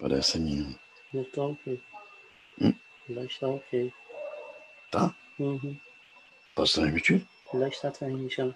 [0.00, 0.74] Parece a minha.
[1.12, 1.80] Não tá ok.
[2.60, 2.72] Hum?
[3.10, 3.92] Já está ok.
[4.90, 5.14] Tá?
[5.38, 5.76] Uhum.
[6.54, 7.22] Posso transmitir?
[7.54, 8.54] Já está transmitindo.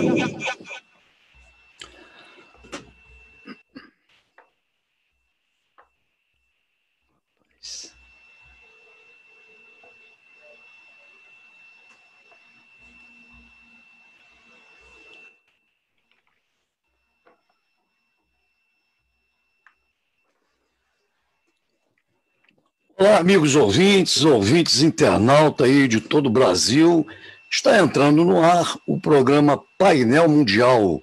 [23.07, 27.07] Olá, amigos ouvintes, ouvintes internauta aí de todo o Brasil.
[27.49, 31.01] Está entrando no ar o programa Painel Mundial.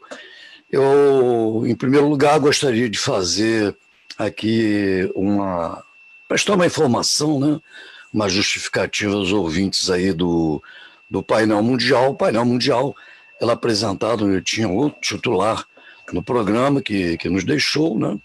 [0.71, 3.75] Eu, em primeiro lugar, gostaria de fazer
[4.19, 5.83] aqui uma.
[6.29, 7.59] prestar uma informação, né?
[8.13, 10.63] uma justificativa aos ouvintes aí do,
[11.09, 12.11] do Painel Mundial.
[12.11, 12.95] O Painel Mundial,
[13.41, 15.67] ela é apresentado, eu tinha outro titular
[16.13, 18.19] no programa que, que nos deixou, né?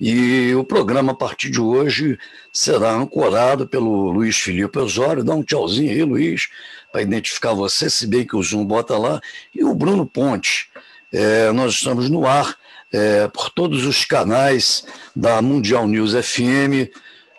[0.00, 2.18] E o programa, a partir de hoje,
[2.52, 5.24] será ancorado pelo Luiz Felipe Osório.
[5.24, 6.48] Dá um tchauzinho aí, Luiz,
[6.92, 9.20] para identificar você, se bem que o Zoom bota lá.
[9.54, 10.68] E o Bruno Ponte.
[11.12, 12.56] É, nós estamos no ar
[12.92, 16.90] é, por todos os canais da Mundial News FM,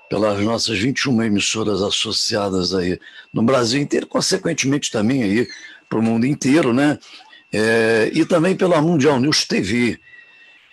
[0.09, 2.99] pelas nossas 21 emissoras associadas aí
[3.31, 5.47] no Brasil inteiro, consequentemente também aí
[5.87, 6.97] para o mundo inteiro, né?
[7.53, 9.99] É, e também pela Mundial News TV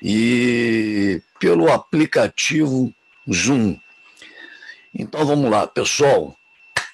[0.03, 2.93] e pelo aplicativo
[3.33, 3.77] Zoom.
[4.95, 6.37] Então vamos lá, pessoal.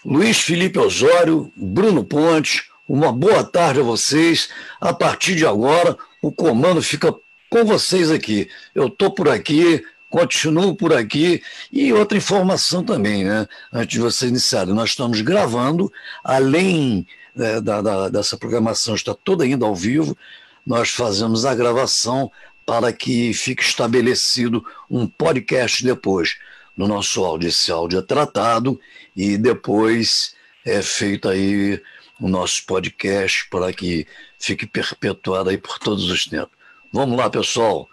[0.04, 4.48] Luiz Felipe Osório, Bruno Ponte, uma boa tarde a vocês.
[4.80, 7.14] A partir de agora, o comando fica
[7.48, 8.48] com vocês aqui.
[8.74, 11.42] Eu estou por aqui, continuo por aqui.
[11.70, 13.46] E outra informação também, né?
[13.72, 15.92] Antes de vocês iniciarem, nós estamos gravando,
[16.24, 20.16] além né, da, da, dessa programação está toda ainda ao vivo,
[20.66, 22.30] nós fazemos a gravação
[22.64, 26.36] para que fique estabelecido um podcast depois
[26.76, 27.48] no nosso áudio.
[27.48, 28.80] Esse áudio é tratado
[29.16, 30.34] e depois
[30.64, 31.80] é feito aí
[32.20, 34.06] o nosso podcast para que
[34.38, 36.56] fique perpetuado aí por todos os tempos.
[36.92, 37.88] Vamos lá, pessoal.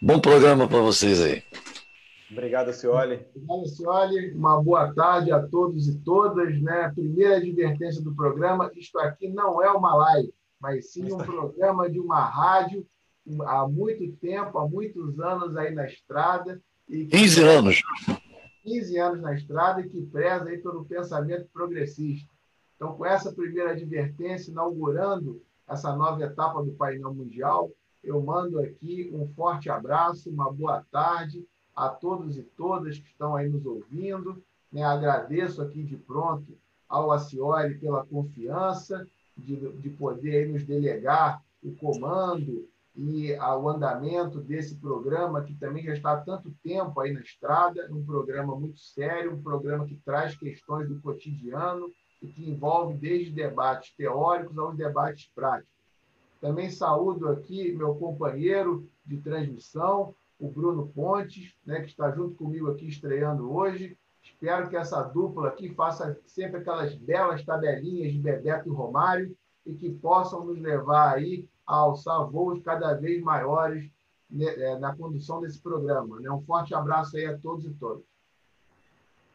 [0.00, 1.42] Bom programa para vocês aí.
[2.30, 3.24] Obrigado, Cioli.
[3.34, 4.32] Obrigado, Cioli.
[4.32, 6.60] Uma boa tarde a todos e todas.
[6.60, 6.92] Né?
[6.94, 12.00] Primeira advertência do programa: isto aqui não é uma live, mas sim um programa de
[12.00, 12.86] uma rádio
[13.46, 16.60] há muito tempo, há muitos anos aí na estrada.
[16.88, 17.82] E 15 anos.
[18.62, 22.28] 15 anos na estrada e que preza aí pelo pensamento progressista.
[22.74, 27.70] Então, com essa primeira advertência, inaugurando essa nova etapa do painel mundial,
[28.02, 31.44] eu mando aqui um forte abraço, uma boa tarde
[31.74, 34.42] a todos e todas que estão aí nos ouvindo.
[34.72, 34.82] Né?
[34.82, 36.56] Agradeço aqui de pronto
[36.88, 44.40] ao Acioli pela confiança de, de poder aí nos delegar o comando e ao andamento
[44.40, 48.80] desse programa, que também já está há tanto tempo aí na estrada, um programa muito
[48.80, 51.90] sério, um programa que traz questões do cotidiano
[52.22, 55.76] e que envolve desde debates teóricos aos debates práticos.
[56.40, 62.70] Também saúdo aqui meu companheiro de transmissão, o Bruno Pontes, né, que está junto comigo
[62.70, 63.96] aqui estreando hoje.
[64.22, 69.74] Espero que essa dupla aqui faça sempre aquelas belas tabelinhas de Bebeto e Romário e
[69.74, 73.90] que possam nos levar aí a alçar voos cada vez maiores
[74.30, 76.20] né, é, na condução desse programa.
[76.20, 76.30] Né?
[76.30, 78.04] Um forte abraço aí a todos e todas.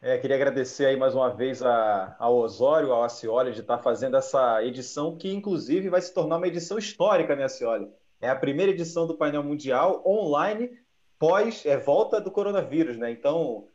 [0.00, 4.64] É, queria agradecer aí mais uma vez ao Osório, ao Acioli, de estar fazendo essa
[4.64, 7.88] edição, que inclusive vai se tornar uma edição histórica, né, Acioli?
[8.20, 10.70] É a primeira edição do painel mundial online
[11.20, 13.12] pós é, volta do coronavírus, né?
[13.12, 13.68] Então,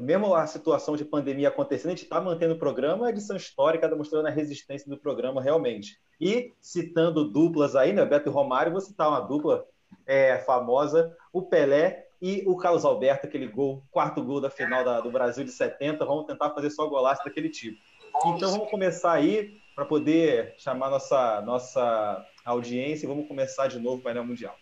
[0.00, 3.88] mesmo a situação de pandemia acontecendo, a gente está mantendo o programa, a edição histórica
[3.88, 5.98] demonstrando a resistência do programa realmente.
[6.20, 8.04] E citando duplas aí, né?
[8.04, 9.66] Beto e Romário, vou citar uma dupla
[10.06, 15.00] é, famosa, o Pelé e o Carlos Alberto, aquele gol, quarto gol da final da,
[15.00, 16.04] do Brasil de 70.
[16.04, 17.78] Vamos tentar fazer só golaço daquele tipo.
[18.26, 23.98] Então vamos começar aí para poder chamar nossa, nossa audiência e vamos começar de novo
[23.98, 24.56] o painel mundial.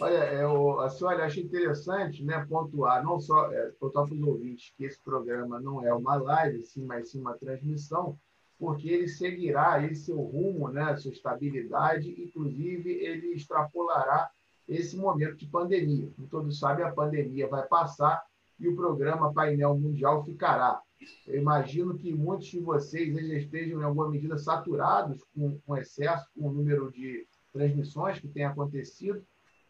[0.00, 4.72] Olha, eu, assim, olha, achei interessante né, pontuar, não só é, pontuar para os ouvintes
[4.76, 8.18] que esse programa não é uma live, sim, mas sim uma transmissão,
[8.58, 14.30] porque ele seguirá aí seu rumo, né, sua estabilidade, inclusive ele extrapolará
[14.68, 16.10] esse momento de pandemia.
[16.16, 18.24] Como todos sabem, a pandemia vai passar
[18.58, 20.80] e o programa Painel Mundial ficará.
[21.26, 26.26] Eu imagino que muitos de vocês já estejam, em alguma medida, saturados com, com excesso,
[26.34, 29.24] com o número de transmissões que tem acontecido,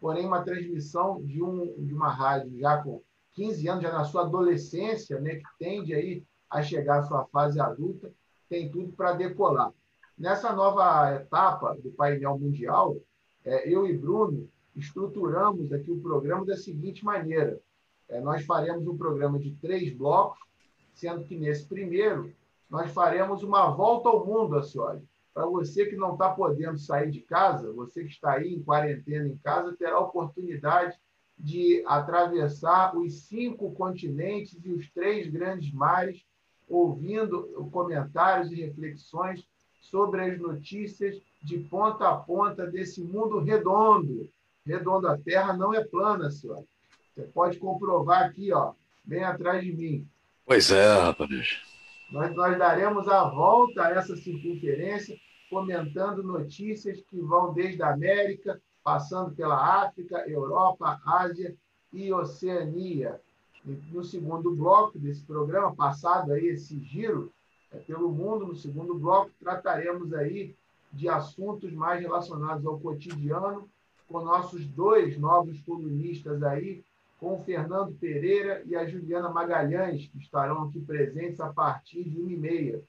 [0.04, 3.00] porém, uma transmissão de, um, de uma rádio já com
[3.32, 7.58] 15 anos, já na sua adolescência, né, que tende aí a chegar à sua fase
[7.58, 8.12] adulta,
[8.46, 9.72] tem tudo para decolar.
[10.18, 12.98] Nessa nova etapa do painel mundial,
[13.46, 14.46] é, eu e Bruno
[14.76, 17.58] estruturamos aqui o programa da seguinte maneira:
[18.06, 20.38] é, nós faremos um programa de três blocos,
[20.92, 22.30] sendo que nesse primeiro
[22.68, 25.02] nós faremos uma volta ao mundo, Acioli.
[25.34, 29.26] Para você que não está podendo sair de casa, você que está aí em quarentena
[29.26, 30.96] em casa, terá a oportunidade
[31.36, 36.24] de atravessar os cinco continentes e os três grandes mares,
[36.68, 39.44] ouvindo comentários e reflexões
[39.80, 44.30] sobre as notícias de ponta a ponta desse mundo redondo.
[44.64, 46.64] Redondo, a Terra não é plana, senhora.
[47.14, 48.72] Você pode comprovar aqui, ó,
[49.04, 50.08] bem atrás de mim.
[50.46, 51.60] Pois é, rapaz.
[52.10, 55.16] Nós, nós daremos a volta a essa circunferência,
[55.54, 61.54] comentando notícias que vão desde a América, passando pela África, Europa, Ásia
[61.92, 63.20] e Oceania.
[63.64, 67.32] No segundo bloco desse programa, passado aí esse giro
[67.70, 70.56] é, pelo mundo, no segundo bloco, trataremos aí
[70.92, 73.68] de assuntos mais relacionados ao cotidiano,
[74.08, 76.82] com nossos dois novos colunistas aí,
[77.20, 82.20] com o Fernando Pereira e a Juliana Magalhães, que estarão aqui presentes a partir de
[82.20, 82.82] 1h30.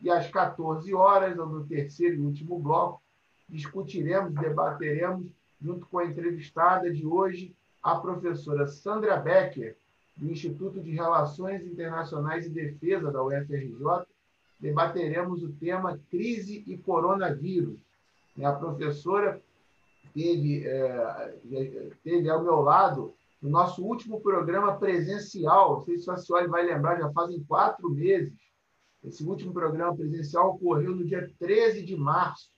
[0.00, 3.00] E às 14 horas, no terceiro e último bloco,
[3.48, 5.26] discutiremos, debateremos,
[5.60, 9.76] junto com a entrevistada de hoje, a professora Sandra Becker,
[10.16, 14.06] do Instituto de Relações Internacionais e Defesa da UFRJ,
[14.58, 17.78] debateremos o tema crise e coronavírus.
[18.42, 19.40] A professora
[20.14, 26.16] teve, é, teve ao meu lado no nosso último programa presencial, não sei se a
[26.16, 28.32] senhora vai lembrar, já fazem quatro meses.
[29.06, 32.50] Esse último programa presencial ocorreu no dia 13 de março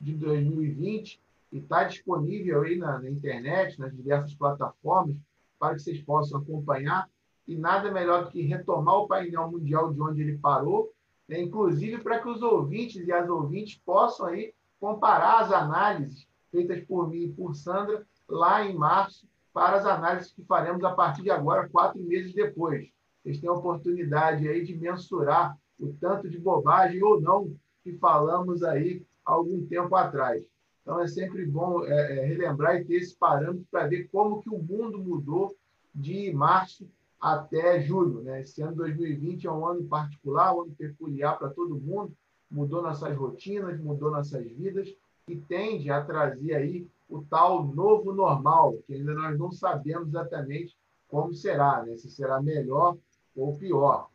[0.00, 1.20] de 2020
[1.50, 5.16] e está disponível aí na, na, internet, nas diversas plataformas,
[5.58, 7.10] para que vocês possam acompanhar.
[7.48, 10.92] E nada melhor do que retomar o painel mundial de onde ele parou,
[11.28, 11.40] né?
[11.40, 17.08] inclusive para que os ouvintes e as ouvintes possam aí comparar as análises feitas por
[17.08, 21.30] mim e por Sandra lá em março para as análises que faremos a partir de
[21.30, 22.88] agora, quatro meses depois.
[23.22, 28.62] Vocês têm a oportunidade aí de mensurar o tanto de bobagem ou não que falamos
[28.62, 30.44] aí algum tempo atrás.
[30.82, 34.48] Então é sempre bom é, é, relembrar e ter esse parâmetro para ver como que
[34.48, 35.56] o mundo mudou
[35.94, 36.88] de março
[37.20, 38.22] até julho.
[38.22, 38.42] Né?
[38.42, 42.12] Esse ano 2020 é um ano particular, um ano peculiar para todo mundo,
[42.48, 44.88] mudou nossas rotinas, mudou nossas vidas
[45.28, 50.76] e tende a trazer aí o tal novo normal, que ainda nós não sabemos exatamente
[51.08, 51.96] como será, né?
[51.96, 52.96] se será melhor
[53.34, 54.08] ou pior.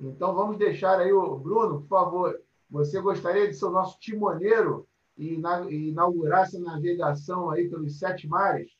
[0.00, 2.40] Então vamos deixar aí o Bruno, por favor,
[2.70, 5.40] você gostaria de ser o nosso timoneiro e
[5.70, 8.70] inaugurar essa navegação aí pelos sete mares?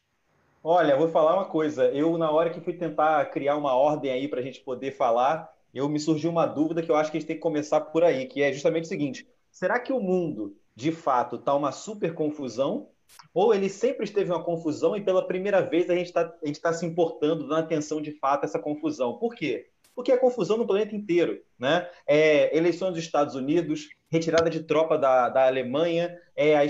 [0.63, 1.85] Olha, vou falar uma coisa.
[1.93, 5.49] Eu, na hora que fui tentar criar uma ordem aí para a gente poder falar,
[5.73, 8.03] eu me surgiu uma dúvida que eu acho que a gente tem que começar por
[8.03, 12.15] aí, que é justamente o seguinte: será que o mundo, de fato, está uma super
[12.15, 12.89] confusão?
[13.33, 16.25] Ou ele sempre esteve uma confusão e pela primeira vez a gente está
[16.61, 19.17] tá se importando, dando atenção de fato a essa confusão?
[19.19, 19.71] Por quê?
[19.97, 21.43] Porque é confusão no planeta inteiro.
[21.59, 21.91] Né?
[22.07, 26.63] É, eleições dos Estados Unidos, retirada de tropa da, da Alemanha, é, a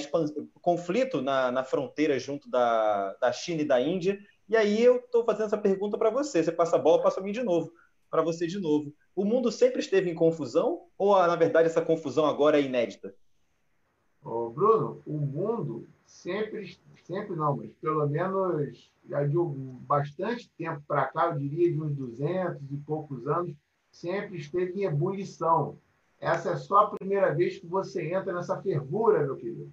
[0.63, 4.19] conflito na, na fronteira junto da, da China e da Índia.
[4.49, 6.43] E aí eu estou fazendo essa pergunta para você.
[6.43, 7.73] Você passa a bola, passa a mim de novo.
[8.09, 8.95] Para você de novo.
[9.15, 10.85] O mundo sempre esteve em confusão?
[10.97, 13.13] Ou, na verdade, essa confusão agora é inédita?
[14.23, 19.37] Ô, Bruno, o mundo sempre, sempre não, mas pelo menos já de
[19.87, 23.55] bastante tempo para cá, eu diria de uns 200 e poucos anos,
[23.91, 25.79] sempre esteve em ebulição.
[26.21, 29.73] Essa é só a primeira vez que você entra nessa fervura, meu querido.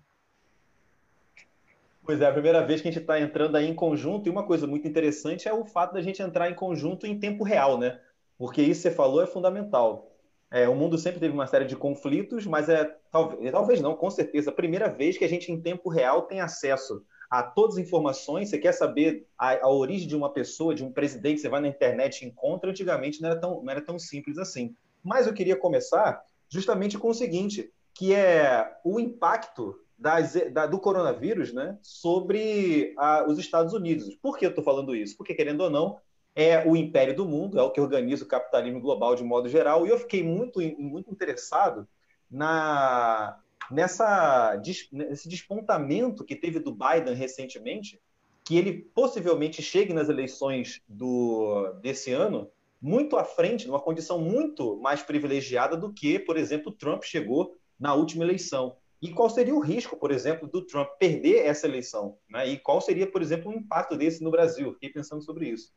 [2.06, 4.44] Pois é, a primeira vez que a gente está entrando aí em conjunto, e uma
[4.44, 8.00] coisa muito interessante é o fato da gente entrar em conjunto em tempo real, né?
[8.38, 10.12] Porque isso que você falou é fundamental.
[10.52, 14.10] É, o mundo sempre teve uma série de conflitos, mas é talvez, talvez não, com
[14.12, 17.84] certeza, a primeira vez que a gente em tempo real tem acesso a todas as
[17.84, 18.50] informações.
[18.50, 21.68] Você quer saber a, a origem de uma pessoa, de um presidente, você vai na
[21.68, 22.70] internet e encontra.
[22.70, 24.75] Antigamente não era tão, não era tão simples assim.
[25.03, 30.80] Mas eu queria começar justamente com o seguinte, que é o impacto das, da, do
[30.80, 34.15] coronavírus né, sobre a, os Estados Unidos.
[34.15, 35.15] Por que eu estou falando isso?
[35.18, 35.98] Porque, querendo ou não,
[36.36, 39.86] é o império do mundo, é o que organiza o capitalismo global de modo geral,
[39.86, 41.88] e eu fiquei muito, muito interessado
[42.30, 43.39] na,
[43.74, 44.62] nessa,
[44.92, 48.00] nesse despontamento que teve do Biden recentemente,
[48.44, 52.50] que ele possivelmente chegue nas eleições do, desse ano
[52.82, 57.94] muito à frente, numa condição muito mais privilegiada do que, por exemplo, Trump chegou na
[57.94, 58.75] última eleição.
[59.01, 62.18] E qual seria o risco, por exemplo, do Trump perder essa eleição?
[62.30, 62.50] Né?
[62.50, 64.74] E qual seria, por exemplo, o impacto desse no Brasil?
[64.74, 65.74] Fiquei pensando sobre isso.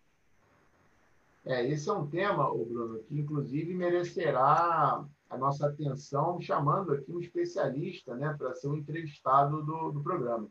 [1.45, 7.21] É, esse é um tema, Bruno, que inclusive merecerá a nossa atenção, chamando aqui um
[7.21, 10.49] especialista né, para ser um entrevistado do, do programa.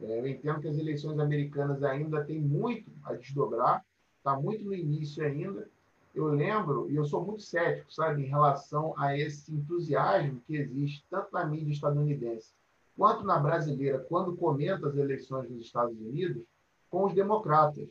[0.00, 3.84] É, eu entendo que as eleições americanas ainda têm muito a desdobrar,
[4.18, 5.68] está muito no início ainda.
[6.14, 11.04] Eu lembro, e eu sou muito cético, sabe, em relação a esse entusiasmo que existe
[11.08, 12.52] tanto na mídia estadunidense
[12.96, 16.42] quanto na brasileira, quando comenta as eleições nos Estados Unidos,
[16.90, 17.88] com os democratas.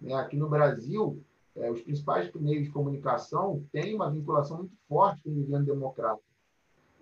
[0.00, 0.14] Né?
[0.14, 1.22] Aqui no Brasil,
[1.56, 6.22] é, os principais meios de comunicação têm uma vinculação muito forte com o governo democrata.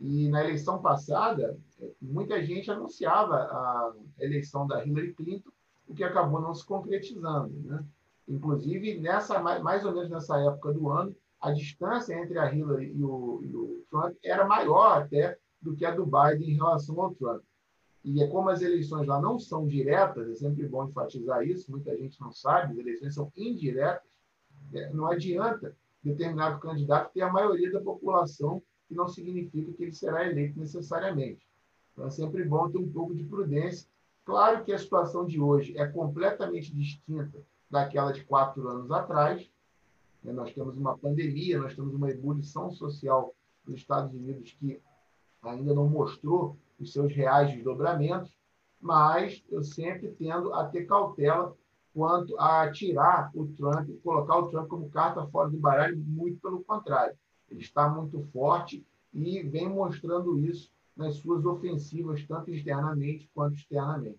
[0.00, 5.50] E na eleição passada, é, muita gente anunciava a eleição da Hillary Clinton,
[5.88, 7.52] o que acabou não se concretizando.
[7.64, 7.84] Né?
[8.28, 13.04] Inclusive, nessa, mais ou menos nessa época do ano, a distância entre a Hillary e
[13.04, 17.14] o, e o Trump era maior até do que a do Biden em relação ao
[17.14, 17.42] Trump.
[18.02, 21.94] E é como as eleições lá não são diretas, é sempre bom enfatizar isso, muita
[21.96, 24.09] gente não sabe, as eleições são indiretas,
[24.92, 30.26] não adianta determinado candidato ter a maioria da população, que não significa que ele será
[30.26, 31.46] eleito necessariamente.
[31.92, 33.88] Então, é sempre bom ter um pouco de prudência.
[34.24, 39.48] Claro que a situação de hoje é completamente distinta daquela de quatro anos atrás.
[40.22, 40.32] Né?
[40.32, 43.34] Nós temos uma pandemia, nós temos uma ebulição social
[43.66, 44.80] nos Estados Unidos que
[45.42, 48.36] ainda não mostrou os seus reais desdobramentos,
[48.80, 51.54] mas eu sempre tendo a ter cautela
[51.94, 56.62] quanto a tirar o Trump, colocar o Trump como carta fora do baralho, muito pelo
[56.62, 57.16] contrário.
[57.50, 64.18] Ele está muito forte e vem mostrando isso nas suas ofensivas, tanto externamente quanto externamente.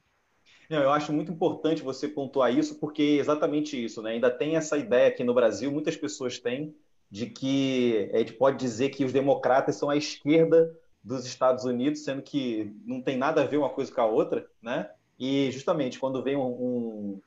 [0.69, 4.11] Eu acho muito importante você pontuar isso, porque é exatamente isso, né?
[4.11, 6.73] Ainda tem essa ideia aqui no Brasil, muitas pessoas têm,
[7.09, 10.73] de que a gente pode dizer que os democratas são a esquerda
[11.03, 14.47] dos Estados Unidos, sendo que não tem nada a ver uma coisa com a outra,
[14.61, 14.89] né?
[15.19, 17.19] E justamente quando vem um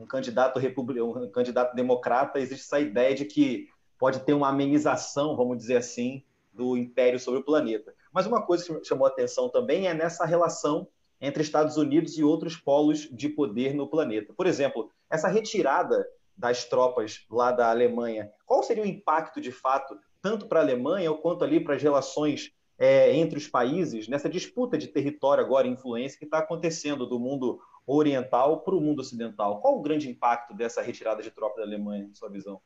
[0.00, 5.36] um candidato republicano, um candidato democrata, existe essa ideia de que pode ter uma amenização,
[5.36, 7.94] vamos dizer assim, do império sobre o planeta.
[8.10, 10.88] Mas uma coisa que chamou atenção também é nessa relação
[11.20, 14.32] entre Estados Unidos e outros polos de poder no planeta.
[14.32, 19.98] Por exemplo, essa retirada das tropas lá da Alemanha, qual seria o impacto de fato,
[20.22, 24.78] tanto para a Alemanha quanto ali para as relações é, entre os países, nessa disputa
[24.78, 27.60] de território agora, influência que está acontecendo do mundo
[27.96, 29.60] oriental para o mundo ocidental.
[29.60, 32.60] Qual o grande impacto dessa retirada de tropas da Alemanha, em sua visão?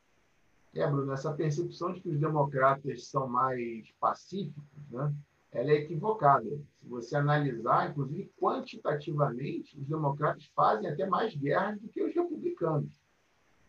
[0.74, 5.14] É, Bruno, essa percepção de que os democratas são mais pacíficos, né,
[5.52, 6.50] ela é equivocada.
[6.80, 12.92] Se você analisar, inclusive quantitativamente, os democratas fazem até mais guerras do que os republicanos.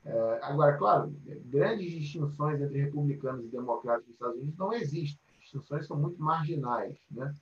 [0.03, 5.19] É, agora, claro, grandes distinções entre republicanos e democratas nos Estados Unidos não existem.
[5.31, 6.97] As distinções são muito marginais.
[7.11, 7.33] Né?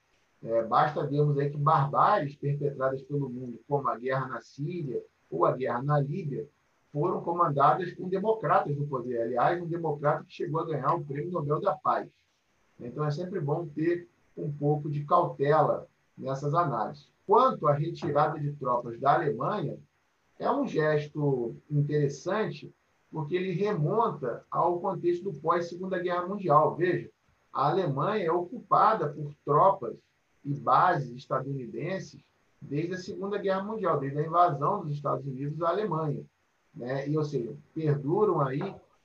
[0.44, 5.46] É, basta vermos aí que barbáries perpetradas pelo mundo, como a guerra na Síria ou
[5.46, 6.48] a guerra na Líbia,
[6.92, 9.22] foram comandadas com democratas no poder.
[9.22, 12.10] Aliás, um democrata que chegou a ganhar o Prêmio Nobel da Paz.
[12.80, 17.10] Então, é sempre bom ter um pouco de cautela nessas análises.
[17.26, 19.78] Quanto à retirada de tropas da Alemanha,
[20.38, 22.72] é um gesto interessante,
[23.10, 26.76] porque ele remonta ao contexto do pós-Segunda Guerra Mundial.
[26.76, 27.10] Veja,
[27.52, 29.96] a Alemanha é ocupada por tropas
[30.44, 32.22] e bases estadunidenses
[32.62, 36.24] desde a Segunda Guerra Mundial, desde a invasão dos Estados Unidos à Alemanha.
[36.74, 37.08] Né?
[37.10, 38.62] E, ou seja, perduram aí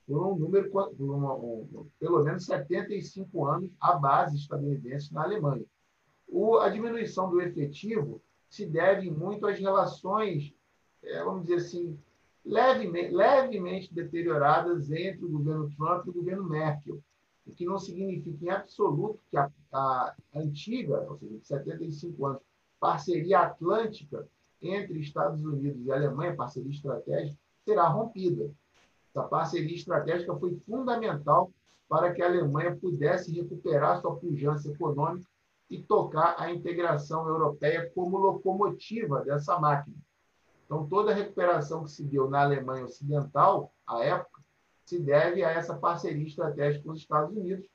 [0.07, 5.65] por um número, por uma, um, pelo menos 75 anos, a base estadunidense na Alemanha.
[6.27, 10.53] O, a diminuição do efetivo se deve muito às relações,
[11.03, 11.99] é, vamos dizer assim,
[12.43, 16.99] levemente, levemente deterioradas entre o governo Trump e o governo Merkel
[17.49, 22.41] o que não significa em absoluto que a, a antiga, ou seja, de 75 anos,
[22.79, 24.27] parceria atlântica
[24.61, 28.51] entre Estados Unidos e Alemanha, parceria estratégica, será rompida.
[29.09, 31.51] Essa parceria estratégica foi fundamental
[31.87, 35.27] para que a Alemanha pudesse recuperar sua pujança econômica
[35.69, 39.95] e tocar a integração europeia como locomotiva dessa máquina.
[40.65, 44.39] Então, toda a recuperação que se deu na Alemanha Ocidental, à época,
[44.85, 47.65] se deve a essa parceria estratégica com os Estados Unidos,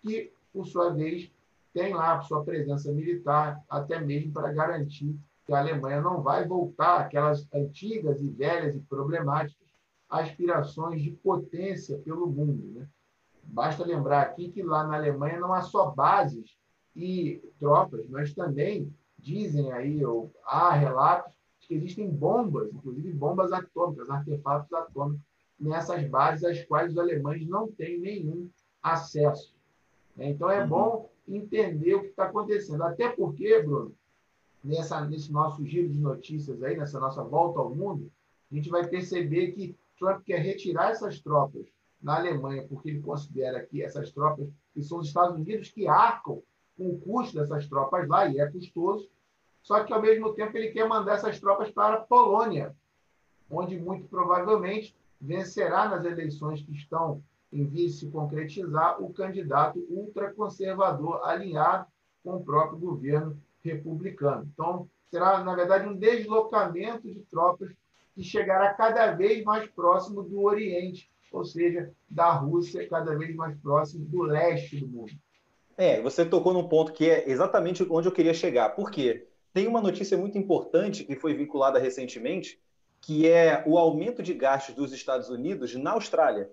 [0.00, 1.30] que, por sua vez,
[1.72, 7.00] tem lá sua presença militar, até mesmo para garantir que a Alemanha não vai voltar
[7.00, 9.70] àquelas antigas e velhas e problemáticas
[10.08, 12.72] aspirações de potência pelo mundo.
[12.72, 12.88] Né?
[13.44, 16.56] Basta lembrar aqui que lá na Alemanha não há só bases
[16.94, 24.10] e tropas, mas também dizem aí, ou há relatos, que existem bombas, inclusive bombas atômicas,
[24.10, 25.24] artefatos atômicos,
[25.58, 28.50] nessas bases às quais os alemães não têm nenhum
[28.82, 29.54] acesso.
[30.20, 30.28] Né?
[30.28, 30.68] Então, é uhum.
[30.68, 32.82] bom entender o que está acontecendo.
[32.82, 33.94] Até porque, Bruno,
[34.62, 38.12] nessa, nesse nosso giro de notícias aí, nessa nossa volta ao mundo,
[38.52, 41.66] a gente vai perceber que Trump quer retirar essas tropas
[42.02, 46.42] na Alemanha, porque ele considera que essas tropas, que são os Estados Unidos que arcam
[46.76, 49.08] com o custo dessas tropas lá, e é custoso,
[49.62, 52.74] só que, ao mesmo tempo, ele quer mandar essas tropas para a Polônia,
[53.50, 61.20] onde, muito provavelmente, vencerá nas eleições que estão em de se concretizar o candidato ultraconservador
[61.24, 61.86] alinhado
[62.22, 64.48] com o próprio governo republicano.
[64.52, 67.70] Então, será, na verdade, um deslocamento de tropas
[68.14, 73.56] que chegará cada vez mais próximo do Oriente, ou seja, da Rússia, cada vez mais
[73.58, 75.12] próximo do leste do mundo.
[75.76, 78.70] É, você tocou num ponto que é exatamente onde eu queria chegar.
[78.70, 79.26] Por quê?
[79.52, 82.60] Tem uma notícia muito importante que foi vinculada recentemente,
[83.00, 86.50] que é o aumento de gastos dos Estados Unidos na Austrália.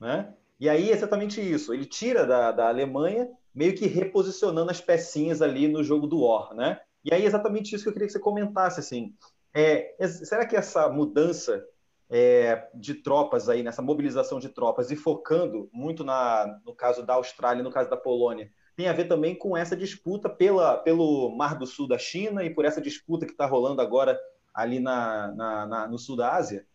[0.00, 0.32] Né?
[0.60, 1.72] E aí exatamente isso.
[1.72, 6.54] Ele tira da, da Alemanha, meio que reposicionando as pecinhas ali no jogo do War.
[6.54, 6.78] Né?
[7.02, 8.78] E aí exatamente isso que eu queria que você comentasse.
[8.78, 9.14] Assim.
[9.54, 11.64] É, será que essa mudança
[12.10, 17.14] é, de tropas aí, nessa mobilização de tropas e focando muito na, no caso da
[17.14, 21.56] Austrália, no caso da Polônia, tem a ver também com essa disputa pela, pelo Mar
[21.56, 24.18] do Sul da China e por essa disputa que está rolando agora
[24.52, 26.66] ali na, na, na, no sul da Ásia?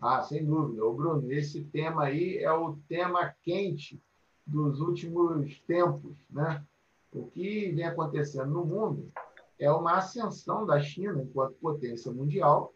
[0.00, 0.84] Ah, sem dúvida.
[0.84, 4.00] O Bruno, esse tema aí é o tema quente
[4.46, 6.64] dos últimos tempos, né?
[7.12, 9.10] O que vem acontecendo no mundo
[9.58, 12.74] é uma ascensão da China enquanto potência mundial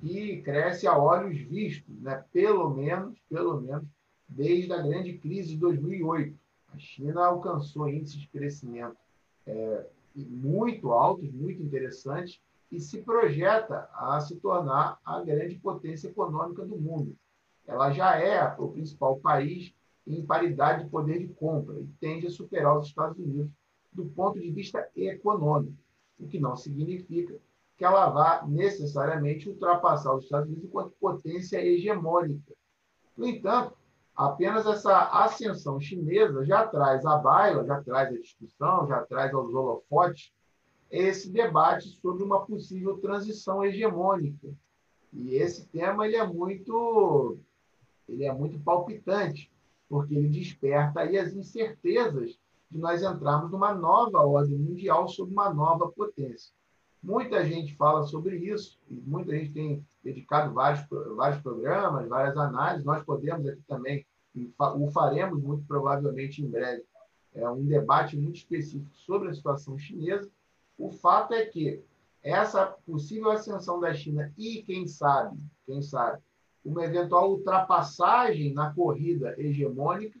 [0.00, 2.24] que cresce a olhos vistos, né?
[2.32, 3.86] Pelo menos, pelo menos
[4.28, 6.36] desde a grande crise de 2008
[6.72, 8.96] a China alcançou índices de crescimento
[9.46, 16.64] é, muito altos, muito interessantes, e se projeta a se tornar a grande potência econômica
[16.64, 17.16] do mundo.
[17.66, 19.74] Ela já é o principal país
[20.06, 23.50] em paridade de poder de compra e tende a superar os Estados Unidos
[23.92, 25.76] do ponto de vista econômico,
[26.18, 27.34] o que não significa
[27.76, 32.54] que ela vá necessariamente ultrapassar os Estados Unidos enquanto potência hegemônica.
[33.16, 33.76] No entanto,
[34.16, 39.52] Apenas essa ascensão chinesa já traz à baila, já traz a discussão, já traz aos
[39.52, 40.32] holofotes
[40.90, 44.48] esse debate sobre uma possível transição hegemônica.
[45.12, 47.38] E esse tema ele é muito
[48.08, 49.50] ele é muito palpitante,
[49.88, 52.38] porque ele desperta aí as incertezas
[52.70, 56.52] de nós entrarmos numa nova ordem mundial sob uma nova potência.
[57.02, 60.84] Muita gente fala sobre isso, e muita gente tem dedicado vários,
[61.16, 62.84] vários programas, várias análises.
[62.84, 64.06] Nós podemos aqui também,
[64.58, 66.84] o faremos muito provavelmente em breve,
[67.34, 70.30] é um debate muito específico sobre a situação chinesa.
[70.78, 71.82] O fato é que
[72.22, 76.22] essa possível ascensão da China e, quem sabe, quem sabe,
[76.64, 80.18] uma eventual ultrapassagem na corrida hegemônica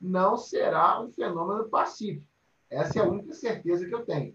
[0.00, 2.26] não será um fenômeno pacífico.
[2.70, 4.34] Essa é a única certeza que eu tenho.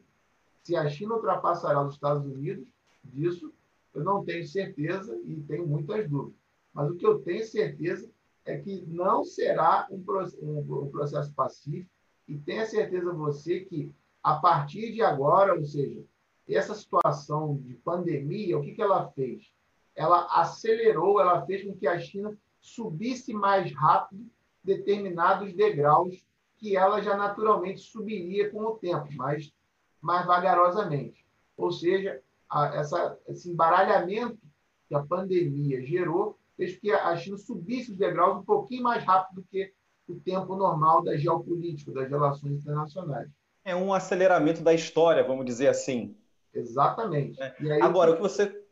[0.62, 2.68] Se a China ultrapassará os Estados Unidos,
[3.04, 3.52] disso
[3.94, 6.40] eu não tenho certeza e tenho muitas dúvidas.
[6.72, 8.10] Mas o que eu tenho certeza
[8.46, 11.90] é que não será um, um, processo pacífico
[12.28, 13.92] e tenha certeza você que,
[14.24, 16.04] a partir de agora, ou seja,
[16.48, 19.52] essa situação de pandemia, o que, que ela fez?
[19.96, 24.26] Ela acelerou, ela fez com que a China subisse mais rápido
[24.64, 26.26] determinados degraus
[26.58, 29.54] que ela já naturalmente subiria com o tempo, mas
[30.02, 31.26] mais vagarosamente.
[31.56, 34.40] Ou seja, a, essa, esse embaralhamento
[34.88, 39.42] que a pandemia gerou fez que a China subisse os degraus um pouquinho mais rápido
[39.42, 39.74] do que
[40.08, 43.30] o tempo normal da geopolítica, das relações internacionais.
[43.68, 46.16] É um aceleramento da história, vamos dizer assim.
[46.54, 47.38] Exatamente.
[47.42, 47.54] É.
[47.60, 48.64] Aí, Agora, o que você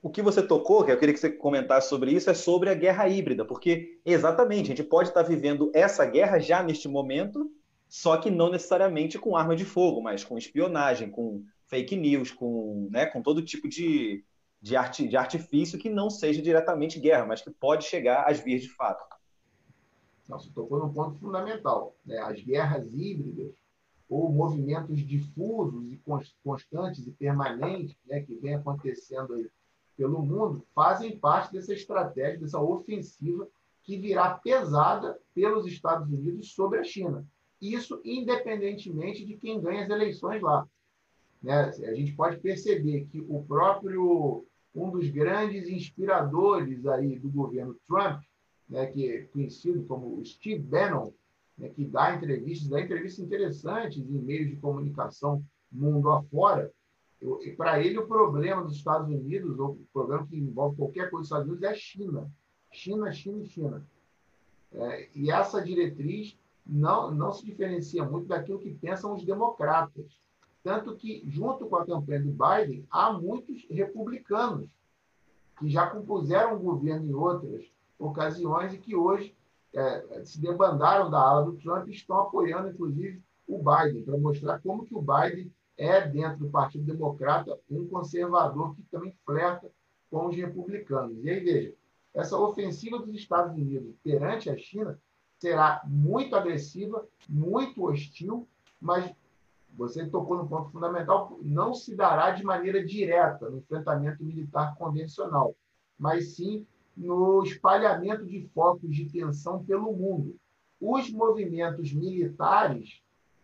[0.00, 2.74] o que você tocou, que eu queria que você comentasse sobre isso, é sobre a
[2.74, 7.52] guerra híbrida, porque exatamente, a gente pode estar vivendo essa guerra já neste momento,
[7.88, 12.88] só que não necessariamente com arma de fogo, mas com espionagem, com fake news, com,
[12.90, 14.24] né, com todo tipo de,
[14.62, 18.62] de, arte, de artifício que não seja diretamente guerra, mas que pode chegar às vias
[18.62, 19.04] de fato.
[20.26, 21.94] Não, você tocou num ponto fundamental.
[22.06, 22.18] Né?
[22.18, 23.52] As guerras híbridas,
[24.08, 26.00] ou movimentos difusos e
[26.42, 29.48] constantes e permanentes né, que vem acontecendo aí
[29.96, 33.48] pelo mundo, fazem parte dessa estratégia, dessa ofensiva
[33.82, 37.26] que virá pesada pelos Estados Unidos sobre a China.
[37.60, 40.66] Isso independentemente de quem ganha as eleições lá.
[41.42, 41.64] Né?
[41.64, 48.22] A gente pode perceber que o próprio um dos grandes inspiradores aí do governo Trump,
[48.68, 51.12] né, que é conhecido como Steve Bannon,
[51.58, 56.72] né, que dá entrevistas, dá entrevistas interessantes em meios de comunicação mundo afora,
[57.56, 61.26] Para ele, o problema dos Estados Unidos, ou o problema que envolve qualquer coisa dos
[61.26, 62.30] Estados Unidos, é China.
[62.72, 63.86] China, China e China.
[64.72, 70.20] É, e essa diretriz não, não se diferencia muito daquilo que pensam os democratas.
[70.62, 74.68] Tanto que, junto com a campanha do Biden, há muitos republicanos
[75.58, 77.64] que já compuseram o governo em outras
[77.98, 79.34] ocasiões e que hoje
[79.74, 84.60] é, se debandaram da ala do Trump e estão apoiando, inclusive, o Biden, para mostrar
[84.60, 89.70] como que o Biden é, dentro do Partido Democrata, um conservador que também flerta
[90.10, 91.24] com os republicanos.
[91.24, 91.74] E aí, veja,
[92.14, 94.98] essa ofensiva dos Estados Unidos perante a China
[95.38, 98.48] será muito agressiva, muito hostil,
[98.80, 99.14] mas
[99.76, 105.54] você tocou no ponto fundamental, não se dará de maneira direta no enfrentamento militar convencional,
[105.96, 106.66] mas sim
[106.98, 110.36] no espalhamento de focos de tensão pelo mundo.
[110.80, 113.00] Os movimentos militares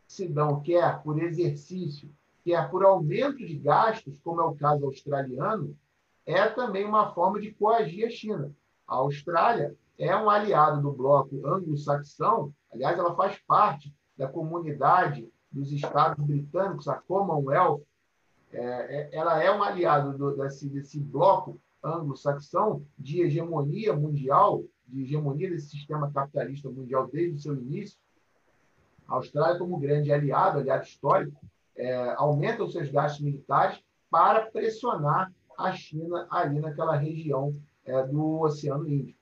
[0.09, 2.11] se dão quer por exercício,
[2.45, 5.77] quer por aumento de gastos, como é o caso australiano,
[6.27, 8.53] é também uma forma de coagir a China.
[8.87, 15.71] A Austrália é um aliado do bloco anglo-saxão, aliás, ela faz parte da comunidade dos
[15.71, 17.83] Estados Britânicos, a Commonwealth,
[18.53, 25.03] é, é, ela é um aliado do, desse, desse bloco anglo-saxão de hegemonia mundial, de
[25.03, 27.99] hegemonia desse sistema capitalista mundial desde o seu início.
[29.07, 31.39] A Austrália, como grande aliado, aliado histórico,
[31.77, 37.53] é, aumenta os seus gastos militares para pressionar a China ali naquela região
[37.85, 39.19] é, do Oceano Índico.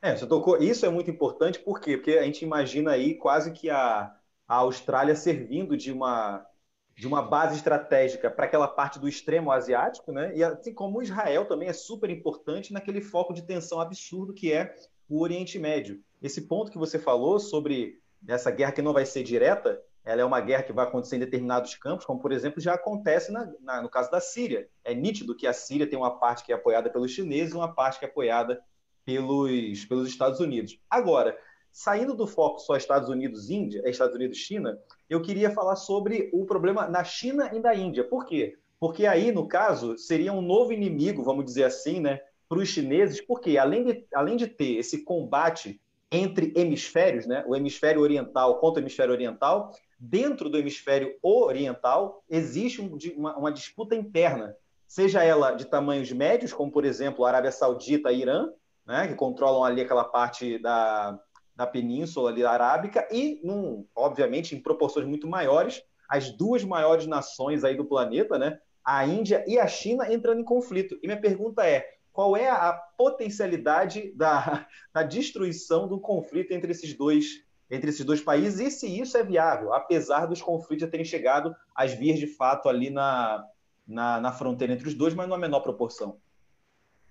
[0.00, 0.58] É, você tocou.
[0.58, 1.96] Isso é muito importante, por quê?
[1.96, 4.14] Porque a gente imagina aí quase que a,
[4.46, 6.46] a Austrália servindo de uma,
[6.96, 10.32] de uma base estratégica para aquela parte do extremo asiático, né?
[10.36, 14.74] E assim como Israel também é super importante naquele foco de tensão absurdo que é
[15.08, 16.00] o Oriente Médio.
[16.22, 20.24] Esse ponto que você falou sobre essa guerra que não vai ser direta, ela é
[20.24, 23.82] uma guerra que vai acontecer em determinados campos, como por exemplo já acontece na, na,
[23.82, 24.68] no caso da Síria.
[24.84, 27.74] É nítido que a Síria tem uma parte que é apoiada pelos chineses e uma
[27.74, 28.62] parte que é apoiada
[29.04, 30.78] pelos, pelos Estados Unidos.
[30.88, 31.36] Agora,
[31.72, 34.78] saindo do foco só Estados Unidos Índia, é Estados Unidos China,
[35.08, 38.04] eu queria falar sobre o problema na China e na Índia.
[38.04, 38.56] Por quê?
[38.78, 43.20] Porque aí, no caso, seria um novo inimigo, vamos dizer assim, né, para os chineses,
[43.20, 48.80] porque além de, além de ter esse combate entre hemisférios, né, o hemisfério oriental contra
[48.80, 52.80] o hemisfério oriental, dentro do hemisfério oriental existe
[53.16, 54.54] uma, uma disputa interna,
[54.86, 58.50] seja ela de tamanhos médios, como por exemplo a Arábia Saudita e Irã,
[58.86, 61.18] né, que controlam ali aquela parte da,
[61.56, 67.64] da península ali arábica, e, num, obviamente, em proporções muito maiores, as duas maiores nações
[67.64, 70.98] aí do planeta, né, a Índia e a China, entrando em conflito.
[71.02, 76.96] E minha pergunta é: qual é a potencialidade da, da destruição do conflito entre esses
[76.96, 81.04] dois entre esses dois países e se isso é viável, apesar dos conflitos já terem
[81.04, 83.42] chegado às vias de fato ali na,
[83.86, 86.18] na, na fronteira entre os dois, mas numa menor proporção.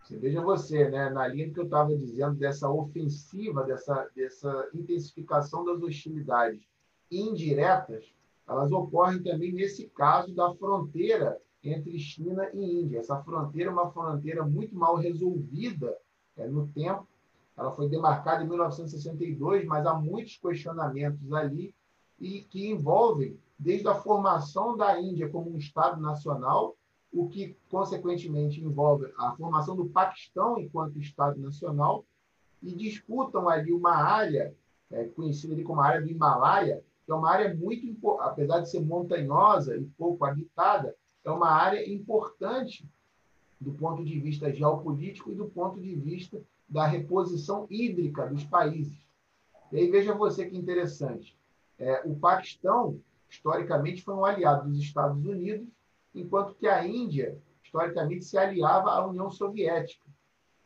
[0.04, 5.64] Você veja você, né, na linha que eu estava dizendo dessa ofensiva, dessa, dessa intensificação
[5.64, 6.62] das hostilidades
[7.10, 8.14] indiretas,
[8.46, 13.00] elas ocorrem também nesse caso da fronteira entre China e Índia.
[13.00, 15.98] Essa fronteira é uma fronteira muito mal resolvida
[16.36, 17.08] é, no tempo.
[17.56, 21.74] Ela foi demarcada em 1962, mas há muitos questionamentos ali
[22.20, 26.76] e que envolvem desde a formação da Índia como um Estado nacional
[27.14, 32.04] o que, consequentemente, envolve a formação do Paquistão enquanto Estado nacional,
[32.62, 34.56] e disputam ali uma área,
[34.90, 38.80] é, conhecida como a área do Himalaia, que é uma área muito, apesar de ser
[38.80, 42.90] montanhosa e pouco habitada, é uma área importante
[43.60, 48.98] do ponto de vista geopolítico e do ponto de vista da reposição hídrica dos países.
[49.72, 51.38] E aí veja você que interessante.
[51.78, 53.00] É, o Paquistão,
[53.30, 55.68] historicamente, foi um aliado dos Estados Unidos
[56.14, 60.06] enquanto que a Índia, historicamente, se aliava à União Soviética.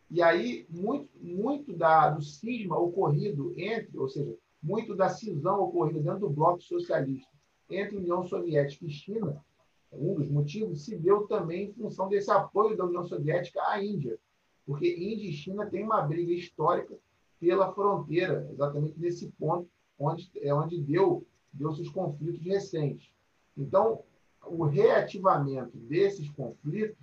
[0.10, 6.00] E aí, muito, muito da, do cisma ocorrido entre, ou seja, muito da cisão ocorrida
[6.00, 7.30] dentro do bloco socialista
[7.70, 9.44] entre União Soviética e China,
[9.92, 14.18] um dos motivos, se deu também em função desse apoio da União Soviética à Índia,
[14.66, 16.98] porque Índia e China têm uma briga histórica
[17.40, 23.12] pela fronteira, exatamente nesse ponto onde é onde deu deu seus conflitos recentes.
[23.58, 24.04] Então,
[24.50, 26.98] o reativamento desses conflitos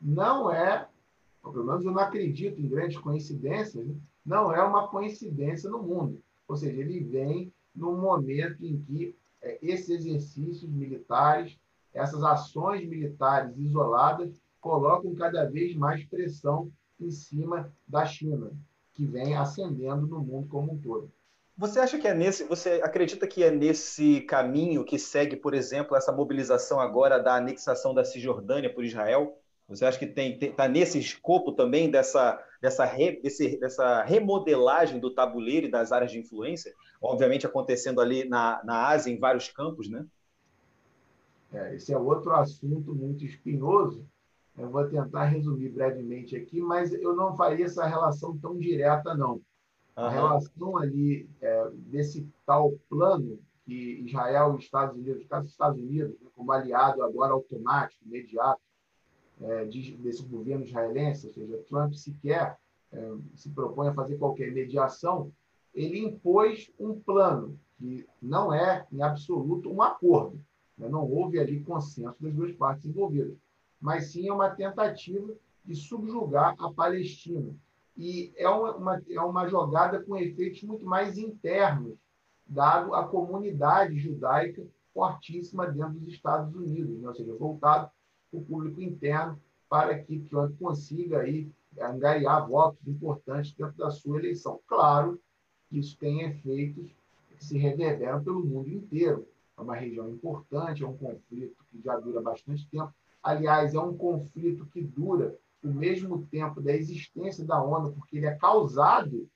[0.00, 0.88] não é,
[1.42, 3.86] pelo menos eu não acredito em grandes coincidências,
[4.24, 6.20] não é uma coincidência no mundo.
[6.48, 11.58] Ou seja, ele vem num momento em que é, esses exercícios militares,
[11.92, 18.50] essas ações militares isoladas, colocam cada vez mais pressão em cima da China,
[18.94, 21.10] que vem ascendendo no mundo como um todo.
[21.58, 25.96] Você acha que é nesse, você acredita que é nesse caminho que segue, por exemplo,
[25.96, 29.38] essa mobilização agora da anexação da Cisjordânia por Israel?
[29.66, 35.14] Você acha que tem está nesse escopo também dessa dessa, re, desse, dessa remodelagem do
[35.14, 36.74] tabuleiro e das áreas de influência?
[37.00, 40.06] Obviamente acontecendo ali na, na Ásia em vários campos, né?
[41.52, 44.06] É, esse é outro assunto muito espinhoso.
[44.58, 49.40] Eu vou tentar resumir brevemente aqui, mas eu não faria essa relação tão direta, não.
[49.96, 50.04] Uhum.
[50.04, 56.20] A relação ali é, desse tal plano que Israel e Estados Unidos, caso Estados Unidos,
[56.20, 58.60] né, como aliado agora automático, imediato,
[59.40, 62.58] é, de, desse governo israelense, ou seja, Trump sequer
[62.92, 65.32] é, se propõe a fazer qualquer mediação,
[65.74, 70.40] ele impôs um plano que não é, em absoluto, um acordo.
[70.78, 70.88] Né?
[70.88, 73.36] Não houve ali consenso das duas partes envolvidas,
[73.80, 77.54] mas sim é uma tentativa de subjugar a Palestina.
[77.96, 81.96] E é uma, é uma jogada com efeitos muito mais internos,
[82.46, 87.08] dado a comunidade judaica fortíssima dentro dos Estados Unidos, né?
[87.08, 87.90] ou seja, voltado
[88.32, 94.60] o público interno para que Trump consiga aí angariar votos importantes dentro da sua eleição.
[94.66, 95.20] Claro
[95.70, 96.94] isso tem efeitos
[97.28, 99.28] que se reverberam pelo mundo inteiro.
[99.56, 102.92] É uma região importante, é um conflito que já dura bastante tempo.
[103.22, 108.26] Aliás, é um conflito que dura o mesmo tempo da existência da ONU, porque ele
[108.26, 109.28] é causado,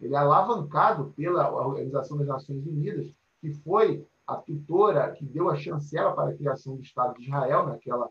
[0.00, 5.56] ele é alavancado pela Organização das Nações Unidas, que foi a tutora que deu a
[5.56, 8.10] chancela para a criação do Estado de Israel naquela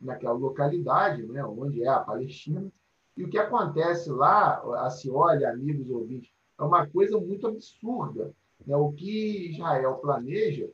[0.00, 2.70] naquela localidade, né, onde é a Palestina.
[3.16, 8.34] E o que acontece lá, a se olha, amigos ouvintes, é uma coisa muito absurda.
[8.66, 8.76] Né?
[8.76, 10.68] O que Israel planeja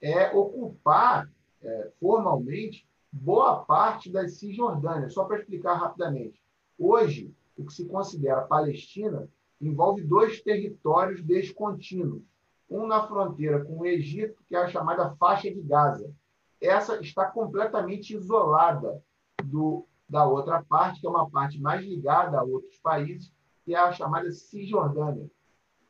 [0.00, 1.28] é ocupar
[1.60, 5.08] é, formalmente boa parte da Cisjordânia.
[5.08, 6.42] Só para explicar rapidamente.
[6.78, 9.28] Hoje, o que se considera Palestina
[9.60, 12.22] envolve dois territórios descontínuos.
[12.70, 16.12] Um na fronteira com o Egito, que é a chamada faixa de Gaza,
[16.60, 19.02] essa está completamente isolada
[19.42, 23.32] do, da outra parte, que é uma parte mais ligada a outros países,
[23.64, 25.30] que é a chamada Cisjordânia.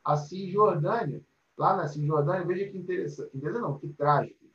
[0.05, 1.23] A Cisjordânia,
[1.57, 4.47] lá na Cisjordânia, veja que interessante, interessante não, que trágico.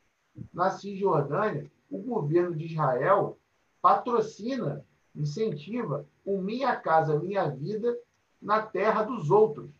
[0.52, 3.38] Na Cisjordânia, o governo de Israel
[3.80, 7.98] patrocina, incentiva o Minha Casa Minha Vida
[8.40, 9.70] na terra dos outros.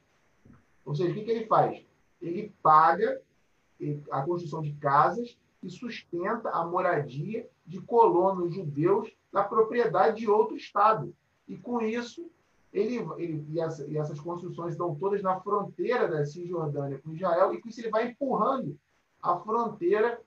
[0.85, 1.85] Ou seja, o que, que ele faz?
[2.21, 3.21] Ele paga
[4.11, 10.57] a construção de casas e sustenta a moradia de colonos judeus na propriedade de outro
[10.57, 11.15] Estado.
[11.49, 12.31] E com isso,
[12.73, 17.61] ele, ele e, e, essas construções estão todas na fronteira da Cisjordânia com Israel, e
[17.61, 18.79] com isso ele vai empurrando
[19.23, 20.21] a fronteira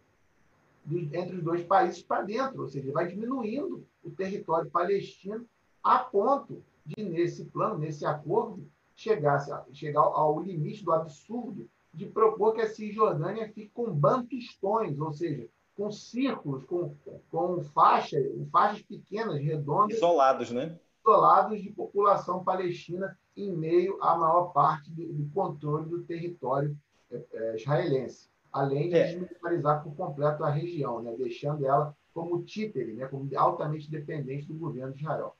[0.89, 5.45] entre os dois países para dentro, ou seja, vai diminuindo o território palestino
[5.83, 9.39] a ponto de, nesse plano, nesse acordo, chegar,
[9.73, 15.47] chegar ao limite do absurdo de propor que a Cisjordânia fique com bantustões, ou seja,
[15.75, 16.95] com círculos, com,
[17.29, 19.97] com faixas, faixas pequenas, redondas.
[19.97, 20.77] Isolados, né?
[21.01, 26.75] Isolados de população palestina em meio à maior parte do, do controle do território
[27.11, 28.29] é, é, israelense.
[28.57, 29.03] Além de é.
[29.07, 31.13] desmilitarizar por completo a região, né?
[31.17, 33.05] deixando ela como títere, né?
[33.05, 35.35] como altamente dependente do governo de Israel.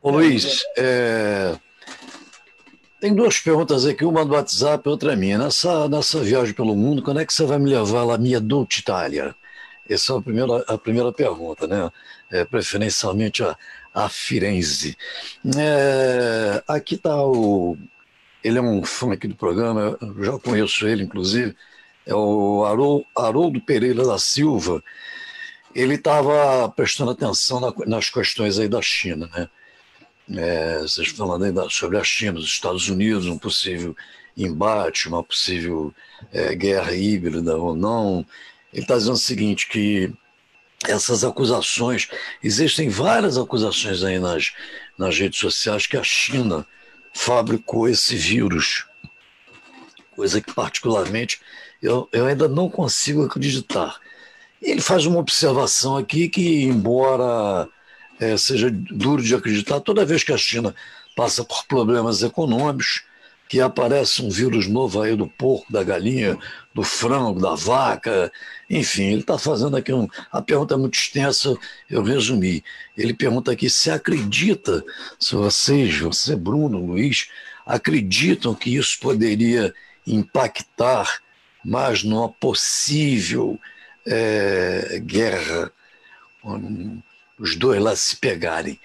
[0.00, 1.58] Ô Luiz, é,
[3.00, 5.38] tem duas perguntas aqui, uma do WhatsApp e outra minha.
[5.38, 8.80] Nessa, nessa viagem pelo mundo, quando é que você vai me levar lá, minha dolce
[8.80, 9.36] Itália?
[9.88, 11.90] Essa é a primeira, a primeira pergunta, né?
[12.30, 13.56] É, preferencialmente a,
[13.94, 14.96] a Firenze.
[15.56, 17.76] É, aqui está o.
[18.42, 21.56] Ele é um fã aqui do programa, eu já conheço ele, inclusive.
[22.08, 22.64] É o
[23.14, 24.82] Haroldo Pereira da Silva.
[25.74, 29.48] Ele estava prestando atenção na, nas questões aí da China, né?
[30.34, 33.94] É, vocês falando ainda sobre a China, os Estados Unidos, um possível
[34.34, 35.94] embate, uma possível
[36.32, 38.24] é, guerra híbrida ou não.
[38.72, 40.10] Ele está dizendo o seguinte, que
[40.86, 42.08] essas acusações,
[42.42, 44.54] existem várias acusações aí nas,
[44.96, 46.66] nas redes sociais que a China
[47.12, 48.86] fabricou esse vírus,
[50.16, 51.38] coisa que particularmente
[51.82, 53.96] eu, eu ainda não consigo acreditar.
[54.60, 57.68] Ele faz uma observação aqui que, embora
[58.18, 60.74] é, seja duro de acreditar, toda vez que a China
[61.16, 63.02] passa por problemas econômicos,
[63.48, 66.36] que aparece um vírus novo aí do porco, da galinha,
[66.74, 68.30] do frango, da vaca,
[68.68, 70.06] enfim, ele está fazendo aqui um.
[70.30, 71.56] A pergunta é muito extensa,
[71.88, 72.62] eu resumi.
[72.96, 74.84] Ele pergunta aqui se acredita,
[75.18, 77.28] se vocês, você, Bruno, Luiz,
[77.64, 79.74] acreditam que isso poderia
[80.06, 81.20] impactar
[81.64, 83.58] mais numa possível
[84.06, 85.70] é, guerra,
[87.38, 88.78] os dois lá se pegarem.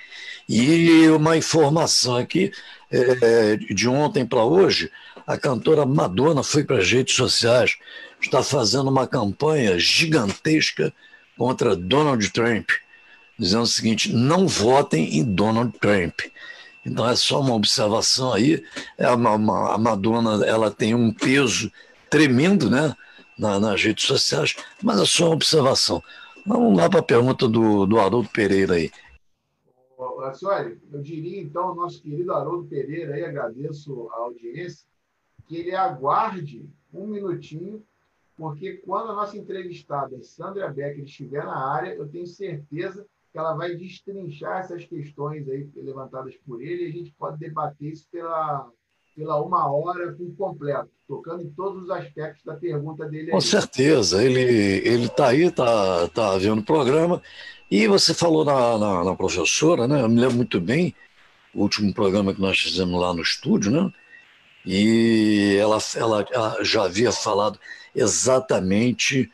[0.47, 2.51] E uma informação aqui,
[2.91, 4.91] é, de ontem para hoje,
[5.25, 7.77] A cantora Madonna foi para as redes sociais,
[8.21, 10.93] está fazendo uma campanha gigantesca
[11.37, 12.69] contra Donald Trump,
[13.39, 16.19] dizendo o seguinte: não votem em Donald Trump.
[16.85, 18.63] Então é só uma observação aí.
[18.97, 21.71] É a Madonna ela tem um peso
[22.13, 22.95] tremendo, né,
[23.39, 26.03] na, nas redes sociais, mas é só uma observação.
[26.45, 28.91] Vamos lá para a pergunta do, do Haroldo Pereira aí.
[30.35, 34.85] Senhora, eu diria então ao nosso querido Haroldo Pereira, aí, agradeço a audiência,
[35.47, 37.83] que ele aguarde um minutinho,
[38.37, 43.55] porque quando a nossa entrevistada Sandra Becker estiver na área, eu tenho certeza que ela
[43.55, 48.71] vai destrinchar essas questões aí levantadas por ele e a gente pode debater isso pela,
[49.15, 53.31] pela uma hora por completo, tocando em todos os aspectos da pergunta dele.
[53.31, 53.41] Com aí.
[53.41, 57.21] certeza, ele está aí, está tá vendo o programa.
[57.69, 60.01] E você falou na, na, na, professora, né?
[60.01, 60.95] Eu me lembro muito bem,
[61.53, 63.91] o último programa que nós fizemos lá no estúdio, né?
[64.65, 67.59] E ela, ela já havia falado
[67.95, 69.29] exatamente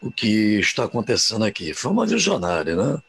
[0.00, 1.74] o que está acontecendo aqui.
[1.74, 3.02] Foi uma visionária, né?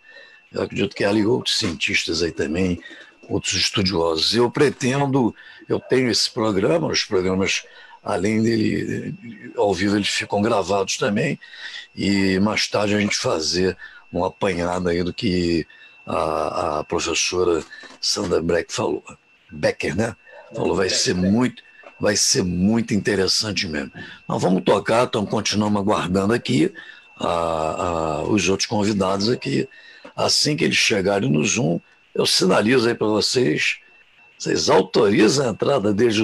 [0.51, 2.81] Eu acredito que ela e outros cientistas aí também,
[3.29, 4.35] outros estudiosos.
[4.35, 5.33] Eu pretendo,
[5.67, 7.63] eu tenho esse programa, os programas,
[8.03, 11.39] além dele, ao vivo, eles ficam gravados também,
[11.95, 13.77] e mais tarde a gente fazer
[14.11, 15.65] uma apanhada aí do que
[16.05, 17.63] a, a professora
[18.01, 19.03] Sandra Beck falou.
[19.51, 20.15] Becker, né?
[20.53, 21.61] Falou, vai ser muito,
[21.99, 23.91] vai ser muito interessante mesmo.
[24.27, 26.73] Nós vamos tocar, então continuamos aguardando aqui
[27.19, 29.67] a, a, os outros convidados aqui
[30.19, 31.79] Assim que eles chegarem no Zoom,
[32.19, 33.79] eu sinalizo aí para vocês.
[34.37, 36.17] Vocês autorizam a entrada deles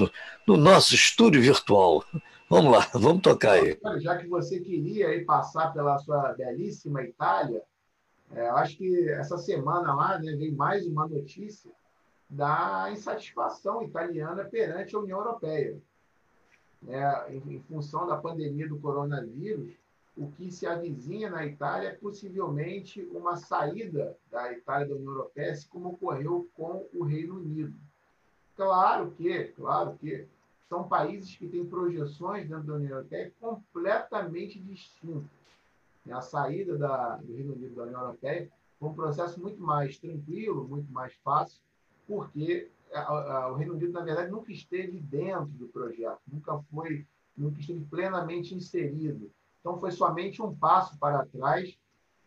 [0.46, 2.04] no nosso estúdio virtual.
[2.50, 3.80] Vamos lá, vamos tocar aí.
[4.00, 7.62] Já que você queria aí passar pela sua belíssima Itália,
[8.34, 11.72] é, acho que essa semana lá né, vem mais uma notícia
[12.30, 15.78] da insatisfação italiana perante a União Europeia.
[16.88, 19.74] É, em, em função da pandemia do coronavírus,
[20.18, 25.52] o que se avizinha na Itália é possivelmente uma saída da Itália da União Europeia,
[25.52, 27.76] assim como ocorreu com o Reino Unido.
[28.56, 30.26] Claro que, claro que
[30.70, 35.30] são países que têm projeções dentro da União Europeia completamente distintas.
[36.10, 38.50] A saída da, do Reino Unido da União Europeia
[38.80, 41.60] foi um processo muito mais tranquilo, muito mais fácil,
[42.08, 47.06] porque a, a, o Reino Unido, na verdade, nunca esteve dentro do projeto, nunca foi,
[47.36, 49.30] nunca esteve plenamente inserido
[49.66, 51.76] então, foi somente um passo para trás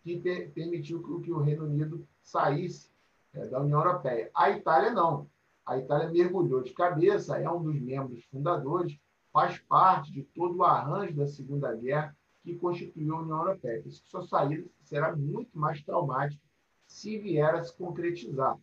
[0.02, 0.18] que
[0.52, 2.90] permitiu que o Reino Unido saísse
[3.32, 4.28] é, da União Europeia.
[4.34, 5.30] A Itália não.
[5.64, 8.98] A Itália mergulhou de cabeça, é um dos membros fundadores,
[9.32, 13.84] faz parte de todo o arranjo da Segunda Guerra que constituiu a União Europeia.
[13.86, 16.42] Isso que sua saída será muito mais traumática
[16.88, 18.58] se vier a se concretizar.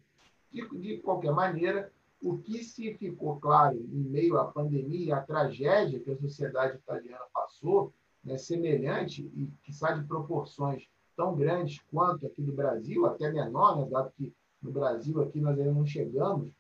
[0.52, 5.98] De, de qualquer maneira, o que se ficou claro em meio à pandemia, à tragédia
[6.02, 7.94] que a sociedade italiana passou,
[8.26, 13.78] né, semelhante e que sai de proporções tão grandes quanto aqui do Brasil, até menor,
[13.78, 16.52] né, dado que no Brasil aqui nós ainda não chegamos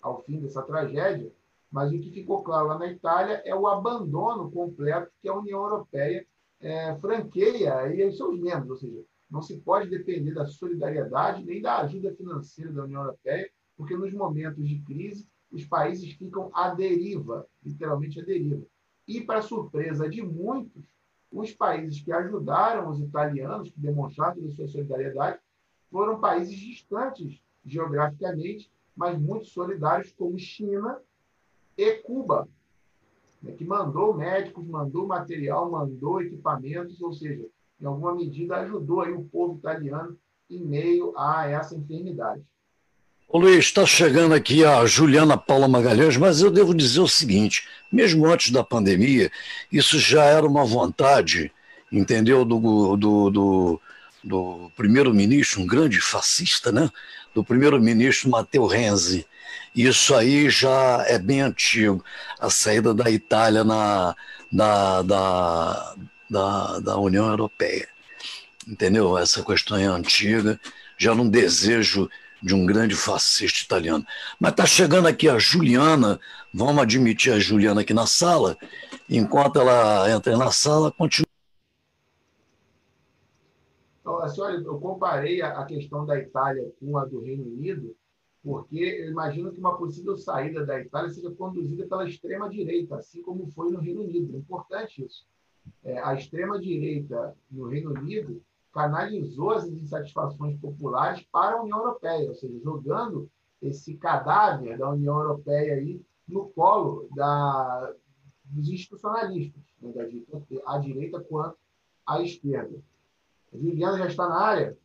[0.00, 1.32] ao fim dessa tragédia,
[1.70, 5.62] mas o que ficou claro lá na Itália é o abandono completo que a União
[5.62, 6.26] Europeia
[6.60, 11.62] é, franqueia aí aos seus membros, ou seja, não se pode depender da solidariedade nem
[11.62, 16.74] da ajuda financeira da União Europeia, porque nos momentos de crise os países ficam à
[16.74, 18.62] deriva, literalmente à deriva.
[19.06, 20.84] E, para surpresa de muitos,
[21.32, 25.38] os países que ajudaram os italianos, que demonstraram a sua solidariedade,
[25.90, 31.00] foram países distantes geograficamente, mas muito solidários, como China
[31.76, 32.48] e Cuba,
[33.42, 37.48] né, que mandou médicos, mandou material, mandou equipamentos, ou seja,
[37.80, 40.16] em alguma medida ajudou aí o povo italiano
[40.48, 42.44] em meio a essa enfermidade.
[43.34, 47.66] Ô Luiz, está chegando aqui a Juliana Paula Magalhães, mas eu devo dizer o seguinte:
[47.90, 49.32] mesmo antes da pandemia,
[49.72, 51.50] isso já era uma vontade,
[51.90, 53.80] entendeu, do, do, do,
[54.22, 56.90] do primeiro-ministro, um grande fascista, né?
[57.34, 59.26] Do primeiro-ministro Matteo Renzi.
[59.74, 62.04] Isso aí já é bem antigo,
[62.38, 64.14] a saída da Itália na,
[64.52, 65.94] na, da,
[66.28, 67.88] da, da União Europeia.
[68.68, 69.16] Entendeu?
[69.16, 70.60] Essa questão é antiga,
[70.98, 72.10] já não desejo
[72.42, 74.04] de um grande fascista italiano.
[74.40, 76.18] Mas está chegando aqui a Juliana,
[76.52, 78.56] vamos admitir a Juliana aqui na sala.
[79.08, 81.26] Enquanto ela entra na sala, continua.
[84.00, 87.94] Então, senhora, eu comparei a questão da Itália com a do Reino Unido,
[88.42, 93.46] porque eu imagino que uma possível saída da Itália seja conduzida pela extrema-direita, assim como
[93.52, 94.34] foi no Reino Unido.
[94.34, 95.24] É importante isso.
[95.84, 102.34] É, a extrema-direita no Reino Unido canalizou as insatisfações populares para a União Europeia, ou
[102.34, 107.92] seja, jogando esse cadáver da União Europeia aí no colo da,
[108.44, 111.56] dos institucionalistas, né, da direita quanto
[112.06, 112.78] à esquerda.
[113.52, 114.76] A Juliana já está na área?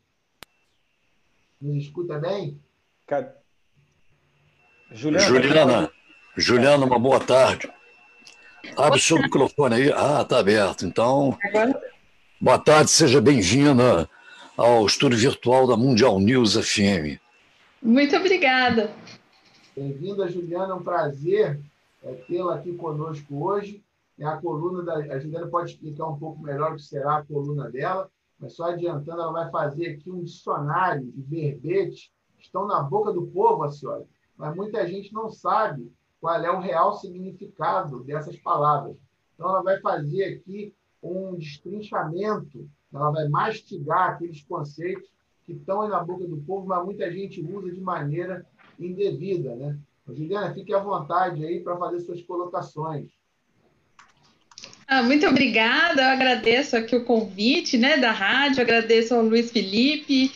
[1.60, 2.62] Nos escuta bem?
[4.92, 5.92] Juliana, Juliana,
[6.36, 7.72] Juliana, uma boa tarde.
[8.76, 9.92] Abre o seu microfone aí.
[9.92, 10.86] Ah, está aberto.
[10.86, 11.38] Então,
[12.40, 14.10] boa tarde, seja bem-vinda
[14.56, 17.20] ao estúdio virtual da Mundial News FM.
[17.82, 18.94] Muito obrigada.
[19.76, 20.74] Bem-vinda, Juliana.
[20.74, 21.60] É um prazer
[22.04, 23.84] é, tê-la aqui conosco hoje.
[24.20, 25.16] É a coluna da.
[25.16, 28.10] A Juliana pode explicar um pouco melhor o que será a coluna dela,
[28.40, 33.12] mas só adiantando, ela vai fazer aqui um dicionário de verbetes que estão na boca
[33.12, 34.06] do povo, a senhora
[34.38, 38.96] mas muita gente não sabe qual é o real significado dessas palavras.
[39.34, 45.10] Então, ela vai fazer aqui um destrinchamento, ela vai mastigar aqueles conceitos
[45.46, 48.46] que estão aí na boca do povo, mas muita gente usa de maneira
[48.80, 49.56] indevida.
[49.56, 49.78] Né?
[50.08, 53.10] Juliana, fique à vontade aí para fazer suas colocações.
[54.88, 60.32] Ah, muito obrigada, eu agradeço aqui o convite né, da rádio, agradeço ao Luiz Felipe,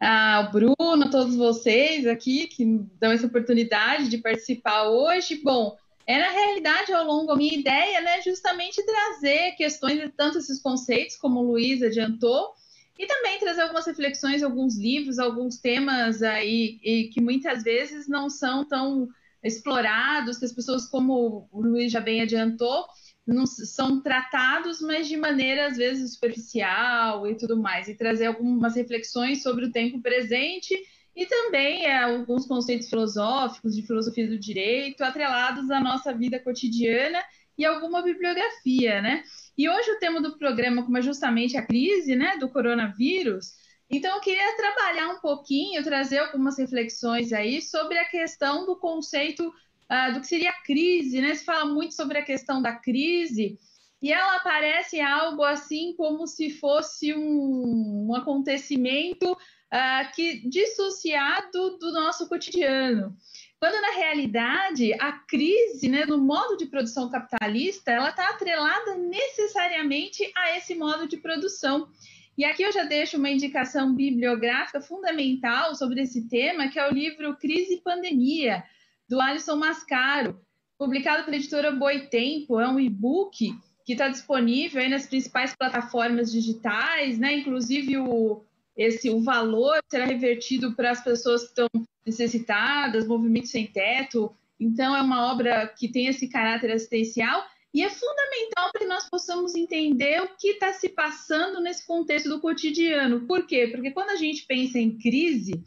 [0.00, 2.64] ao Bruno, a todos vocês aqui que
[3.00, 5.40] dão essa oportunidade de participar hoje.
[5.42, 5.76] Bom,
[6.08, 11.16] é na realidade ao longo a minha ideia, né, justamente trazer questões tanto esses conceitos
[11.16, 12.54] como o Luiz adiantou,
[12.98, 18.30] e também trazer algumas reflexões, alguns livros, alguns temas aí e que muitas vezes não
[18.30, 19.06] são tão
[19.44, 22.86] explorados, que as pessoas, como o Luiz já bem adiantou,
[23.26, 28.74] não são tratados, mas de maneira às vezes superficial e tudo mais, e trazer algumas
[28.74, 30.74] reflexões sobre o tempo presente
[31.18, 37.20] e também é, alguns conceitos filosóficos de filosofia do direito atrelados à nossa vida cotidiana
[37.58, 39.24] e alguma bibliografia, né?
[39.56, 43.54] E hoje o tema do programa, como é justamente a crise, né, do coronavírus,
[43.90, 49.48] então eu queria trabalhar um pouquinho, trazer algumas reflexões aí sobre a questão do conceito
[49.48, 51.34] uh, do que seria crise, né?
[51.34, 53.58] Se fala muito sobre a questão da crise,
[54.00, 59.36] e ela aparece algo assim como se fosse um, um acontecimento
[59.72, 63.16] uh, que dissociado do nosso cotidiano.
[63.60, 70.30] Quando na realidade a crise, né, no modo de produção capitalista, ela está atrelada necessariamente
[70.36, 71.88] a esse modo de produção.
[72.36, 76.94] E aqui eu já deixo uma indicação bibliográfica fundamental sobre esse tema, que é o
[76.94, 78.62] livro Crise e Pandemia,
[79.08, 80.40] do Alisson Mascaro,
[80.78, 83.52] publicado pela editora Boitempo, é um e-book
[83.84, 87.38] que está disponível nas principais plataformas digitais, né?
[87.38, 88.44] Inclusive o,
[88.78, 91.68] esse, o valor será revertido para as pessoas que estão
[92.06, 94.32] necessitadas, movimentos sem teto.
[94.58, 99.08] Então é uma obra que tem esse caráter assistencial e é fundamental para que nós
[99.10, 103.26] possamos entender o que está se passando nesse contexto do cotidiano.
[103.26, 103.66] Por quê?
[103.66, 105.60] Porque quando a gente pensa em crise,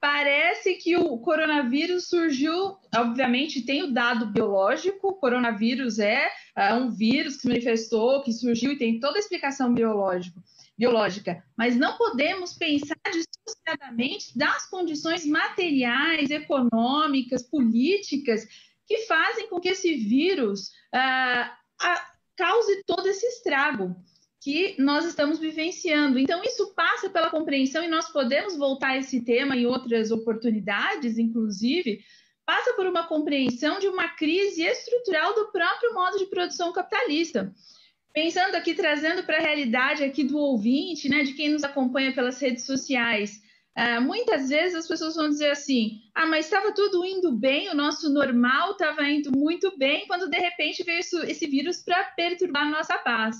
[0.00, 6.90] parece que o coronavírus surgiu, obviamente tem o dado biológico, o coronavírus é, é um
[6.90, 10.40] vírus que se manifestou, que surgiu e tem toda a explicação biológica,
[10.80, 18.48] biológica, mas não podemos pensar dissociadamente das condições materiais, econômicas, políticas
[18.86, 21.50] que fazem com que esse vírus uh,
[22.34, 23.94] cause todo esse estrago
[24.42, 26.18] que nós estamos vivenciando.
[26.18, 31.18] Então, isso passa pela compreensão, e nós podemos voltar a esse tema em outras oportunidades,
[31.18, 32.00] inclusive,
[32.46, 37.54] passa por uma compreensão de uma crise estrutural do próprio modo de produção capitalista.
[38.12, 42.40] Pensando aqui, trazendo para a realidade aqui do ouvinte, né, de quem nos acompanha pelas
[42.40, 43.40] redes sociais,
[43.78, 47.74] Uh, muitas vezes as pessoas vão dizer assim: ah, mas estava tudo indo bem, o
[47.74, 52.66] nosso normal estava indo muito bem, quando de repente veio isso, esse vírus para perturbar
[52.66, 53.36] a nossa paz.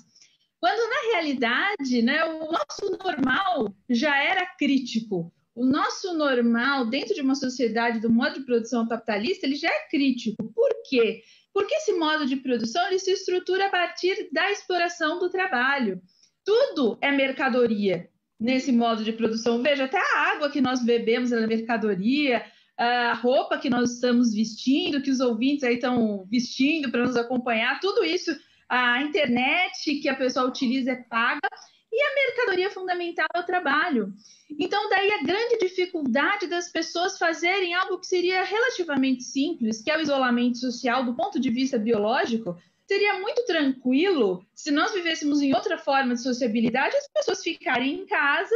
[0.61, 5.33] Quando na realidade, né, o nosso normal já era crítico.
[5.55, 9.89] O nosso normal dentro de uma sociedade do modo de produção capitalista, ele já é
[9.91, 10.45] crítico.
[10.55, 11.23] Por quê?
[11.53, 16.01] Porque esse modo de produção ele se estrutura a partir da exploração do trabalho.
[16.45, 19.63] Tudo é mercadoria nesse modo de produção.
[19.63, 22.45] Veja, até a água que nós bebemos é mercadoria,
[22.79, 27.79] a roupa que nós estamos vestindo, que os ouvintes aí estão vestindo para nos acompanhar,
[27.81, 28.35] tudo isso
[28.71, 31.49] a internet que a pessoa utiliza é paga
[31.93, 34.13] e a mercadoria fundamental é o trabalho.
[34.59, 39.99] Então, daí a grande dificuldade das pessoas fazerem algo que seria relativamente simples, que é
[39.99, 45.55] o isolamento social do ponto de vista biológico, seria muito tranquilo se nós vivêssemos em
[45.55, 48.55] outra forma de sociabilidade, as pessoas ficarem em casa,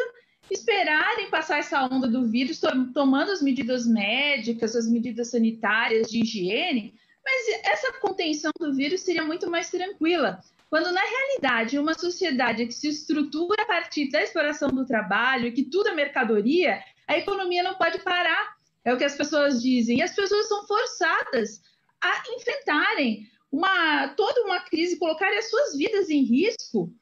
[0.50, 2.60] esperarem passar essa onda do vírus,
[2.92, 9.24] tomando as medidas médicas, as medidas sanitárias de higiene, mas essa contenção do vírus seria
[9.24, 10.40] muito mais tranquila.
[10.74, 15.62] Quando, na realidade, uma sociedade que se estrutura a partir da exploração do trabalho, que
[15.62, 18.56] tudo é mercadoria, a economia não pode parar.
[18.84, 19.98] É o que as pessoas dizem.
[19.98, 21.62] E as pessoas são forçadas
[22.02, 26.92] a enfrentarem uma toda uma crise, colocarem as suas vidas em risco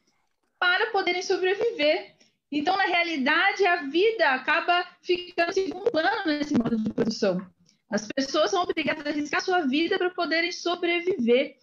[0.59, 2.15] para poderem sobreviver.
[2.51, 7.41] Então, na realidade, a vida acaba ficando em segundo plano nesse modo de produção.
[7.89, 11.57] As pessoas são obrigadas a arriscar sua vida para poderem sobreviver.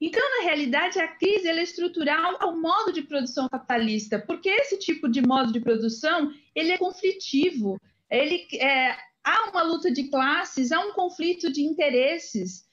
[0.00, 5.08] Então, na realidade, a crise é estrutural ao modo de produção capitalista, porque esse tipo
[5.08, 7.80] de modo de produção ele é conflitivo,
[8.10, 12.64] ele é, há uma luta de classes, há um conflito de interesses.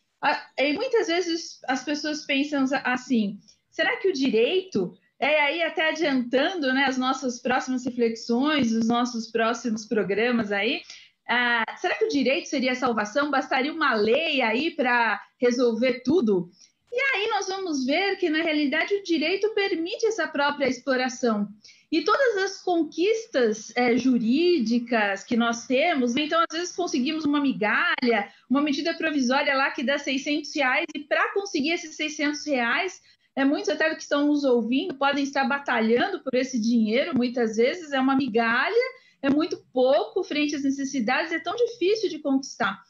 [0.57, 6.73] E muitas vezes as pessoas pensam assim: será que o direito é aí até adiantando
[6.73, 10.81] né, as nossas próximas reflexões, os nossos próximos programas aí.
[11.29, 13.29] Ah, será que o direito seria a salvação?
[13.29, 16.49] Bastaria uma lei aí para resolver tudo?
[16.91, 21.47] E aí nós vamos ver que, na realidade, o direito permite essa própria exploração.
[21.91, 28.31] E todas as conquistas é, jurídicas que nós temos, então, às vezes conseguimos uma migalha,
[28.49, 33.01] uma medida provisória lá que dá 600 reais, e para conseguir esses 600 reais,
[33.35, 37.91] é, muitos até que estão nos ouvindo podem estar batalhando por esse dinheiro, muitas vezes
[37.91, 42.81] é uma migalha, é muito pouco frente às necessidades, é tão difícil de conquistar.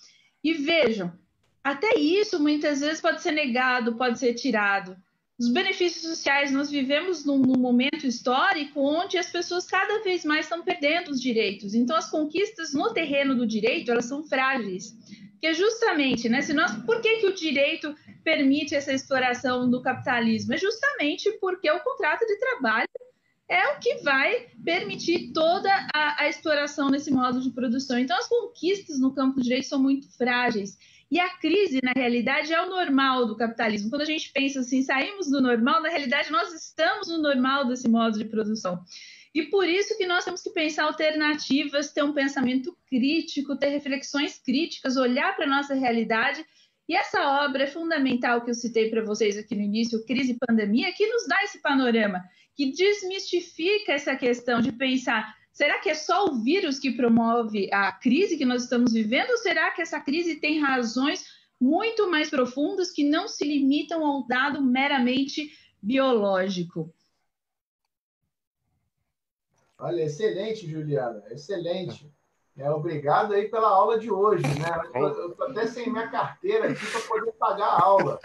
[0.44, 1.12] E vejam,
[1.64, 4.96] até isso muitas vezes pode ser negado, pode ser tirado.
[5.40, 10.46] Os benefícios sociais, nós vivemos num, num, momento histórico onde as pessoas cada vez mais
[10.46, 11.74] estão perdendo os direitos.
[11.74, 14.96] Então, as conquistas no terreno do direito, elas são frágeis.
[15.40, 19.82] Que é justamente, né, se nós, por que, que o direito permite essa exploração do
[19.82, 20.54] capitalismo?
[20.54, 22.88] É justamente porque o contrato de trabalho
[23.50, 27.98] é o que vai permitir toda a, a, exploração nesse modo de produção.
[27.98, 30.78] Então, as conquistas no campo do direito são muito frágeis.
[31.12, 33.90] E a crise, na realidade, é o normal do capitalismo.
[33.90, 37.90] Quando a gente pensa assim, saímos do normal, na realidade, nós estamos no normal desse
[37.90, 38.82] modo de produção.
[39.34, 44.40] E por isso que nós temos que pensar alternativas, ter um pensamento crítico, ter reflexões
[44.40, 46.46] críticas, olhar para a nossa realidade
[46.92, 50.38] e essa obra é fundamental que eu citei para vocês aqui no início, Crise e
[50.38, 52.22] Pandemia, que nos dá esse panorama,
[52.54, 57.92] que desmistifica essa questão de pensar Será que é só o vírus que promove a
[57.92, 59.32] crise que nós estamos vivendo?
[59.32, 61.26] Ou será que essa crise tem razões
[61.60, 66.94] muito mais profundas que não se limitam ao dado meramente biológico?
[69.78, 72.12] Olha, excelente, Juliana, excelente.
[72.58, 74.92] É, obrigado aí pela aula de hoje, né?
[74.94, 78.20] Eu estou até sem minha carteira aqui para poder pagar a aula.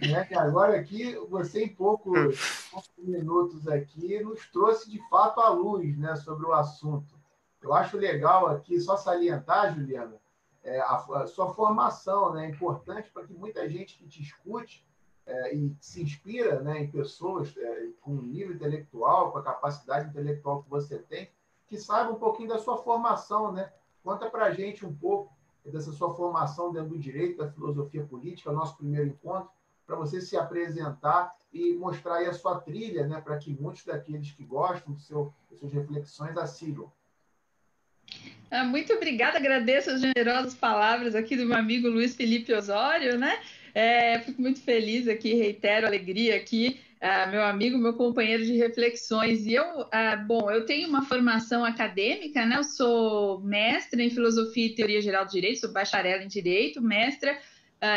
[0.00, 0.24] Né?
[0.24, 5.96] Que agora aqui, você em poucos, poucos, minutos aqui nos trouxe de fato a luz
[5.96, 7.14] né, sobre o assunto.
[7.62, 10.20] Eu acho legal aqui só salientar, Juliana,
[10.62, 14.86] é, a, a, sua formação né, é importante para que muita gente que te escute
[15.26, 20.62] é, e se inspira né, em pessoas é, com nível intelectual, com a capacidade intelectual
[20.62, 21.30] que você tem,
[21.66, 23.72] que saiba um pouquinho da sua formação, né?
[24.02, 25.32] Conta para a gente um pouco
[25.64, 29.50] dessa sua formação dentro do direito, da filosofia política, nosso primeiro encontro,
[29.86, 33.20] para você se apresentar e mostrar aí a sua trilha, né?
[33.20, 36.90] Para que muitos daqueles que gostam do seu, das suas reflexões a sigam.
[38.50, 43.40] Ah, muito obrigada, agradeço as generosas palavras aqui do meu amigo Luiz Felipe Osório, né?
[43.74, 48.56] É, fico muito feliz aqui, reitero a alegria aqui uh, meu amigo, meu companheiro de
[48.56, 49.44] reflexões.
[49.44, 52.56] E eu, uh, bom, eu tenho uma formação acadêmica, né?
[52.56, 57.38] Eu sou mestra em filosofia e teoria geral do direito, sou bacharel em direito, mestra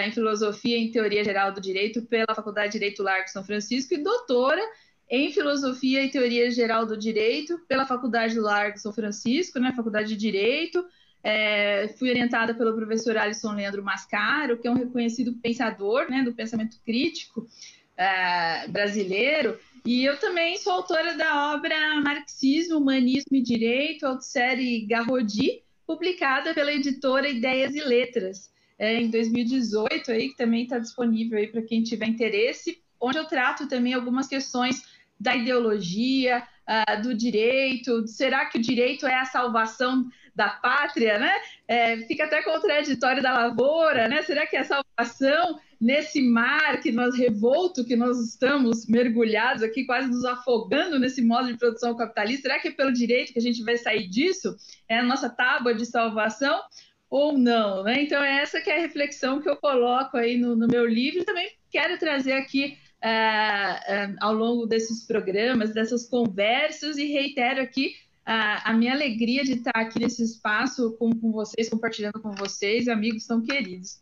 [0.05, 4.03] em filosofia e teoria geral do direito pela Faculdade de Direito Largo São Francisco e
[4.03, 4.61] doutora
[5.09, 9.73] em filosofia e teoria geral do direito pela Faculdade Largo São Francisco, né?
[9.75, 10.85] Faculdade de Direito.
[11.23, 16.33] É, fui orientada pelo professor Alisson Leandro Mascaro, que é um reconhecido pensador né, do
[16.33, 19.57] pensamento crítico, uh, brasileiro.
[19.85, 26.73] E eu também sou autora da obra Marxismo, Humanismo e Direito, autossérie Garrodi, publicada pela
[26.73, 32.07] editora Ideias e Letras, é, em 2018, aí, que também está disponível para quem tiver
[32.07, 34.81] interesse, onde eu trato também algumas questões
[35.19, 41.31] da ideologia, uh, do direito, será que o direito é a salvação da pátria, né?
[41.67, 44.21] É, fica até contraditório da lavoura, né?
[44.21, 49.83] Será que é a salvação nesse mar que nós revolto, que nós estamos mergulhados aqui,
[49.85, 52.43] quase nos afogando nesse modo de produção capitalista?
[52.43, 54.55] Será que é pelo direito que a gente vai sair disso?
[54.87, 56.61] É a nossa tábua de salvação?
[57.09, 58.01] Ou não, né?
[58.01, 61.23] Então, é essa que é a reflexão que eu coloco aí no, no meu livro.
[61.23, 67.93] Também quero trazer aqui Uh, uh, ao longo desses programas, dessas conversas, e reitero aqui
[68.27, 72.89] a, a, minha alegria de estar aqui nesse espaço com, com vocês, compartilhando com vocês,
[72.89, 74.01] amigos tão queridos.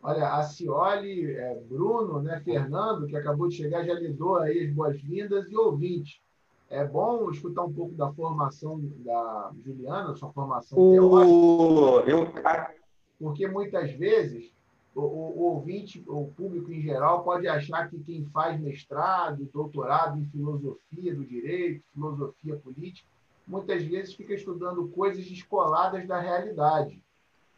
[0.00, 4.66] Olha, a Cioli, é, Bruno, né, Fernando, que acabou de chegar, já lhe dou aí
[4.66, 6.22] as boas-vindas e ouvintes.
[6.70, 12.02] É bom escutar um pouco da formação da Juliana, sua formação o...
[12.02, 12.10] teórica.
[12.10, 12.80] Eu...
[13.18, 14.52] Porque muitas vezes
[14.94, 20.26] o, o, ouvinte, o público em geral, pode achar que quem faz mestrado, doutorado em
[20.26, 23.08] filosofia do direito, filosofia política,
[23.46, 27.02] muitas vezes fica estudando coisas descoladas da realidade,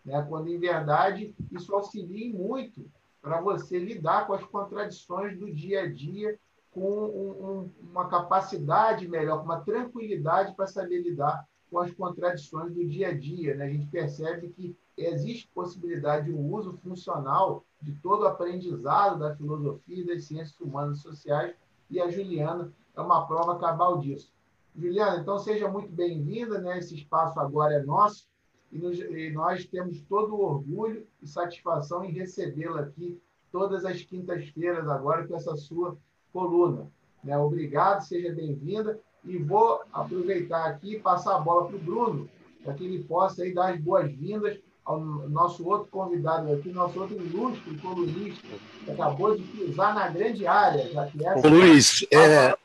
[0.04, 0.24] né?
[0.28, 2.84] quando, em verdade, isso auxilia muito
[3.20, 6.38] para você lidar com as contradições do dia a dia
[6.72, 12.72] com um, um, uma capacidade melhor, com uma tranquilidade para saber lidar com as contradições
[12.72, 13.54] do dia a dia.
[13.54, 13.66] Né?
[13.66, 19.34] A gente percebe que existe possibilidade de um uso funcional de todo o aprendizado da
[19.36, 21.54] filosofia e das ciências humanas e sociais,
[21.90, 24.32] e a Juliana é uma prova cabal disso.
[24.74, 26.78] Juliana, então seja muito bem-vinda, né?
[26.78, 28.26] esse espaço agora é nosso,
[28.70, 33.20] e, nos, e nós temos todo o orgulho e satisfação em recebê-la aqui
[33.50, 35.98] todas as quintas-feiras agora com essa sua
[36.32, 36.86] coluna.
[37.22, 37.36] Né?
[37.38, 42.28] Obrigado, seja bem-vinda, e vou aproveitar aqui e passar a bola para o Bruno,
[42.64, 47.16] para que ele possa aí dar as boas-vindas ao nosso outro convidado aqui, nosso outro
[47.16, 48.48] ilustre colunista,
[48.84, 50.90] que acabou de pisar na grande área.
[50.92, 52.56] Já que essa Ô, Luiz, é,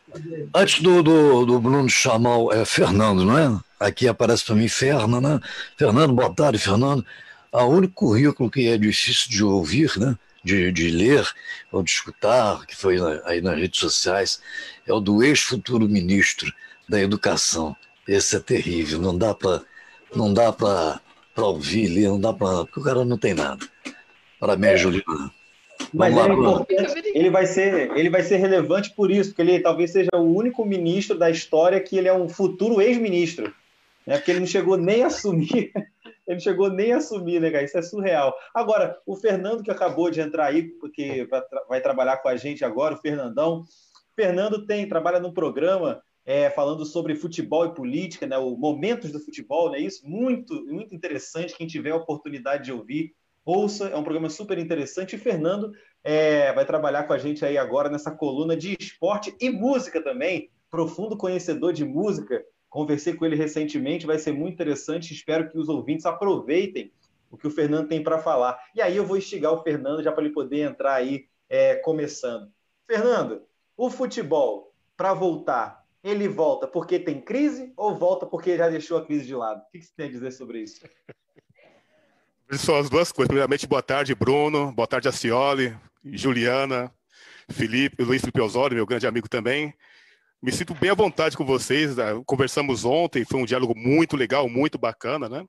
[0.55, 3.59] antes do, do, do, Bruno chamar é Fernando, não é?
[3.79, 5.39] Aqui aparece para mim Fernando, né?
[5.77, 7.05] Fernando, boa tarde, Fernando.
[7.51, 10.17] O único currículo que é difícil de ouvir, né?
[10.47, 11.27] De, de ler
[11.71, 14.41] ou de escutar, que foi aí nas redes sociais,
[14.87, 16.51] é o do ex-futuro ministro
[16.87, 17.75] da Educação.
[18.07, 19.61] Esse é terrível, não dá para
[20.15, 21.01] não dá para
[21.37, 22.65] ouvir ali, não dá para.
[22.65, 23.65] Porque o cara não tem nada.
[24.39, 24.77] Parabéns, é.
[24.77, 25.31] Juliana.
[25.93, 29.59] Mas lá, é importante, ele vai, ser, ele vai ser relevante por isso, porque ele
[29.59, 33.53] talvez seja o único ministro da história que ele é um futuro ex-ministro.
[34.05, 34.17] Né?
[34.17, 35.71] Porque ele não chegou nem a assumir.
[36.27, 37.63] Ele chegou nem a assumir, né, cara?
[37.63, 38.35] Isso é surreal.
[38.53, 41.27] Agora, o Fernando que acabou de entrar aí, porque
[41.69, 43.63] vai, trabalhar com a gente agora, o Fernandão.
[44.15, 49.19] Fernando tem, trabalha no programa é, falando sobre futebol e política, né, o Momentos do
[49.19, 51.55] Futebol, né, isso muito, muito interessante.
[51.55, 53.13] Quem tiver a oportunidade de ouvir,
[53.45, 55.15] ouça, é um programa super interessante.
[55.15, 55.71] E Fernando
[56.03, 60.49] é, vai trabalhar com a gente aí agora nessa coluna de esporte e música também,
[60.69, 62.43] profundo conhecedor de música.
[62.77, 65.11] Conversei com ele recentemente, vai ser muito interessante.
[65.11, 66.91] Espero que os ouvintes aproveitem
[67.31, 68.55] o que o Fernando tem para falar.
[68.75, 72.51] E aí eu vou instigar o Fernando já para ele poder entrar aí é, começando.
[72.85, 73.41] Fernando,
[73.75, 79.03] o futebol, para voltar, ele volta porque tem crise ou volta porque já deixou a
[79.03, 79.59] crise de lado?
[79.59, 80.79] O que você tem a dizer sobre isso?
[82.51, 83.27] São as duas coisas.
[83.27, 84.71] Primeiramente, boa tarde, Bruno.
[84.71, 85.75] Boa tarde, Acioli,
[86.05, 86.93] Juliana,
[87.49, 89.73] Felipe, Luiz Felipe Osório, meu grande amigo também.
[90.41, 91.95] Me sinto bem à vontade com vocês.
[91.95, 92.05] Né?
[92.25, 95.43] Conversamos ontem, foi um diálogo muito legal, muito bacana, né?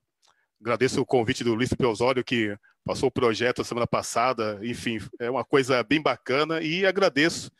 [0.59, 4.59] Agradeço o convite do Luiz Felipe Osório, que passou o projeto semana passada.
[4.63, 7.51] Enfim, é uma coisa bem bacana e agradeço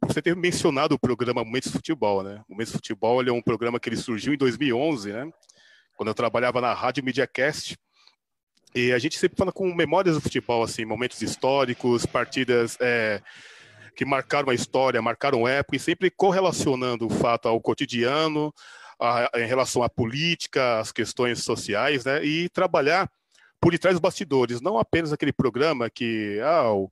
[0.00, 2.42] você ter mencionado o programa Momentos Futebol, né?
[2.48, 5.30] Momentos Futebol é um programa que ele surgiu em 2011, né?
[5.96, 7.76] Quando eu trabalhava na Rádio Mediacast.
[8.74, 13.20] E a gente sempre fala com memórias do futebol, assim, momentos históricos, partidas é,
[13.94, 18.52] que marcaram a história, marcaram época, e sempre correlacionando o fato ao cotidiano,
[19.00, 22.24] a, em relação à política, às questões sociais, né?
[22.24, 23.10] E trabalhar
[23.60, 26.90] por detrás dos bastidores, não apenas aquele programa que ah, o,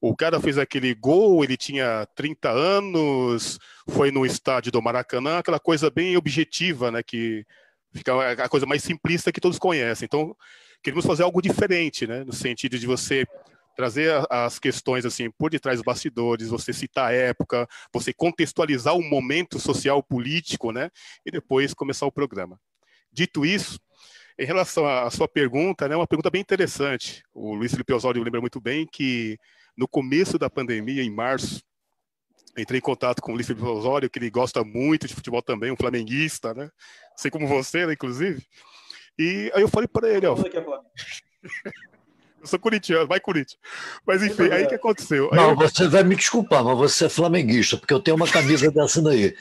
[0.00, 5.60] o cara fez aquele gol, ele tinha 30 anos, foi no estádio do Maracanã, aquela
[5.60, 7.02] coisa bem objetiva, né?
[7.02, 7.44] Que
[7.92, 10.06] fica a coisa mais simplista que todos conhecem.
[10.06, 10.36] Então,
[10.82, 12.24] queremos fazer algo diferente, né?
[12.24, 13.24] No sentido de você
[13.76, 19.02] trazer as questões assim por detrás dos bastidores, você citar a época, você contextualizar o
[19.02, 20.90] momento social político, né?
[21.24, 22.58] E depois começar o programa.
[23.12, 23.78] Dito isso,
[24.38, 27.22] em relação à sua pergunta, né, uma pergunta bem interessante.
[27.34, 29.38] O Luiz Felipe Osório lembra muito bem que
[29.76, 31.62] no começo da pandemia, em março,
[32.56, 35.70] entrei em contato com o Luiz Felipe Osório, que ele gosta muito de futebol também,
[35.70, 36.70] um flamenguista, né?
[37.14, 38.42] Assim como você, né, inclusive.
[39.18, 40.34] E aí eu falei para ele, ó.
[42.42, 43.56] eu sou corintiano, vai Corinthians.
[44.04, 45.30] Mas enfim, aí o que aconteceu?
[45.32, 45.56] Não, eu...
[45.56, 49.34] você vai me desculpar, mas você é flamenguista, porque eu tenho uma camisa dessa daí.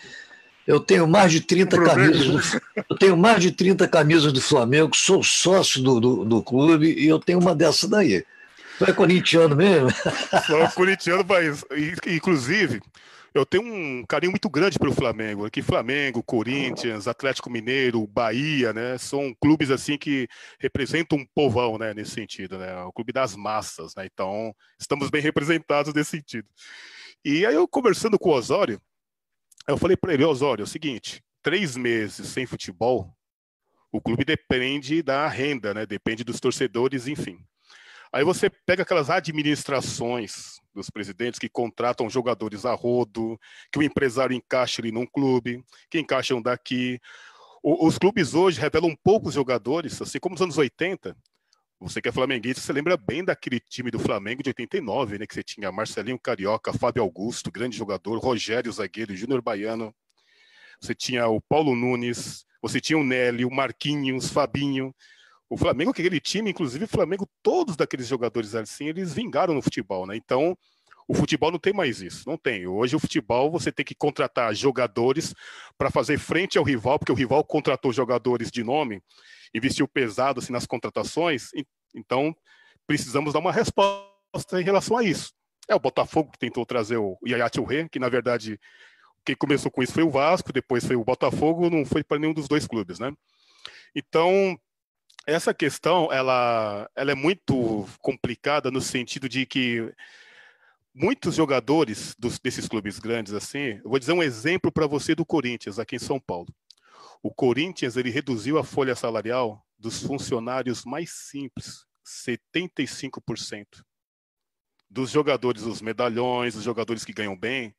[0.67, 4.95] Eu tenho mais de 30 camisas do, eu tenho mais de 30 camisas do Flamengo,
[4.95, 8.23] sou sócio do, do, do clube e eu tenho uma dessa daí.
[8.77, 9.89] Tu é corintiano mesmo?
[10.45, 11.65] Sou corintiano, mas
[12.05, 12.81] inclusive
[13.33, 15.45] eu tenho um carinho muito grande pelo Flamengo.
[15.45, 18.97] Aqui Flamengo, Corinthians, Atlético Mineiro, Bahia, né?
[18.97, 20.27] São clubes assim que
[20.59, 21.93] representam um povão, né?
[21.93, 22.83] Nesse sentido, né?
[22.83, 24.05] O clube das massas, né?
[24.05, 26.47] Então estamos bem representados nesse sentido.
[27.23, 28.81] E aí eu conversando com o Osório,
[29.67, 33.15] eu falei para ele, Osório, é o seguinte: três meses sem futebol,
[33.91, 35.85] o clube depende da renda, né?
[35.85, 37.39] Depende dos torcedores, enfim.
[38.13, 43.39] Aí você pega aquelas administrações dos presidentes que contratam jogadores a rodo,
[43.71, 46.99] que o empresário encaixa ele num clube, que encaixam daqui.
[47.63, 51.15] O, os clubes hoje revelam poucos jogadores, assim como nos anos 80,
[51.79, 55.25] Você que é flamenguista, você lembra bem daquele time do Flamengo de 89, né?
[55.25, 59.93] Que você tinha Marcelinho Carioca, Fábio Augusto, grande jogador, Rogério Zagueiro, Júnior Baiano.
[60.79, 64.93] Você tinha o Paulo Nunes, você tinha o Nelly, o Marquinhos, Fabinho.
[65.51, 70.07] O Flamengo, aquele time, inclusive o Flamengo, todos daqueles jogadores assim, eles vingaram no futebol,
[70.07, 70.15] né?
[70.15, 70.57] Então,
[71.05, 72.65] o futebol não tem mais isso, não tem.
[72.65, 75.35] Hoje o futebol você tem que contratar jogadores
[75.77, 79.03] para fazer frente ao rival, porque o rival contratou jogadores de nome
[79.53, 81.49] investiu pesado assim, nas contratações,
[81.93, 82.33] então
[82.87, 85.33] precisamos dar uma resposta em relação a isso.
[85.67, 88.57] É o Botafogo que tentou trazer o Yaya Touré, que na verdade
[89.25, 92.33] quem começou com isso foi o Vasco, depois foi o Botafogo, não foi para nenhum
[92.33, 93.11] dos dois clubes, né?
[93.93, 94.57] Então,
[95.25, 99.93] essa questão, ela, ela é muito complicada no sentido de que
[100.93, 105.25] muitos jogadores dos, desses clubes grandes, assim, eu vou dizer um exemplo para você do
[105.25, 106.53] Corinthians, aqui em São Paulo.
[107.21, 113.83] O Corinthians ele reduziu a folha salarial dos funcionários mais simples, 75%.
[114.89, 117.75] Dos jogadores, os medalhões, os jogadores que ganham bem,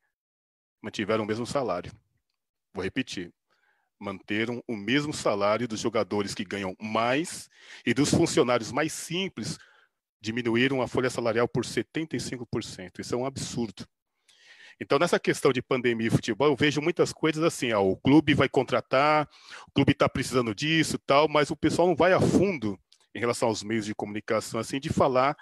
[0.81, 1.93] mantiveram o mesmo salário.
[2.73, 3.33] Vou repetir.
[4.03, 7.49] Manteram o mesmo salário dos jogadores que ganham mais
[7.87, 9.61] e dos funcionários mais simples
[10.21, 12.99] diminuíram a folha salarial por 75%.
[12.99, 13.87] Isso é um absurdo.
[14.81, 18.35] Então, nessa questão de pandemia e futebol, eu vejo muitas coisas assim, ó, o clube
[18.35, 19.29] vai contratar,
[19.69, 22.77] o clube está precisando disso tal, mas o pessoal não vai a fundo
[23.15, 25.37] em relação aos meios de comunicação, assim, de falar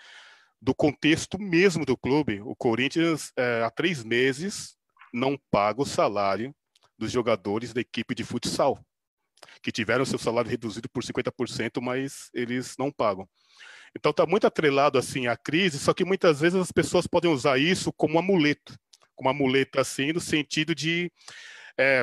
[0.61, 2.43] do contexto mesmo do clube.
[2.43, 4.77] O Corinthians, é, há três meses,
[5.15, 6.55] não paga o salário
[7.01, 8.79] dos jogadores da equipe de futsal,
[9.63, 13.29] que tiveram seu salário reduzido por 50%, mas eles não pagam.
[13.97, 17.59] Então está muito atrelado assim à crise, só que muitas vezes as pessoas podem usar
[17.59, 18.79] isso como amuleto
[19.17, 21.13] com uma muleta assim, no sentido de
[21.79, 22.03] é,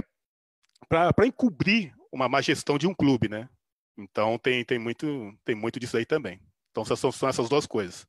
[0.88, 3.50] para encobrir uma má gestão de um clube, né?
[3.98, 6.40] Então tem, tem, muito, tem muito disso aí também.
[6.72, 8.06] Então são, são essas duas coisas.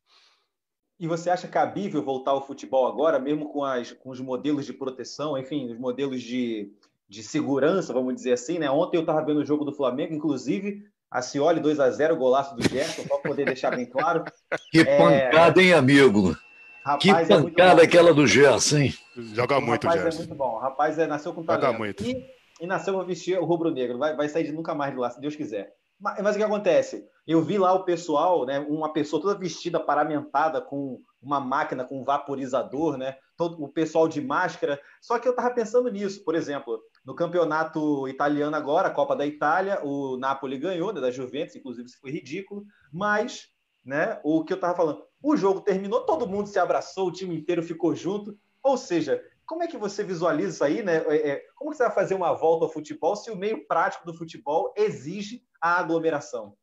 [1.00, 4.72] E você acha cabível voltar ao futebol agora, mesmo com, as, com os modelos de
[4.72, 6.72] proteção, enfim, os modelos de,
[7.08, 8.68] de segurança, vamos dizer assim, né?
[8.68, 12.56] Ontem eu estava vendo o jogo do Flamengo, inclusive, a Cioli 2 a 0 golaço
[12.56, 14.24] do Gerson, para poder deixar bem claro.
[14.72, 14.98] Que é...
[14.98, 16.36] pancada, hein, amigo?
[16.84, 18.94] Rapaz, que é pancada é aquela do Gerson, hein?
[19.34, 20.22] Joga muito, Rapaz Gerson.
[20.22, 20.54] é muito bom.
[20.54, 21.64] O rapaz é, nasceu com talento.
[21.64, 22.04] Joga muito.
[22.04, 22.26] E,
[22.60, 23.98] e nasceu para vestir o rubro-negro.
[23.98, 25.74] Vai, vai sair de nunca mais de lá, se Deus quiser.
[26.00, 27.08] Mas, mas, o que acontece?
[27.26, 32.00] Eu vi lá o pessoal, né, uma pessoa toda vestida, paramentada, com uma máquina com
[32.00, 33.16] um vaporizador, né?
[33.36, 34.80] Todo o pessoal de máscara.
[35.00, 39.26] Só que eu estava pensando nisso, por exemplo, no campeonato italiano agora, a Copa da
[39.26, 43.48] Itália, o Napoli ganhou, né, da Juventus, inclusive isso foi ridículo, mas
[43.84, 47.36] né, o que eu estava falando, o jogo terminou, todo mundo se abraçou, o time
[47.36, 48.38] inteiro ficou junto.
[48.62, 50.98] Ou seja, como é que você visualiza isso aí, né?
[51.06, 54.14] É, é, como você vai fazer uma volta ao futebol se o meio prático do
[54.14, 56.54] futebol exige a aglomeração?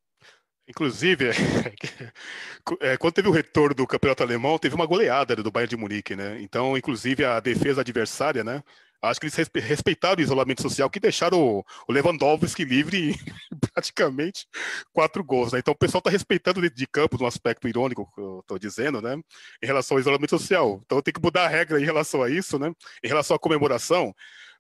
[0.68, 1.30] Inclusive,
[2.80, 6.16] é, quando teve o retorno do campeonato alemão, teve uma goleada do Bayern de Munique,
[6.16, 6.40] né?
[6.40, 8.64] Então, inclusive, a defesa adversária, né?
[9.10, 13.16] Acho que eles respeitaram o isolamento social, que deixaram o Lewandowski livre em
[13.74, 14.48] praticamente
[14.94, 15.54] quatro gols.
[15.54, 15.60] Né?
[15.60, 19.02] Então o pessoal está respeitando dentro de campo, no aspecto irônico que eu estou dizendo,
[19.02, 19.16] né?
[19.62, 20.82] em relação ao isolamento social.
[20.86, 22.72] Então tem que mudar a regra em relação a isso, né?
[23.04, 24.14] em relação à comemoração.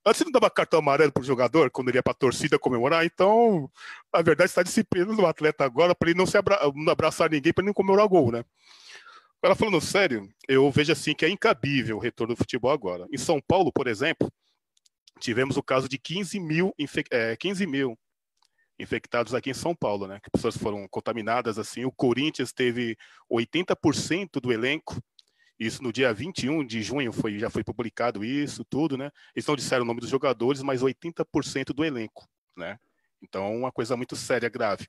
[0.07, 3.03] Antes não dava cartão amarelo para o jogador quando ele ia para a torcida comemorar,
[3.03, 3.67] então
[4.13, 7.51] a verdade está disciplinando o atleta agora para ele não se abra não abraçar ninguém
[7.51, 8.43] para ele não comemorar gol, né?
[9.45, 13.05] Agora, falando sério, eu vejo assim que é incabível o retorno do futebol agora.
[13.13, 14.27] Em São Paulo, por exemplo,
[15.19, 16.73] tivemos o caso de 15 mil,
[17.11, 17.95] é, 15 mil
[18.79, 20.19] infectados aqui em São Paulo, né?
[20.19, 21.85] Que pessoas foram contaminadas assim.
[21.85, 22.97] O Corinthians teve
[23.31, 24.99] 80% do elenco.
[25.59, 29.11] Isso no dia 21 de junho foi, já foi publicado isso, tudo, né?
[29.35, 32.27] Eles não disseram o nome dos jogadores, mas 80% do elenco,
[32.57, 32.79] né?
[33.21, 34.87] Então, uma coisa muito séria, grave.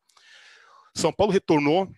[0.95, 1.93] São Paulo retornou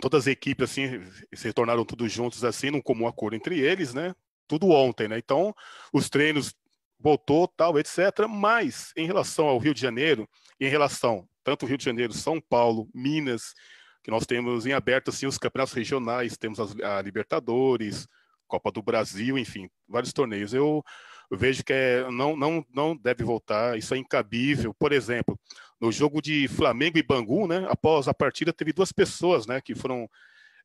[0.00, 4.14] todas as equipes assim se retornaram todos juntos assim num comum acordo entre eles, né?
[4.48, 5.18] Tudo ontem, né?
[5.18, 5.54] Então
[5.92, 6.54] os treinos
[6.98, 8.26] voltou tal, etc.
[8.28, 10.28] Mas em relação ao Rio de Janeiro,
[10.60, 13.54] em relação tanto Rio de Janeiro, São Paulo, Minas,
[14.02, 18.06] que nós temos em aberto assim os campeonatos regionais, temos a Libertadores,
[18.46, 20.52] Copa do Brasil, enfim, vários torneios.
[20.52, 20.82] Eu
[21.30, 24.74] vejo que é, não, não, não deve voltar, isso é incabível.
[24.74, 25.38] Por exemplo,
[25.82, 29.74] no jogo de Flamengo e Bangu, né, após a partida, teve duas pessoas né, que
[29.74, 30.08] foram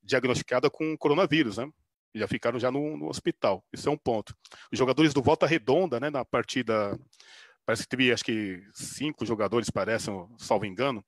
[0.04, 1.68] diagnosticadas com coronavírus, né?
[2.14, 3.66] Já ficaram já no, no, hospital.
[3.74, 4.36] Isso é um ponto.
[4.72, 6.98] Os jogadores do Volta Redonda, né, na partida,
[7.66, 11.04] parece que teve acho que cinco jogadores, parece, salvo engano,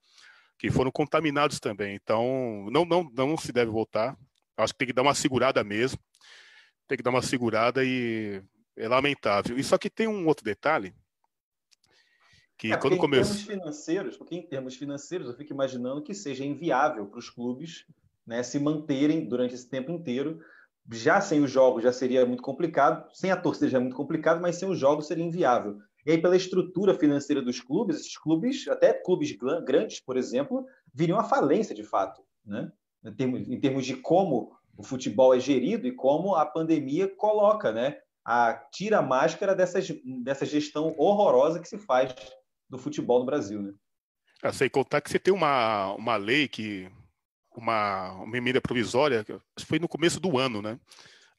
[0.58, 1.96] que foram contaminados também.
[1.96, 4.18] Então, não, não, não se deve voltar.
[4.58, 6.00] Acho que tem que dar uma segurada mesmo.
[6.88, 8.42] Tem que dar uma segurada e
[8.76, 9.58] é lamentável.
[9.58, 10.96] E só que tem um outro detalhe
[12.60, 13.34] Que É, quando em começou.
[13.34, 17.86] termos financeiros, porque em termos financeiros eu fico imaginando que seja inviável para os clubes
[18.28, 20.42] né, se manterem durante esse tempo inteiro.
[20.92, 24.42] Já sem os jogos já seria muito complicado, sem a torcida já é muito complicado,
[24.42, 25.78] mas sem os jogos seria inviável.
[26.06, 29.36] E aí, pela estrutura financeira dos clubes, esses clubes, até clubes
[29.66, 32.72] grandes, por exemplo, viriam à falência de fato, né?
[33.06, 37.72] Em termos, em termos de como o futebol é gerido e como a pandemia coloca,
[37.72, 37.98] né?
[38.26, 39.88] A, tira a máscara dessas,
[40.24, 42.14] dessa gestão horrorosa que se faz
[42.70, 43.74] do futebol no Brasil, né?
[44.44, 46.90] Ah, sem contar que você tem uma, uma lei que.
[47.56, 49.26] Uma, uma emenda provisória,
[49.66, 50.80] foi no começo do ano, né?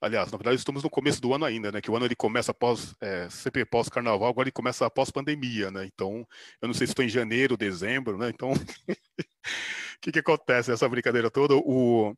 [0.03, 1.81] Aliás, na verdade, estamos no começo do ano ainda, né?
[1.81, 5.70] Que o ano ele começa após, é, sempre após carnaval, agora ele começa após pandemia,
[5.70, 5.87] né?
[5.87, 6.26] Então,
[6.61, 8.28] eu não sei se estou em janeiro, dezembro, né?
[8.28, 8.51] Então,
[9.16, 11.55] o que, que acontece nessa brincadeira toda?
[11.55, 12.14] O,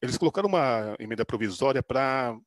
[0.00, 2.38] eles colocaram uma emenda provisória para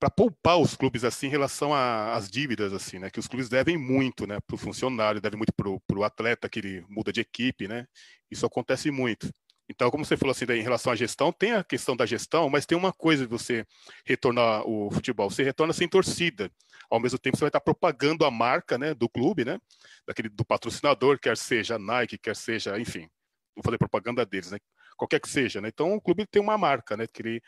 [0.00, 3.10] para poupar os clubes assim em relação às dívidas assim, né?
[3.10, 4.38] Que os clubes devem muito, né?
[4.40, 7.86] Para o funcionário, devem muito para o atleta que ele muda de equipe, né?
[8.30, 9.30] Isso acontece muito.
[9.68, 12.48] Então, como você falou assim, daí, em relação à gestão, tem a questão da gestão,
[12.50, 13.64] mas tem uma coisa de você
[14.04, 16.50] retornar o futebol, você retorna sem torcida.
[16.90, 19.60] Ao mesmo tempo, você vai estar propagando a marca, né, do clube, né,
[20.04, 23.08] daquele do patrocinador, quer seja Nike, quer seja, enfim,
[23.54, 24.58] vou fazer propaganda deles, né,
[24.96, 25.68] qualquer que seja, né.
[25.68, 27.42] Então, o clube tem uma marca, né, que ele,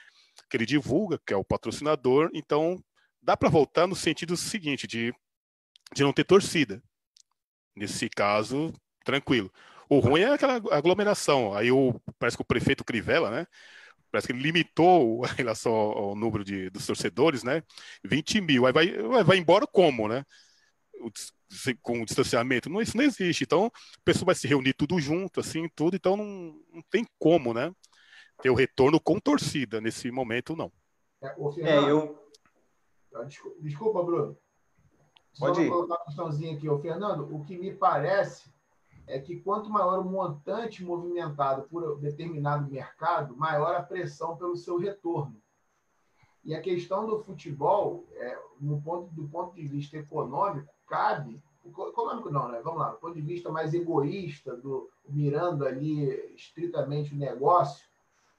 [0.52, 2.30] que ele divulga, que é o patrocinador.
[2.34, 2.78] Então,
[3.20, 5.12] dá para voltar no sentido seguinte de
[5.94, 6.82] de não ter torcida.
[7.74, 8.72] Nesse caso,
[9.04, 9.52] tranquilo.
[9.88, 11.54] O ruim é aquela aglomeração.
[11.54, 13.46] Aí o, parece que o prefeito Crivella, né?
[14.10, 17.62] Parece que ele limitou a relação ao, ao número de, dos torcedores, né?
[18.04, 18.66] 20 mil.
[18.66, 20.24] Aí vai, vai, embora como, né?
[21.82, 22.70] Com o distanciamento.
[22.70, 23.44] Não, isso não existe.
[23.44, 25.96] Então, a pessoa vai se reunir tudo junto, assim, tudo.
[25.96, 26.24] Então, não,
[26.72, 27.70] não tem como, né?
[28.42, 29.80] Ter o retorno com torcida.
[29.80, 30.70] Nesse momento, não.
[31.20, 32.22] É, ô, É, Fernando, eu.
[33.14, 34.36] Ah, desculpa, desculpa, Bruno.
[35.32, 35.70] Só Pode vou ir.
[35.70, 36.68] colocar uma questãozinha aqui.
[36.68, 38.52] Ô, Fernando, o que me parece
[39.06, 44.78] é que quanto maior o montante movimentado por determinado mercado, maior a pressão pelo seu
[44.78, 45.40] retorno.
[46.44, 51.42] E a questão do futebol, é, no ponto, do ponto de vista econômico, cabe.
[51.64, 52.60] Econômico não, né?
[52.62, 57.86] Vamos lá, do ponto de vista mais egoísta, do mirando ali estritamente o negócio,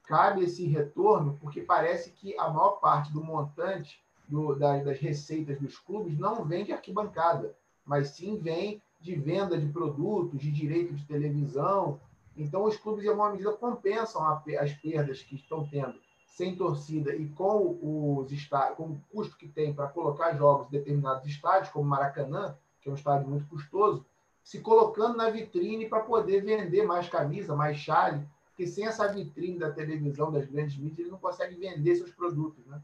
[0.06, 5.58] cabe esse retorno, porque parece que a maior parte do montante do- da- das receitas
[5.58, 10.94] dos clubes não vem de arquibancada, mas sim vem de venda de produtos, de direito
[10.94, 12.00] de televisão.
[12.36, 15.94] Então, os clubes, em alguma medida, compensam a as perdas que estão tendo
[16.26, 20.70] sem torcida e com, os está- com o custo que tem para colocar jogos em
[20.72, 24.04] determinados estádios, como Maracanã, que é um estádio muito custoso,
[24.42, 29.58] se colocando na vitrine para poder vender mais camisa, mais chale, porque sem essa vitrine
[29.58, 32.64] da televisão, das grandes mídias, ele não consegue vender seus produtos.
[32.66, 32.80] Né?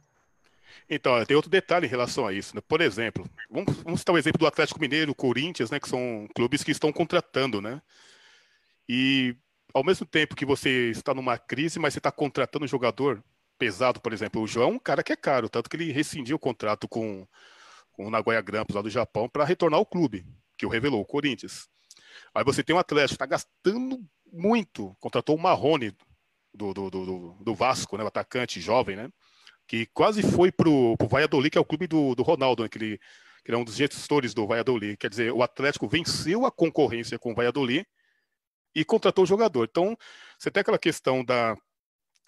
[0.89, 2.57] Então, tem outro detalhe em relação a isso.
[2.57, 2.61] Né?
[2.67, 5.79] Por exemplo, vamos, vamos citar o exemplo do Atlético Mineiro, Corinthians, né?
[5.79, 7.81] Que são clubes que estão contratando, né?
[8.89, 9.37] E
[9.73, 13.23] ao mesmo tempo que você está numa crise, mas você está contratando um jogador
[13.57, 16.35] pesado, por exemplo, o João é um cara que é caro, tanto que ele rescindiu
[16.35, 17.29] o contrato com,
[17.93, 20.27] com o Nagoya Grampus lá do Japão para retornar ao clube,
[20.59, 21.69] que o revelou, o Corinthians.
[22.35, 25.93] Aí você tem um Atlético que está gastando muito, contratou o Marrone
[26.53, 28.05] do, do, do, do- Vasco, né?
[28.05, 29.09] O atacante jovem, né?
[29.71, 32.77] que quase foi pro, pro Valladolid, que é o clube do, do Ronaldo, né, que,
[32.77, 32.99] ele,
[33.45, 34.97] que ele é um dos gestores do Valladolid.
[34.97, 37.87] Quer dizer, o Atlético venceu a concorrência com o Valladolid
[38.75, 39.69] e contratou o jogador.
[39.71, 39.97] Então,
[40.37, 41.57] você tem aquela questão da,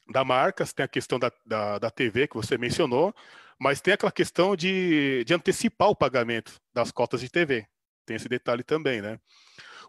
[0.09, 3.13] da marca, você tem a questão da, da, da TV que você mencionou,
[3.59, 7.67] mas tem aquela questão de, de antecipar o pagamento das cotas de TV.
[8.05, 9.19] Tem esse detalhe também, né?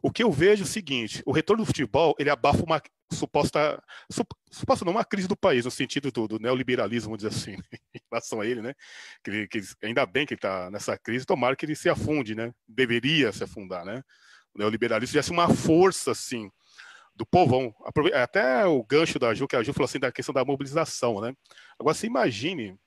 [0.01, 3.81] O que eu vejo é o seguinte: o retorno do futebol ele abafa uma suposta,
[4.11, 7.57] sup- suposta não, uma crise do país, no sentido do, do neoliberalismo, vamos dizer assim,
[7.95, 8.73] em relação a ele, né?
[9.23, 12.53] Que, que ainda bem que ele está nessa crise, tomara que ele se afunde, né?
[12.67, 14.03] Deveria se afundar, né?
[14.53, 16.49] O neoliberalismo tivesse uma força, assim,
[17.15, 17.73] do povão.
[18.13, 21.33] Até o gancho da Ju, que a Ju falou assim, da questão da mobilização, né?
[21.79, 22.77] Agora, você imagine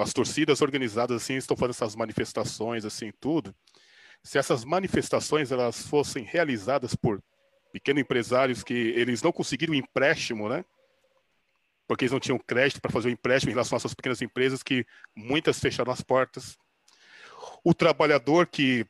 [0.00, 3.54] as torcidas organizadas, assim, estão fazendo essas manifestações, assim, tudo.
[4.22, 7.22] Se essas manifestações, elas fossem realizadas por
[7.72, 10.64] pequenos empresários que eles não conseguiram empréstimo, né?
[11.86, 14.62] Porque eles não tinham crédito para fazer o empréstimo em relação às suas pequenas empresas,
[14.62, 14.84] que
[15.16, 16.56] muitas fecharam as portas.
[17.64, 18.84] O trabalhador que,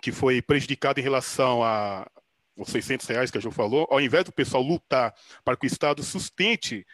[0.00, 2.08] que foi prejudicado em relação a
[2.56, 5.68] os 600 reais que a Ju falou, ao invés do pessoal lutar para que o
[5.68, 6.86] Estado sustente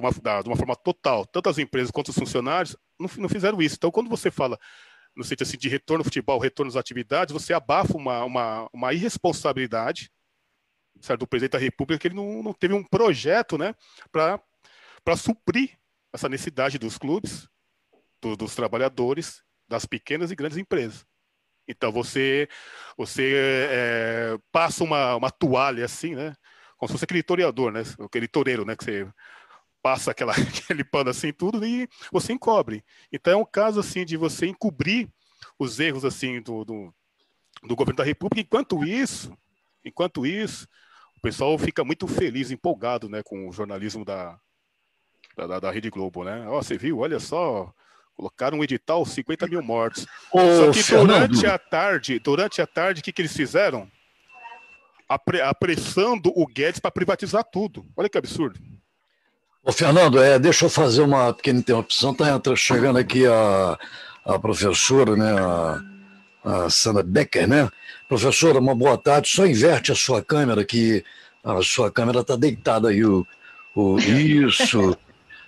[0.00, 3.60] de uma, de uma forma total, tanto as empresas quanto os funcionários, não, não fizeram
[3.60, 3.76] isso.
[3.76, 4.58] Então, quando você fala
[5.16, 8.92] no sentido assim, de retorno ao futebol, retorno às atividades, você abafa uma, uma, uma
[8.92, 10.10] irresponsabilidade
[11.00, 13.74] certo, do presidente da República, que ele não, não teve um projeto né,
[14.12, 15.76] para suprir
[16.12, 17.48] essa necessidade dos clubes,
[18.20, 21.04] do- dos trabalhadores, das pequenas e grandes empresas.
[21.66, 22.48] Então você
[22.96, 23.34] você
[23.70, 26.34] é, passa uma, uma toalha assim, né?
[26.78, 27.82] Como se fosse aquele toreador, né?
[28.00, 28.74] Aquele toureiro, né?
[28.74, 29.08] Que você
[29.88, 32.84] passa aquela, aquele pano assim tudo e você encobre.
[33.10, 35.08] Então é um caso assim de você encobrir
[35.58, 36.94] os erros assim do, do,
[37.62, 38.42] do governo da República.
[38.42, 39.32] Enquanto isso,
[39.82, 40.68] enquanto isso,
[41.16, 44.38] o pessoal fica muito feliz, empolgado, né, com o jornalismo da,
[45.34, 46.46] da, da Rede Globo, né?
[46.48, 46.98] Ó, você viu?
[46.98, 47.72] Olha só,
[48.14, 50.06] colocaram um edital 50 mil mortos.
[50.30, 51.28] Ô, Só que Fernando.
[51.28, 53.90] durante a tarde, durante a tarde, o que, que eles fizeram?
[55.08, 57.86] Apre- apressando o Guedes para privatizar tudo.
[57.96, 58.60] Olha que absurdo.
[59.64, 62.12] Ô, Fernando, é, deixa eu fazer uma pequena interrupção.
[62.12, 63.78] Está chegando aqui a,
[64.24, 65.80] a professora, né, a,
[66.44, 67.68] a Sandra Becker, né?
[68.08, 69.28] Professora, uma boa tarde.
[69.28, 71.04] Só inverte a sua câmera, que
[71.44, 73.04] a sua câmera está deitada aí.
[73.04, 73.26] O,
[73.74, 74.96] o, isso.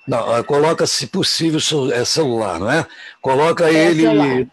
[0.07, 2.87] Não, ah, coloca, se possível, seu, é celular, não é?
[3.21, 4.47] Coloca É ele, celular.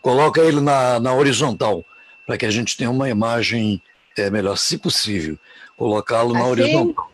[0.00, 1.84] coloca ele na, na horizontal,
[2.26, 3.82] para que a gente tenha uma imagem
[4.16, 5.38] é, melhor, se possível.
[5.76, 6.50] Colocá-lo na Assim?
[6.50, 7.09] horizontal.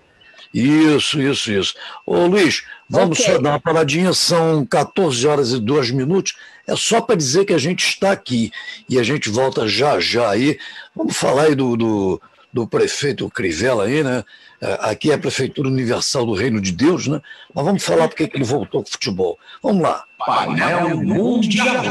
[0.59, 1.75] Isso, isso, isso.
[2.07, 3.35] Ô Luiz, vamos Ok.
[3.35, 6.35] só dar uma paradinha, são 14 horas e 2 minutos.
[6.67, 8.51] É só para dizer que a gente está aqui
[8.89, 10.59] e a gente volta já já aí.
[10.95, 14.25] Vamos falar aí do, do, do prefeito Crivella aí, né?
[14.59, 17.21] É, Aqui é a Prefeitura Universal do Reino de Deus, né?
[17.55, 19.39] Mas vamos falar porque que ele voltou com o futebol.
[19.63, 20.05] Vamos lá.
[20.25, 21.85] Painel Mundial.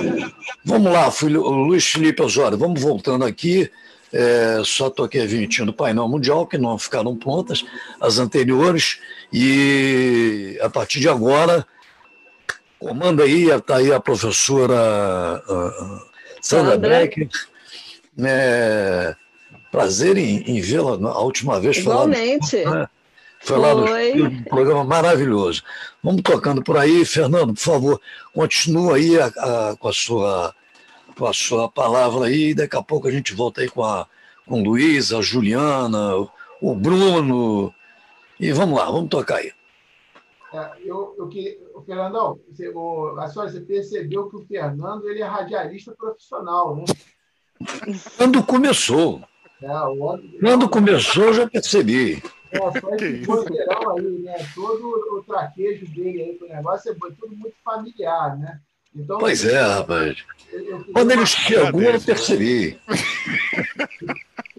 [0.63, 3.70] Vamos lá, filho, Luiz Felipe Osório, vamos voltando aqui.
[4.18, 7.66] É, só toquei a vinhetinha do painel mundial, que não ficaram prontas,
[7.99, 8.99] as anteriores,
[9.34, 11.68] e a partir de agora,
[12.80, 16.01] comanda aí, está aí a professora ah, ah,
[16.41, 16.89] Sandra Sandra.
[16.99, 17.28] Becker.
[18.24, 19.16] É,
[19.72, 20.91] prazer em, em vê-la.
[21.11, 22.63] A última vez foi lá, no- Igualmente.
[22.63, 22.88] né?
[23.41, 25.61] foi lá no estúdio, um programa maravilhoso.
[26.01, 28.01] Vamos tocando por aí, Fernando, por favor,
[28.34, 30.55] continua aí a- a- com, a sua,
[31.18, 34.07] com a sua palavra aí, daqui a pouco a gente volta aí com a
[34.45, 36.16] com Luiz, a Juliana,
[36.61, 37.74] o, Bruno,
[38.39, 39.51] e vamos lá, vamos tocar aí.
[40.53, 45.09] É, eu, eu que, o Fernandão, você, o, a senhora, você percebeu que o Fernando
[45.09, 46.84] ele é radialista profissional, né?
[48.18, 49.22] Quando começou,
[49.61, 52.22] É, o quando começou eu já percebi.
[52.51, 53.59] É, só esse
[53.99, 54.36] aí, né?
[54.53, 58.61] Todo o traquejo dele aí pro negócio é tudo muito familiar, né?
[58.96, 60.24] Então, Pois é, rapaz.
[60.93, 62.06] Quando ele chegou, eu Agradeço.
[62.06, 62.80] percebi.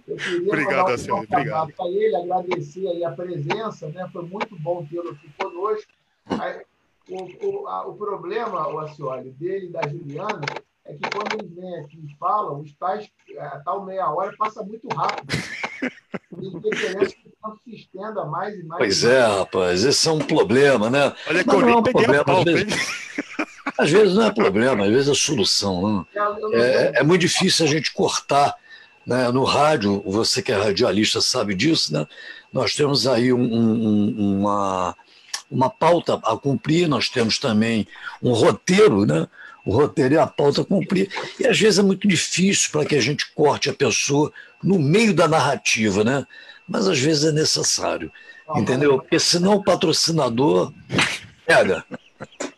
[0.06, 1.72] Eu queria Obrigado, mandar um obrigado.
[1.72, 4.08] para ele, agradecer aí a presença, né?
[4.12, 5.90] Foi muito bom tê-lo aqui conosco.
[6.26, 6.60] Aí,
[7.08, 10.40] o, o, a- o problema, o Acioli, dele e da Juliana,
[10.84, 13.08] é que quando eles vêm aqui e falam, os tais,
[13.38, 15.26] a tal meia hora passa muito rápido.
[16.38, 18.78] E tem querendo que o tempo se estenda mais e mais.
[18.78, 19.14] Pois mais.
[19.16, 21.14] é, rapaz, esse é um problema, né?
[21.28, 22.50] Olha que Mas eu não é um problema, a pauta,
[23.78, 25.98] às vezes não é problema, às vezes é solução.
[25.98, 26.04] Né?
[26.50, 28.54] Sei- É, é muito difícil a gente cortar
[29.06, 29.30] né?
[29.30, 32.06] no rádio, você que é radialista sabe disso, né?
[32.52, 34.96] nós temos aí um- um- uma,
[35.50, 37.86] uma pauta a cumprir, nós temos também
[38.22, 39.26] um roteiro, né?
[39.64, 41.10] o roteiro é a pauta a cumprir,
[41.40, 45.12] e às vezes é muito difícil para que a gente corte a pessoa no meio
[45.12, 46.24] da narrativa, né?
[46.68, 48.10] mas às vezes é necessário,
[48.56, 48.98] entendeu?
[48.98, 50.72] Porque senão o patrocinador
[51.46, 51.84] pega.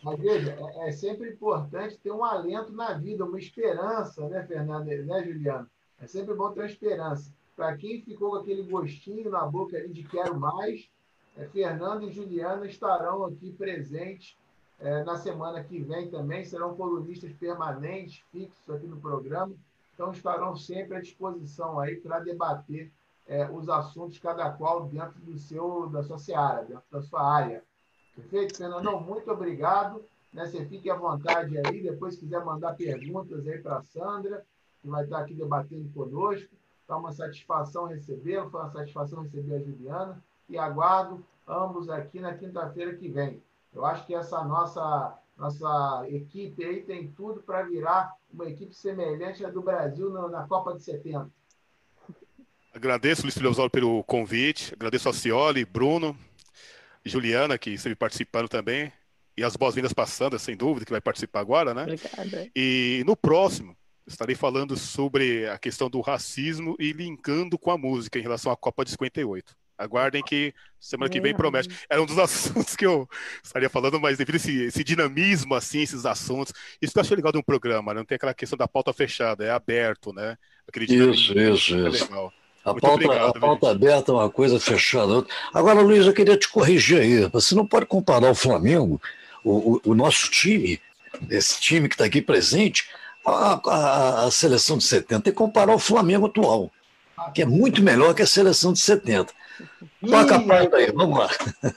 [0.09, 4.85] Mas veja, é, é sempre importante ter um alento na vida, uma esperança, né, Fernando,
[4.85, 5.69] né, Juliano?
[6.01, 7.33] É sempre bom ter uma esperança.
[7.55, 10.89] Para quem ficou com aquele gostinho na boca ali de quero mais,
[11.37, 14.37] é, Fernando e Juliana estarão aqui presentes
[14.79, 19.53] é, na semana que vem também, serão colunistas permanentes, fixos aqui no programa,
[19.93, 22.91] então estarão sempre à disposição aí para debater
[23.27, 27.63] é, os assuntos, cada qual dentro do seu, da sua seara, dentro da sua área.
[28.19, 28.99] Perfeito, Fernandão?
[28.99, 30.03] Muito obrigado.
[30.33, 30.45] Né?
[30.45, 31.81] Você fique à vontade aí.
[31.81, 34.45] Depois, se quiser mandar perguntas aí para a Sandra,
[34.81, 36.49] que vai estar aqui debatendo conosco.
[36.81, 40.23] Está uma satisfação recebê-lo, foi uma satisfação receber a Juliana.
[40.49, 43.41] E aguardo ambos aqui na quinta-feira que vem.
[43.73, 49.45] Eu acho que essa nossa, nossa equipe aí tem tudo para virar uma equipe semelhante
[49.45, 51.29] à do Brasil na, Copa de 70.
[52.73, 54.73] Agradeço, Luiz Felipe Osório, pelo convite.
[54.73, 56.15] Agradeço a Cioli, Bruno,
[57.05, 58.91] Juliana, que esteve participando também.
[59.37, 61.83] E as boas-vindas para Sandra, sem dúvida, que vai participar agora, né?
[61.83, 62.51] Obrigada.
[62.55, 63.75] E no próximo,
[64.05, 68.57] estarei falando sobre a questão do racismo e linkando com a música em relação à
[68.57, 69.55] Copa de 58.
[69.77, 71.69] Aguardem que semana que vem promete.
[71.89, 73.07] Era um dos assuntos que eu
[73.41, 77.15] estaria falando, mas devido a esse, esse dinamismo, assim, esses assuntos, isso que eu achei
[77.15, 77.99] legal de um programa, né?
[77.99, 80.37] não tem aquela questão da pauta fechada, é aberto, né?
[80.67, 82.05] Aquele Isso, isso, é isso.
[82.07, 82.33] legal.
[82.63, 85.13] A Muito pauta, obrigado, a pauta aberta é uma coisa fechada.
[85.13, 85.33] outra.
[85.53, 87.25] Agora, Luiz, eu queria te corrigir aí.
[87.29, 89.01] Você não pode comparar o Flamengo,
[89.43, 90.79] o, o- o nosso time,
[91.29, 92.89] esse time que está aqui presente,
[93.25, 96.69] a, a, a, seleção de 70 tem que comparar o Flamengo atual,
[97.33, 99.33] que é muito melhor que a seleção de 70.
[100.07, 101.29] Toca a pauta aí, vamos lá.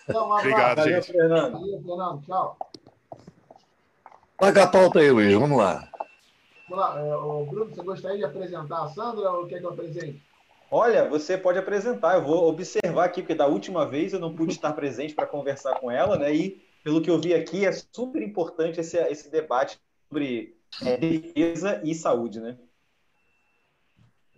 [0.08, 1.12] Então, Obrigado, Valeu, gente.
[1.12, 1.52] Fernando.
[1.52, 2.22] Valeu, Fernando.
[2.26, 2.58] Tchau.
[4.38, 5.88] Toca a pauta aí, Luiz, vamos lá.
[6.68, 7.00] Vamos lá.
[7.00, 10.22] É, Bruno, você gostaria de apresentar a Sandra ou quer que eu apresente?
[10.74, 12.14] Olha, você pode apresentar.
[12.14, 15.78] Eu vou observar aqui, porque da última vez eu não pude estar presente para conversar
[15.78, 16.34] com ela, né?
[16.34, 20.98] E pelo que eu vi aqui, é super importante esse, esse debate sobre é,
[21.84, 22.56] e saúde, né?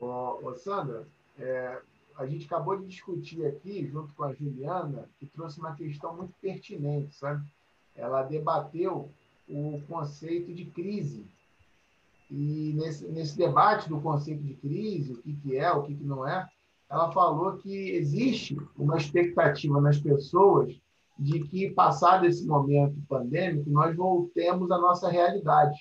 [0.00, 1.06] Ô, ô Sandra,
[1.38, 1.80] é,
[2.18, 6.34] a gente acabou de discutir aqui, junto com a Juliana, que trouxe uma questão muito
[6.42, 7.46] pertinente, sabe?
[7.94, 9.08] Ela debateu
[9.48, 11.24] o conceito de crise
[12.36, 16.02] e nesse, nesse debate do conceito de crise, o que, que é, o que, que
[16.02, 16.48] não é,
[16.90, 20.76] ela falou que existe uma expectativa nas pessoas
[21.16, 25.78] de que, passado esse momento pandêmico, nós voltemos à nossa realidade.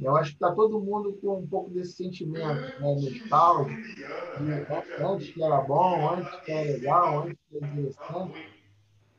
[0.00, 5.30] Eu acho que está todo mundo com um pouco desse sentimento né, nostálgico, de antes
[5.32, 8.52] que era bom, antes que era legal, antes que era interessante.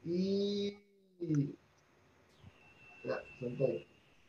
[0.04, 0.78] E.
[3.06, 3.86] É,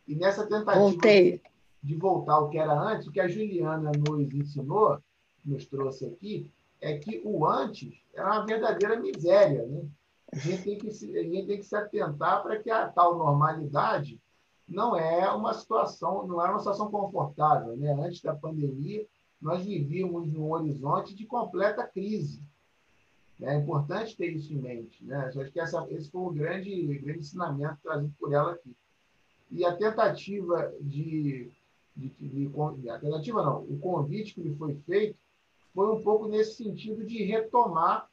[0.07, 0.78] e nessa tentativa.
[0.78, 1.41] Voltei
[1.87, 4.99] de voltar ao que era antes, o que a Juliana nos ensinou,
[5.45, 9.64] nos trouxe aqui, é que o antes era uma verdadeira miséria.
[9.64, 9.87] Né?
[10.32, 13.16] A, gente tem que se, a gente tem que se atentar para que a tal
[13.16, 14.20] normalidade
[14.66, 17.76] não é uma situação, não era uma situação confortável.
[17.76, 17.93] Né?
[17.93, 19.07] Antes da pandemia,
[19.41, 22.43] nós vivíamos num horizonte de completa crise.
[23.41, 25.05] É importante ter isso em mente.
[25.05, 25.16] Né?
[25.18, 28.74] Acho que essa, esse foi o grande, grande ensinamento trazido por ela aqui.
[29.53, 31.53] E a tentativa de
[31.97, 35.16] de, de, de alternativa não, o convite que lhe foi feito
[35.74, 38.09] foi um pouco nesse sentido de retomar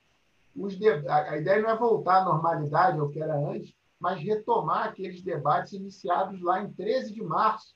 [0.55, 0.77] os.
[1.07, 5.73] A ideia não é voltar à normalidade, ao que era antes, mas retomar aqueles debates
[5.73, 7.75] iniciados lá em 13 de março,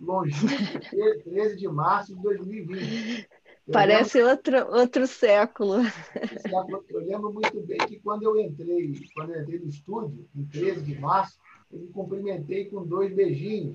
[0.00, 0.80] longínquo
[1.24, 3.28] 13 de março de 2020.
[3.68, 5.74] Eu Parece lembro, outro, outro século.
[6.88, 10.80] Eu lembro muito bem que quando eu entrei, quando eu entrei no estúdio, em 13
[10.80, 11.38] de março,
[11.70, 13.74] eu me cumprimentei com dois beijinhos.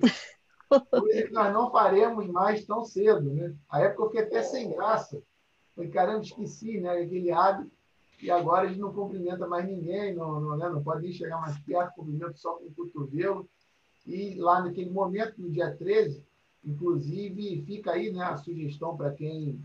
[0.80, 3.32] Coisa que nós não faremos mais tão cedo.
[3.32, 3.54] Né?
[3.68, 5.22] A época eu fiquei até sem graça.
[5.74, 6.90] Falei, caramba, esqueci né?
[6.90, 7.72] aquele hábito.
[8.22, 10.68] E agora a gente não cumprimenta mais ninguém, não, não, né?
[10.68, 13.48] não pode nem chegar mais perto, cumprimento só com o cotovelo.
[14.06, 16.24] E lá naquele momento, no dia 13,
[16.64, 19.60] inclusive, fica aí né, a sugestão para quem,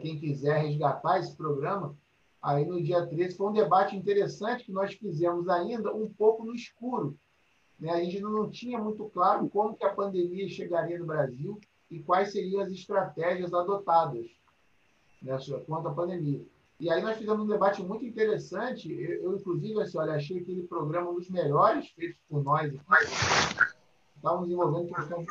[0.00, 1.96] quem quiser resgatar esse programa.
[2.42, 6.54] Aí no dia 13 foi um debate interessante que nós fizemos ainda um pouco no
[6.54, 7.16] escuro,
[7.84, 7.92] né?
[7.92, 11.60] A gente não tinha muito claro como que a pandemia chegaria no Brasil
[11.90, 14.26] e quais seriam as estratégias adotadas
[15.20, 16.42] né, quanto à pandemia.
[16.80, 18.90] E aí nós fizemos um debate muito interessante.
[18.90, 22.72] Eu, eu inclusive, assim, olha, achei aquele programa um dos melhores feitos por nós.
[24.16, 25.26] Estávamos desenvolvendo questão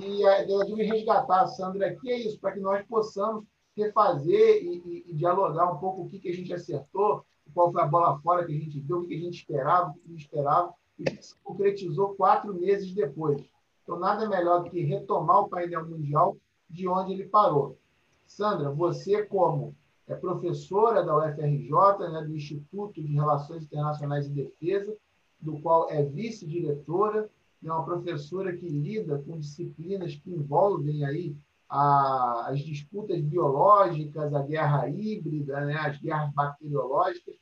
[0.00, 3.44] e a ideia de resgatar a Sandra aqui é isso, para que nós possamos
[3.76, 7.82] refazer e, e, e, dialogar um pouco o que, que a gente acertou, qual foi
[7.82, 10.08] a bola fora que a gente deu, o que, que a gente esperava, o que
[10.08, 13.42] não esperava e se concretizou quatro meses depois.
[13.82, 16.36] Então, nada melhor do que retomar o painel mundial
[16.68, 17.78] de onde ele parou.
[18.26, 19.74] Sandra, você, como
[20.06, 24.94] é professora da UFRJ, né, do Instituto de Relações Internacionais e Defesa,
[25.40, 27.30] do qual é vice-diretora,
[27.64, 31.36] é uma professora que lida com disciplinas que envolvem aí
[31.68, 37.34] a, as disputas biológicas, a guerra híbrida, né, as guerras bacteriológicas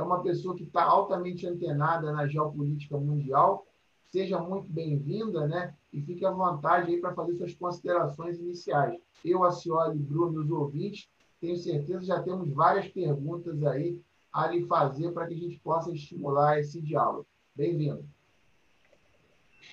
[0.00, 3.66] é uma pessoa que está altamente antenada na geopolítica mundial.
[4.06, 5.74] Seja muito bem-vinda, né?
[5.92, 8.98] E fique à vontade aí para fazer suas considerações iniciais.
[9.24, 9.50] Eu, a
[9.94, 11.08] Bruno e os ouvintes,
[11.40, 14.00] tenho certeza já temos várias perguntas aí
[14.32, 17.26] a lhe fazer para que a gente possa estimular esse diálogo.
[17.54, 18.04] Bem-vindo.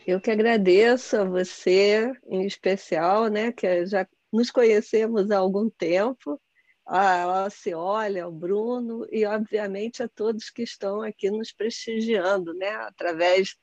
[0.05, 6.39] Eu que agradeço a você, em especial, né, que já nos conhecemos há algum tempo,
[6.87, 12.69] a Ciolha, ao Bruno e, obviamente, a todos que estão aqui nos prestigiando, né?
[12.69, 13.55] através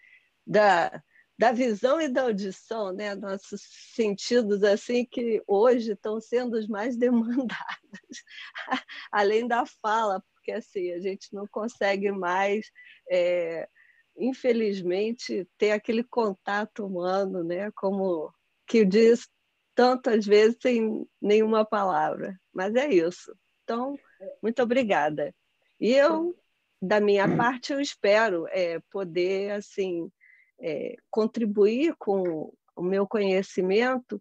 [0.47, 1.03] da,
[1.39, 3.15] da visão e da audição, né?
[3.15, 3.63] nossos
[3.95, 8.23] sentidos assim que hoje estão sendo os mais demandados,
[9.11, 12.71] além da fala, porque assim a gente não consegue mais,
[13.11, 13.67] é,
[14.19, 17.71] infelizmente, ter aquele contato humano, né?
[17.75, 18.31] como
[18.67, 19.27] que diz
[19.75, 22.39] tantas vezes sem nenhuma palavra.
[22.53, 23.35] Mas é isso.
[23.63, 23.99] Então,
[24.43, 25.35] muito obrigada.
[25.81, 26.37] E eu,
[26.81, 30.11] da minha parte, eu espero é, poder assim
[30.61, 34.21] é, contribuir com o meu conhecimento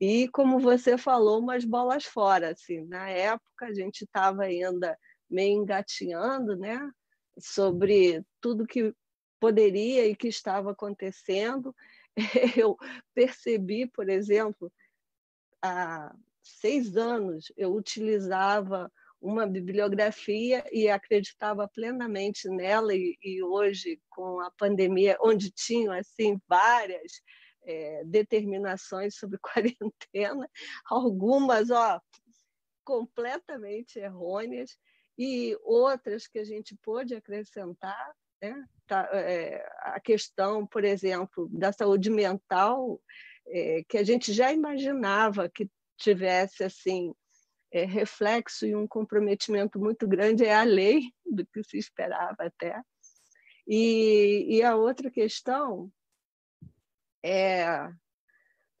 [0.00, 2.50] e, como você falou, umas bolas fora.
[2.50, 4.98] Assim, na época, a gente estava ainda
[5.30, 6.78] meio engatinhando né,
[7.38, 8.94] sobre tudo que
[9.40, 11.74] poderia e que estava acontecendo
[12.56, 12.76] eu
[13.14, 14.72] percebi, por exemplo,
[15.62, 18.90] há seis anos eu utilizava
[19.22, 26.40] uma bibliografia e acreditava plenamente nela e, e hoje com a pandemia onde tinham assim
[26.48, 27.22] várias
[27.64, 30.48] é, determinações sobre quarentena
[30.84, 32.00] algumas ó
[32.84, 34.76] completamente errôneas
[35.16, 38.12] e outras que a gente pôde acrescentar
[38.42, 38.64] né?
[38.88, 43.00] tá, é, a questão por exemplo da saúde mental
[43.46, 47.14] é, que a gente já imaginava que tivesse assim
[47.70, 52.80] é, reflexo e um comprometimento muito grande é a lei do que se esperava até.
[53.66, 55.90] E, e a outra questão
[57.24, 57.88] é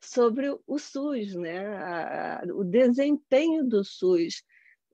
[0.02, 2.40] sobre o SUS, né?
[2.54, 4.42] O desempenho do SUS.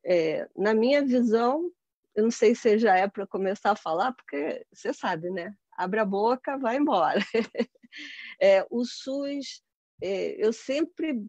[0.05, 1.71] É, na minha visão,
[2.15, 5.55] eu não sei se já é para começar a falar, porque você sabe, né?
[5.77, 7.21] Abre a boca, vai embora.
[8.41, 9.65] É, o SUS,
[10.01, 11.27] é, eu sempre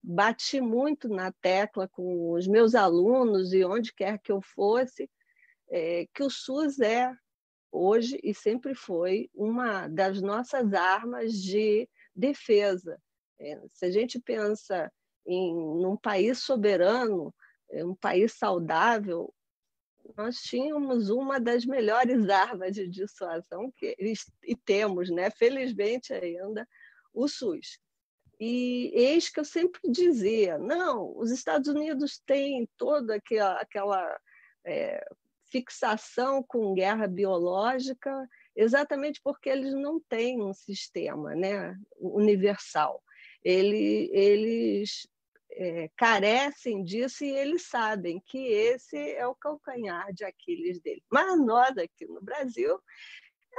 [0.00, 5.10] bati muito na tecla com os meus alunos e onde quer que eu fosse,
[5.68, 7.12] é, que o SUS é,
[7.72, 13.00] hoje e sempre foi, uma das nossas armas de defesa.
[13.40, 14.92] É, se a gente pensa
[15.26, 15.54] em
[15.84, 17.34] um país soberano,
[17.70, 19.32] é, um país saudável,
[20.16, 23.96] nós tínhamos uma das melhores armas de dissuasão que
[24.42, 25.30] e temos, né?
[25.30, 26.68] Felizmente ainda
[27.12, 27.78] o SUS.
[28.40, 34.20] E eis que eu sempre dizia: não, os Estados Unidos têm toda aquela, aquela
[34.64, 35.06] é,
[35.50, 43.02] fixação com guerra biológica, exatamente porque eles não têm um sistema né, universal.
[43.44, 45.06] Ele, eles
[45.56, 51.02] é, carecem disso e eles sabem que esse é o calcanhar de Aquiles dele.
[51.10, 52.80] Mas nós aqui no Brasil,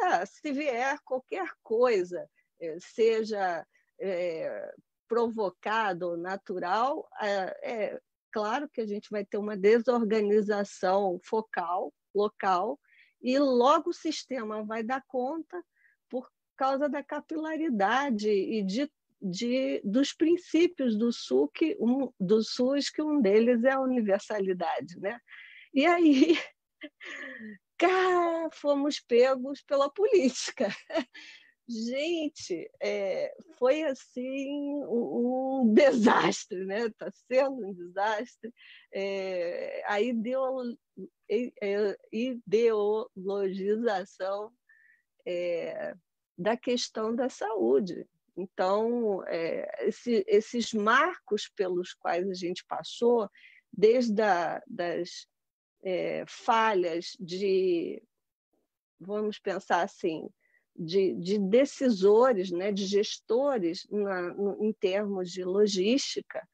[0.03, 3.65] é, se vier qualquer coisa, é, seja
[3.99, 4.73] é,
[5.07, 7.99] provocado ou natural, é, é
[8.31, 12.79] claro que a gente vai ter uma desorganização focal, local,
[13.21, 15.63] e logo o sistema vai dar conta
[16.09, 18.91] por causa da capilaridade e de,
[19.25, 24.99] de, dos princípios do, SUS, que um, do SUS, que um deles é a universalidade.
[24.99, 25.19] Né?
[25.73, 26.37] E aí
[27.77, 30.67] cá, fomos pegos pela política.
[31.67, 36.85] Gente, é, foi assim um, um, desastre, né?
[36.85, 38.53] Está sendo um desastre.
[38.93, 40.77] É, a ideo,
[42.11, 44.53] ideologização
[45.25, 45.95] é,
[46.37, 48.07] da questão da saúde.
[48.37, 53.29] Então, é, esse, esses marcos pelos quais a gente passou,
[53.71, 55.27] desde a, das
[55.83, 58.01] é, falhas de,
[58.99, 60.27] vamos pensar assim,
[60.75, 66.45] de, de decisores, né, de gestores na, no, em termos de logística,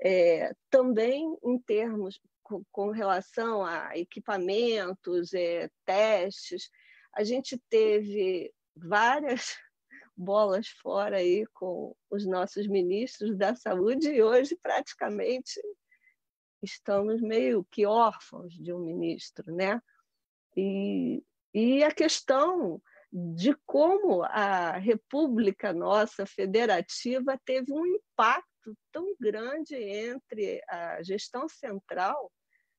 [0.00, 6.70] é, também em termos com, com relação a equipamentos, é, testes.
[7.12, 9.56] A gente teve várias
[10.16, 15.60] bolas fora aí com os nossos ministros da saúde e hoje praticamente
[16.62, 19.80] estamos meio que órfãos de um ministro, né?
[20.56, 21.22] E,
[21.52, 22.80] e a questão
[23.12, 32.32] de como a República nossa federativa teve um impacto tão grande entre a gestão central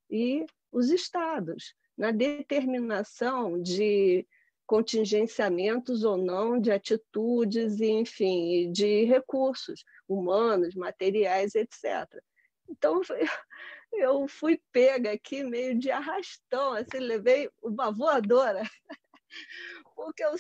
[0.10, 4.28] e os estados na determinação de
[4.68, 12.06] contingenciamentos ou não de atitudes, enfim, de recursos humanos, materiais, etc.
[12.70, 13.02] Então,
[13.94, 18.62] eu fui pega aqui meio de arrastão, assim, levei uma voadora
[19.96, 20.36] porque eu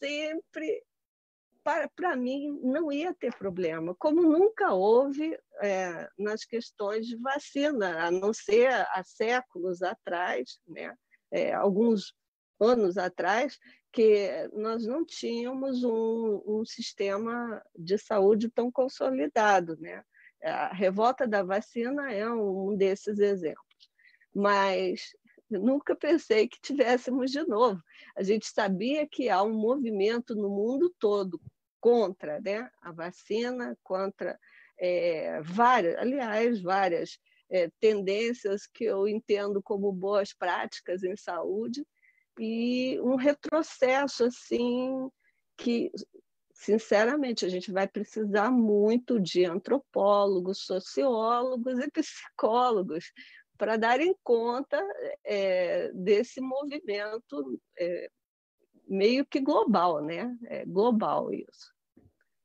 [0.00, 0.82] sempre,
[1.62, 8.06] para, para mim, não ia ter problema, como nunca houve é, nas questões de vacina,
[8.06, 10.94] a não ser há séculos atrás, né?
[11.30, 12.14] É, alguns
[12.60, 13.58] anos atrás,
[13.92, 19.76] que nós não tínhamos um, um sistema de saúde tão consolidado.
[19.80, 20.02] Né?
[20.42, 23.90] A revolta da vacina é um desses exemplos.
[24.34, 25.14] Mas
[25.50, 27.82] nunca pensei que tivéssemos de novo.
[28.16, 31.40] A gente sabia que há um movimento no mundo todo
[31.80, 34.38] contra né, a vacina, contra
[34.78, 37.18] é, várias, aliás, várias
[37.50, 41.84] é, tendências que eu entendo como boas práticas em saúde
[42.38, 45.10] e um retrocesso assim
[45.56, 45.90] que
[46.52, 53.12] sinceramente a gente vai precisar muito de antropólogos, sociólogos e psicólogos
[53.56, 54.80] para darem conta
[55.24, 58.08] é, desse movimento é,
[58.86, 60.36] meio que global, né?
[60.46, 61.72] É global isso.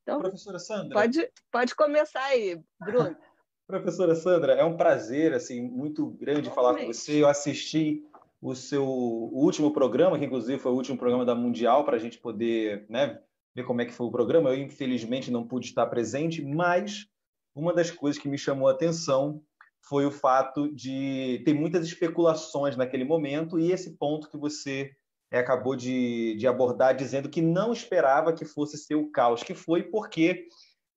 [0.02, 0.94] Então, Professora Sandra.
[0.94, 3.16] Pode, pode começar aí, Bruno.
[3.66, 7.22] Professora Sandra, é um prazer assim muito grande falar com você.
[7.22, 8.06] Eu assisti
[8.44, 12.20] o seu último programa, que inclusive foi o último programa da Mundial, para a gente
[12.20, 13.18] poder né,
[13.56, 14.50] ver como é que foi o programa.
[14.50, 17.08] Eu, infelizmente, não pude estar presente, mas
[17.56, 19.42] uma das coisas que me chamou a atenção
[19.88, 24.92] foi o fato de ter muitas especulações naquele momento e esse ponto que você
[25.32, 29.54] é, acabou de, de, abordar, dizendo que não esperava que fosse ser o caos, que
[29.54, 30.48] foi porque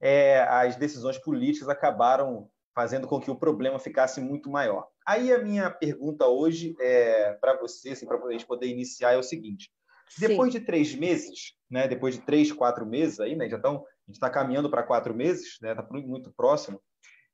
[0.01, 4.89] é, as decisões políticas acabaram fazendo com que o problema ficasse muito maior.
[5.07, 9.17] Aí a minha pergunta hoje é para você, assim, para a gente poder iniciar, é
[9.19, 9.71] o seguinte:
[10.09, 10.29] Sim.
[10.29, 14.07] depois de três meses, né, depois de três, quatro meses aí, né, já estão, a
[14.09, 16.83] gente está caminhando para quatro meses, né, está muito próximo.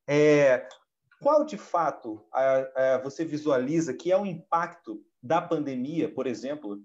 [0.07, 0.67] É,
[1.23, 6.79] qual de fato a, a, você visualiza que é o impacto da pandemia, por exemplo,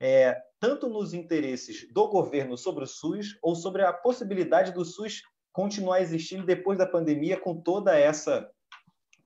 [0.00, 5.22] é, tanto nos interesses do governo sobre o SUS ou sobre a possibilidade do SUS
[5.52, 8.48] continuar existindo depois da pandemia com toda essa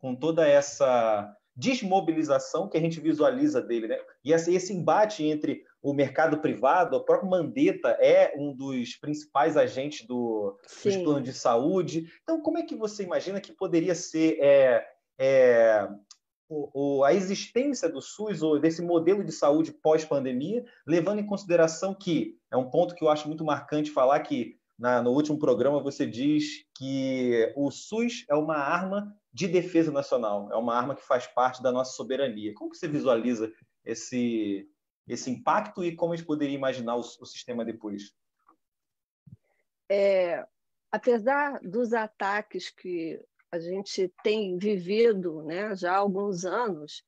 [0.05, 3.99] com toda essa desmobilização que a gente visualiza dele, né?
[4.23, 10.07] E esse, embate entre o mercado privado, o próprio Mandetta é um dos principais agentes
[10.07, 12.13] do, dos planos de saúde.
[12.23, 14.87] Então, como é que você imagina que poderia ser é,
[15.19, 15.89] é,
[16.51, 21.95] o, o, a existência do SUS ou desse modelo de saúde pós-pandemia, levando em consideração
[21.95, 25.83] que é um ponto que eu acho muito marcante falar que na, no último programa
[25.83, 31.07] você diz que o SUS é uma arma de defesa nacional, é uma arma que
[31.07, 32.55] faz parte da nossa soberania.
[32.55, 33.53] Como que você visualiza
[33.85, 34.69] esse,
[35.09, 38.13] esse impacto e como a gente poderia imaginar o, o sistema depois?
[39.89, 40.47] É,
[40.91, 43.21] apesar dos ataques que
[43.51, 47.05] a gente tem vivido né, já há alguns anos,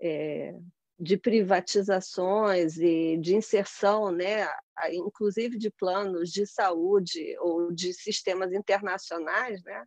[0.00, 0.54] é,
[0.98, 4.48] de privatizações e de inserção, né,
[4.92, 9.84] inclusive de planos de saúde ou de sistemas internacionais, né,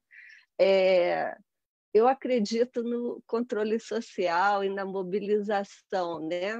[0.59, 1.35] é,
[1.93, 6.25] eu acredito no controle social e na mobilização.
[6.25, 6.53] Né?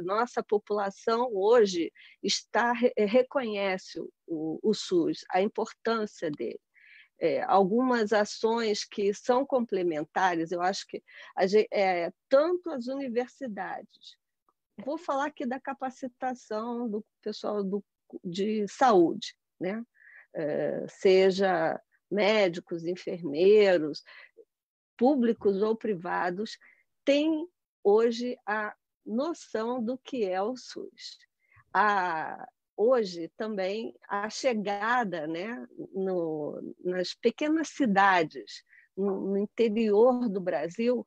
[0.00, 1.92] Nossa população hoje
[2.22, 6.58] está reconhece o, o SUS, a importância dele
[7.22, 11.00] é, algumas ações que são complementares, eu acho que
[11.42, 14.16] gente, é, tanto as universidades,
[14.84, 17.84] vou falar aqui da capacitação do pessoal do,
[18.24, 19.84] de saúde, né?
[20.34, 21.80] É, seja
[22.10, 24.02] médicos, enfermeiros,
[24.96, 26.58] públicos ou privados,
[27.04, 27.46] tem
[27.84, 28.74] hoje a
[29.06, 31.18] noção do que é o SUS.
[31.72, 38.62] A, hoje também a chegada né, no, nas pequenas cidades,
[38.96, 41.06] no, no, interior do Brasil,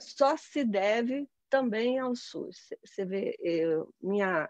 [0.00, 2.68] só se deve também ao SUS.
[2.84, 4.48] Você vê, eu, minha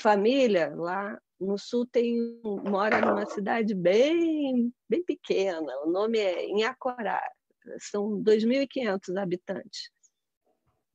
[0.00, 7.22] família lá no sul tem mora numa cidade bem bem pequena, o nome é Inhacorá,
[7.78, 9.90] são 2.500 habitantes.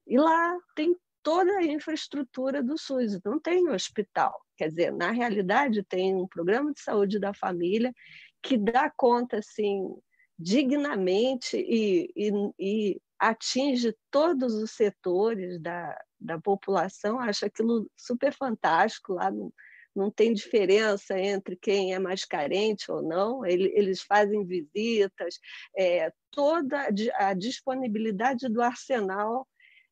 [0.05, 4.42] E lá tem toda a infraestrutura do SUS, não tem hospital.
[4.57, 7.93] Quer dizer, na realidade, tem um programa de saúde da família
[8.41, 9.95] que dá conta, assim,
[10.38, 17.19] dignamente e, e, e atinge todos os setores da, da população.
[17.19, 19.13] Acho aquilo super fantástico.
[19.13, 19.51] Lá não,
[19.95, 23.45] não tem diferença entre quem é mais carente ou não.
[23.45, 25.39] Eles fazem visitas,
[25.77, 29.47] é, toda a disponibilidade do arsenal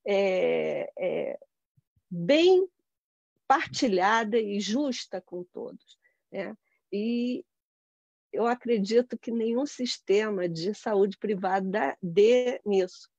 [0.06, 1.40] é, é,
[2.10, 2.68] bem
[3.52, 6.00] partilhada e justa com todos.
[6.32, 6.56] Né?
[6.90, 7.44] E
[8.32, 13.10] eu acredito que nenhum sistema de saúde privada dê nisso.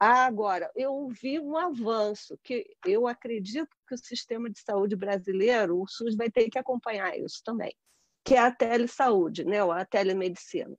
[0.00, 5.86] Agora, eu vi um avanço, que eu acredito que o sistema de saúde brasileiro, o
[5.86, 7.76] SUS vai ter que acompanhar isso também,
[8.24, 9.60] que é a telesaúde, né?
[9.60, 10.74] a telemedicina.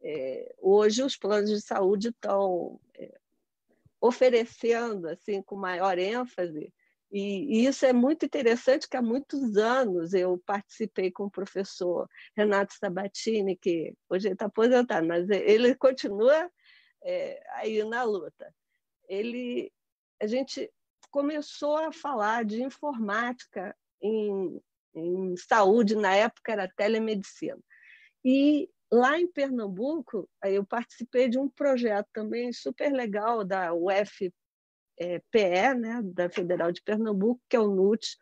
[0.00, 3.12] É, hoje, os planos de saúde estão é,
[4.00, 6.72] oferecendo assim com maior ênfase
[7.10, 12.08] e, e, isso é muito interessante, que há muitos anos eu participei com o professor
[12.36, 16.50] Renato Sabatini, que hoje está aposentado, mas ele continua
[17.02, 18.52] é, aí na luta.
[19.08, 19.72] Ele,
[20.20, 20.70] a gente
[21.10, 24.60] começou a falar de informática em,
[24.94, 27.58] em saúde, na época era telemedicina.
[28.24, 33.72] E Lá em Pernambuco, eu participei de um projeto também super legal da
[35.00, 38.16] UFPE, né, da Federal de Pernambuco, que é o NUT,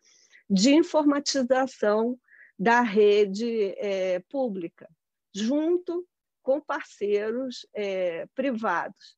[0.49, 2.19] de informatização
[2.59, 4.89] da rede é, pública,
[5.35, 6.07] junto
[6.43, 9.17] com parceiros é, privados.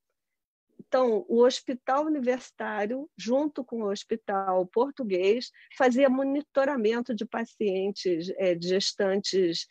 [0.78, 8.68] Então, o hospital universitário, junto com o hospital português, fazia monitoramento de pacientes, é, de
[8.68, 9.66] gestantes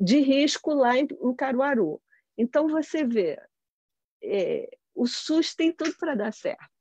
[0.00, 2.00] de risco lá em, em Caruaru.
[2.38, 3.38] Então, você vê,
[4.22, 6.73] é, o SUS tem tudo para dar certo.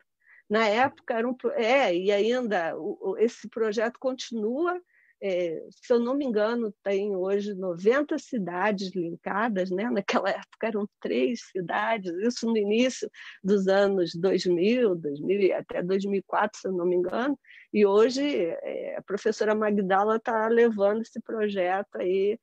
[0.53, 4.79] Na época, era um, é, e ainda o, esse projeto continua
[5.19, 9.89] é, se eu não me engano, tem hoje 90 cidades linkadas, né?
[9.89, 13.09] naquela época eram três cidades, isso no início
[13.43, 17.39] dos anos 2000, 2000 até 2004, se eu não me engano,
[17.73, 22.37] e hoje é, a professora Magdala está levando esse projeto aí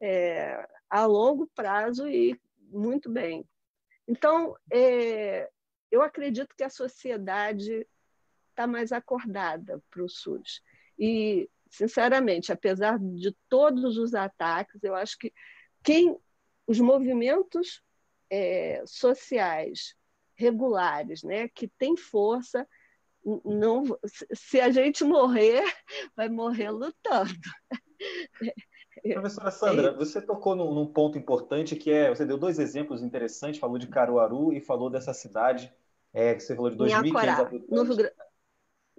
[0.00, 2.38] é, a longo prazo e
[2.70, 3.44] muito bem.
[4.06, 5.50] Então, é,
[5.96, 7.86] eu acredito que a sociedade
[8.50, 10.62] está mais acordada para o SUS.
[10.98, 15.32] E sinceramente, apesar de todos os ataques, eu acho que
[15.82, 16.16] quem
[16.66, 17.82] os movimentos
[18.30, 19.94] é, sociais
[20.34, 22.68] regulares, né, que têm força,
[23.44, 23.84] não,
[24.34, 25.62] se a gente morrer,
[26.14, 27.32] vai morrer lutando.
[29.02, 33.60] Professora Sandra, você tocou num, num, ponto importante que é, você deu dois exemplos interessantes,
[33.60, 35.72] falou de Caruaru e falou dessa cidade
[36.16, 37.68] é, que você falou de 2.500 habitantes.
[37.68, 38.10] No Rio,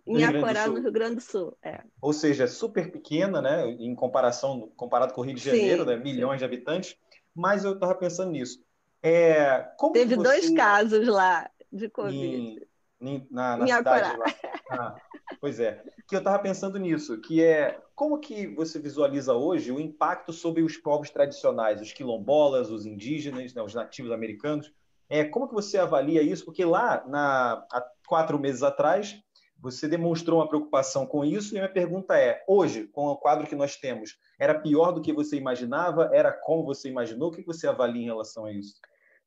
[0.05, 1.57] em Acorá, no Rio Grande do Sul.
[1.63, 1.81] É.
[1.99, 3.67] Ou seja, é super pequena, né?
[3.67, 5.95] Em comparação, comparado com o Rio de Janeiro, sim, né?
[5.97, 6.95] milhões de habitantes.
[7.33, 8.63] Mas eu estava pensando nisso.
[9.01, 10.23] É, Teve você...
[10.23, 12.15] dois casos lá de Covid.
[12.15, 12.59] Em,
[13.01, 14.25] em, na, na em cidade lá.
[14.69, 14.95] Ah,
[15.41, 15.83] pois é.
[16.07, 20.61] Que eu estava pensando nisso, que é como que você visualiza hoje o impacto sobre
[20.61, 24.71] os povos tradicionais, os quilombolas, os indígenas, né, os nativos americanos.
[25.09, 26.45] É, como que você avalia isso?
[26.45, 29.15] Porque lá, na, há quatro meses atrás,
[29.59, 33.55] você demonstrou uma preocupação com isso e minha pergunta é: hoje, com o quadro que
[33.55, 36.09] nós temos, era pior do que você imaginava?
[36.13, 37.29] Era como você imaginou?
[37.29, 38.75] O que você avalia em relação a isso?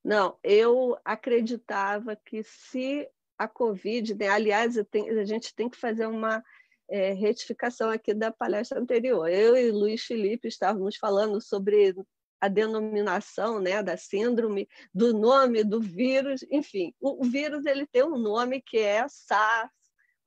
[0.03, 3.09] Não, eu acreditava que se
[3.39, 6.43] a Covid, né, aliás, tenho, a gente tem que fazer uma
[6.89, 9.29] é, retificação aqui da palestra anterior.
[9.29, 11.95] Eu e Luiz Felipe estávamos falando sobre
[12.41, 18.17] a denominação né, da síndrome, do nome do vírus, enfim, o, vírus ele tem um
[18.17, 19.71] nome que é SARS,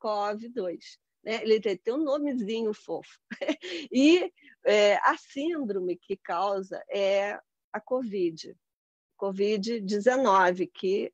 [0.02, 0.80] SARS-CoV-2.
[1.24, 1.42] Né?
[1.42, 3.18] Ele tem um nomezinho fofo.
[3.92, 4.32] e
[4.66, 7.40] é, a síndrome que causa é
[7.72, 8.56] a COVID,
[9.20, 11.12] COVID-19, que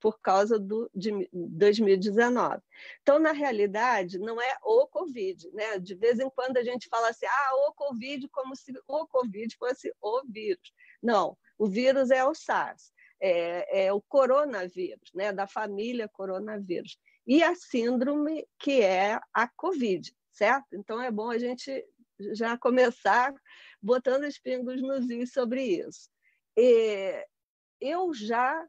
[0.00, 2.60] por causa do, de 2019.
[3.02, 5.78] Então, na realidade, não é o Covid, né?
[5.78, 9.54] De vez em quando a gente fala assim, ah, o Covid, como se o Covid
[9.56, 10.72] fosse o vírus.
[11.02, 15.32] Não, o vírus é o SARS, é, é o coronavírus, né?
[15.32, 20.74] Da família coronavírus e a síndrome que é a COVID, certo?
[20.74, 21.86] Então é bom a gente
[22.32, 23.32] já começar
[23.80, 26.10] botando os pingos nos is sobre isso.
[26.56, 27.24] E
[27.80, 28.66] eu já,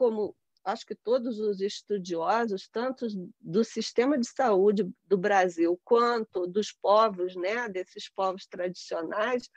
[0.00, 3.06] como acho que todos os estudiosos, tanto
[3.38, 9.50] do sistema de saúde do Brasil quanto dos povos, né, desses povos tradicionais,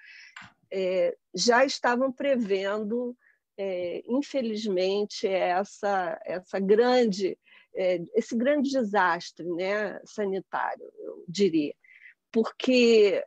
[0.69, 3.15] é, já estavam prevendo,
[3.57, 7.37] é, infelizmente, essa, essa grande
[7.75, 11.73] é, esse grande desastre né, sanitário, eu diria,
[12.31, 13.23] porque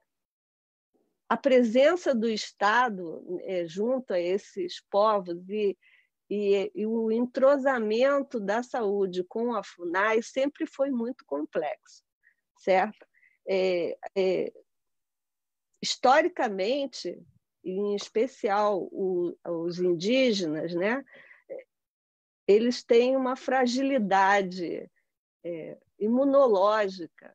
[1.28, 5.76] a presença do Estado é, junto a esses povos e,
[6.28, 12.02] e, e, o entrosamento da saúde com a FUNAI sempre foi muito complexo,
[12.58, 13.06] certo?
[13.48, 14.52] É, é,
[15.80, 17.16] historicamente,
[17.64, 21.04] em especial o, os indígenas, né,
[22.46, 24.88] eles têm uma fragilidade
[25.44, 27.34] é, imunológica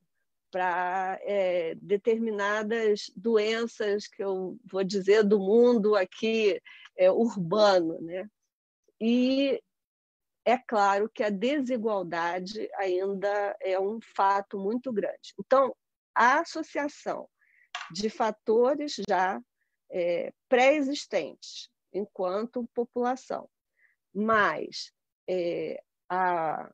[0.52, 6.62] para é, determinadas doenças que eu vou dizer do mundo aqui
[6.98, 8.30] é, urbano, né?
[9.02, 9.60] E
[10.46, 15.34] é claro que a desigualdade ainda é um fato muito grande.
[15.40, 15.76] Então,
[16.14, 17.28] a associação
[17.92, 19.42] de fatores já
[19.90, 23.50] é, pré-existentes enquanto população,
[24.14, 24.92] mais
[25.28, 26.72] é, a,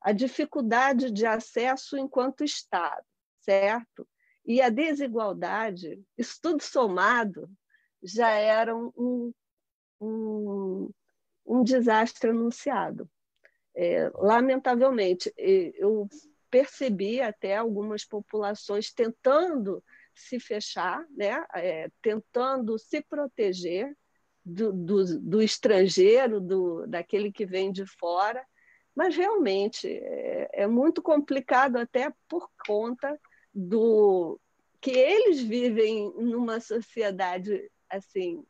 [0.00, 3.04] a dificuldade de acesso enquanto Estado,
[3.40, 4.08] certo?
[4.44, 7.50] E a desigualdade, isso tudo somado,
[8.02, 9.32] já era um,
[10.00, 10.90] um,
[11.46, 13.08] um desastre anunciado.
[13.74, 16.08] É, lamentavelmente, eu
[16.50, 19.82] percebi até algumas populações tentando
[20.14, 21.44] se fechar, né?
[21.54, 23.94] É, tentando se proteger,
[24.46, 28.46] do, do, do estrangeiro, do, daquele que vem de fora,
[28.94, 33.20] mas realmente é, é muito complicado até por conta
[33.52, 34.38] do
[34.80, 38.44] que eles vivem numa sociedade assim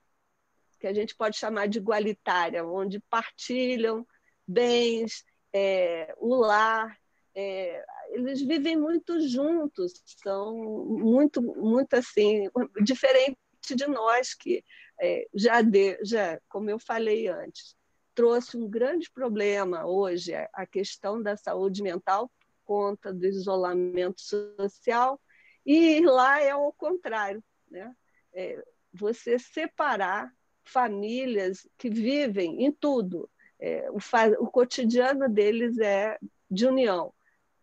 [0.87, 4.07] que a gente pode chamar de igualitária, onde partilham
[4.47, 6.97] bens, é, o lar,
[7.35, 10.55] é, eles vivem muito juntos, são
[10.87, 12.49] muito, muito assim,
[12.85, 13.37] diferente
[13.75, 14.63] de nós que
[15.01, 17.75] é, já, de, já, como eu falei antes,
[18.15, 22.31] trouxe um grande problema hoje a questão da saúde mental
[22.65, 25.21] por conta do isolamento social
[25.65, 27.93] e lá é o contrário, né?
[28.33, 30.33] É, você separar
[30.67, 33.99] famílias que vivem em tudo, é, o,
[34.43, 36.19] o cotidiano deles é
[36.51, 37.13] de união.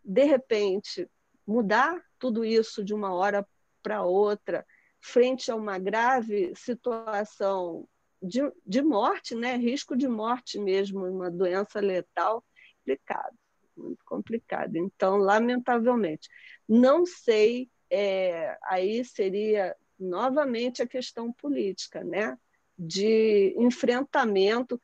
[0.04, 1.08] De repente,
[1.46, 3.46] mudar tudo isso de uma hora
[3.82, 4.66] para outra,
[5.00, 7.88] frente a uma grave situação
[8.22, 9.58] de, de morte, né?
[9.58, 12.44] risco de morte mesmo, uma doença letal,
[12.80, 13.38] complicado,
[13.76, 14.76] muito complicado.
[14.78, 16.30] Então, lamentavelmente,
[16.68, 22.38] não sei, é, aí seria novamente a questão política, né?
[22.78, 24.82] De enfrentamento.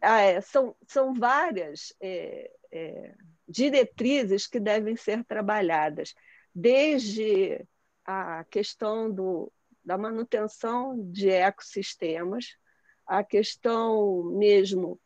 [0.00, 3.14] Ah, é, são, são várias é, é,
[3.46, 6.14] diretrizes que devem ser trabalhadas,
[6.54, 7.64] desde
[8.04, 9.52] a questão do,
[9.84, 12.56] da manutenção de ecossistemas,
[13.06, 15.00] a questão mesmo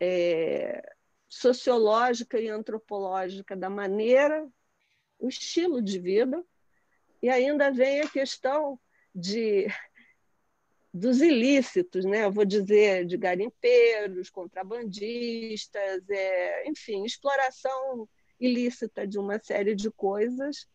[0.00, 0.82] é,
[1.28, 4.48] sociológica e antropológica da maneira,
[5.18, 6.42] o estilo de vida,
[7.22, 8.80] e ainda vem a questão
[9.14, 9.66] de
[10.92, 12.24] dos ilícitos, né?
[12.24, 18.08] Eu vou dizer de garimpeiros, contrabandistas, é, enfim, exploração
[18.40, 20.66] ilícita de uma série de coisas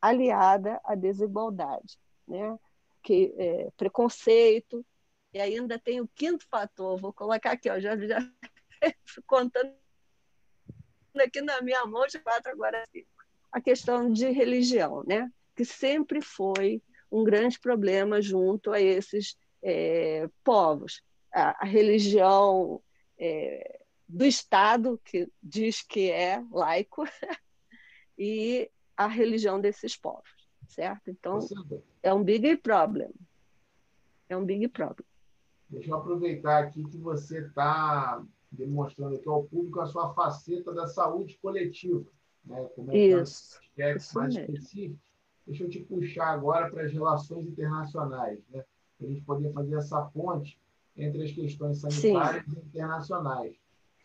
[0.00, 2.58] aliada à desigualdade, né?
[3.02, 4.84] Que é, preconceito
[5.32, 7.00] e ainda tem o quinto fator.
[7.00, 8.18] Vou colocar aqui, ó, já já
[9.26, 9.74] contando
[11.18, 12.84] aqui na minha mão de quatro agora.
[13.50, 15.30] A questão de religião, né?
[15.54, 16.82] Que sempre foi
[17.12, 21.02] um grande problema junto a esses é, povos.
[21.32, 22.82] A, a religião
[23.18, 27.04] é, do Estado, que diz que é laico,
[28.18, 30.30] e a religião desses povos,
[30.68, 31.10] certo?
[31.10, 31.38] Então,
[32.02, 33.10] é um big problem.
[34.28, 35.06] É um big problem.
[35.68, 40.86] Deixa eu aproveitar aqui que você está demonstrando aqui ao público a sua faceta da
[40.86, 42.04] saúde coletiva,
[42.44, 42.62] né?
[42.74, 43.58] Comentando Isso.
[43.58, 45.11] aspectos mais específicos.
[45.46, 48.64] Deixa eu te puxar agora para as relações internacionais, né?
[48.98, 50.58] para a gente poder fazer essa ponte
[50.96, 52.56] entre as questões sanitárias Sim.
[52.56, 53.54] e internacionais.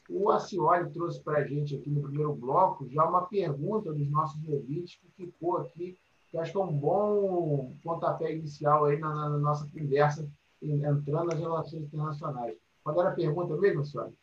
[0.09, 4.41] O Acioli trouxe para a gente aqui no primeiro bloco já uma pergunta dos nossos
[4.47, 5.97] ouvintes que ficou aqui,
[6.29, 10.27] que acho que é um bom pontapé inicial aí na, na nossa conversa,
[10.61, 12.55] entrando nas relações internacionais.
[12.83, 14.13] Qual era a pergunta mesmo, Acioli?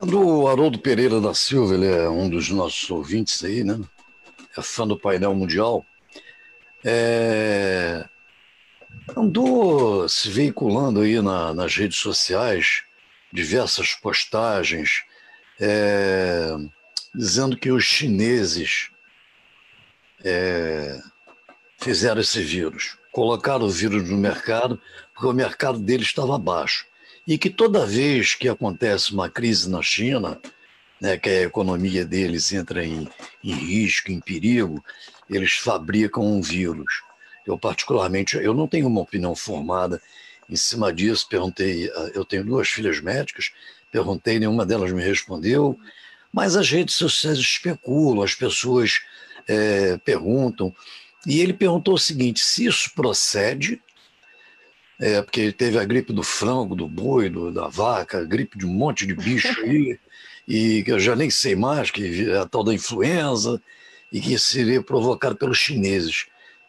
[0.00, 3.80] Do Haroldo Pereira da Silva, ele é um dos nossos ouvintes aí, né?
[4.60, 5.86] Fã do painel mundial,
[6.84, 8.04] é,
[9.16, 12.82] andou se veiculando aí na, nas redes sociais
[13.32, 15.04] diversas postagens
[15.60, 16.50] é,
[17.14, 18.90] dizendo que os chineses
[20.24, 21.00] é,
[21.78, 24.80] fizeram esse vírus, colocaram o vírus no mercado
[25.14, 26.86] porque o mercado deles estava baixo.
[27.26, 30.40] E que toda vez que acontece uma crise na China
[31.02, 33.08] né, que a economia deles entra em,
[33.42, 34.82] em risco, em perigo,
[35.28, 37.02] eles fabricam um vírus.
[37.44, 40.00] Eu, particularmente, eu não tenho uma opinião formada
[40.48, 41.26] em cima disso.
[41.28, 43.50] Perguntei, ah, eu tenho duas filhas médicas,
[43.90, 45.76] perguntei, nenhuma delas me respondeu,
[46.32, 49.00] mas as redes sociais especulam, as pessoas
[49.48, 50.72] é, perguntam.
[51.26, 53.82] E ele perguntou o seguinte: se isso procede,
[55.00, 58.72] é, porque teve a gripe do frango, do boi, do, da vaca, gripe de um
[58.72, 59.98] monte de bicho aí,
[60.46, 63.60] e que eu já nem sei mais, que é a tal da influenza,
[64.12, 66.26] e que seria provocado pelos chineses,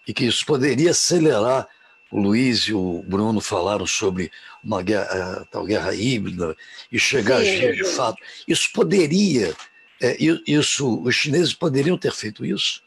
[0.07, 1.67] e que isso poderia acelerar.
[2.11, 4.31] O Luiz e o Bruno falaram sobre
[4.63, 6.55] uma guerra, tal guerra híbrida
[6.91, 8.21] e chegar Sim, a dias de fato.
[8.47, 9.55] Isso poderia,
[9.99, 12.83] é, isso, os chineses poderiam ter feito isso?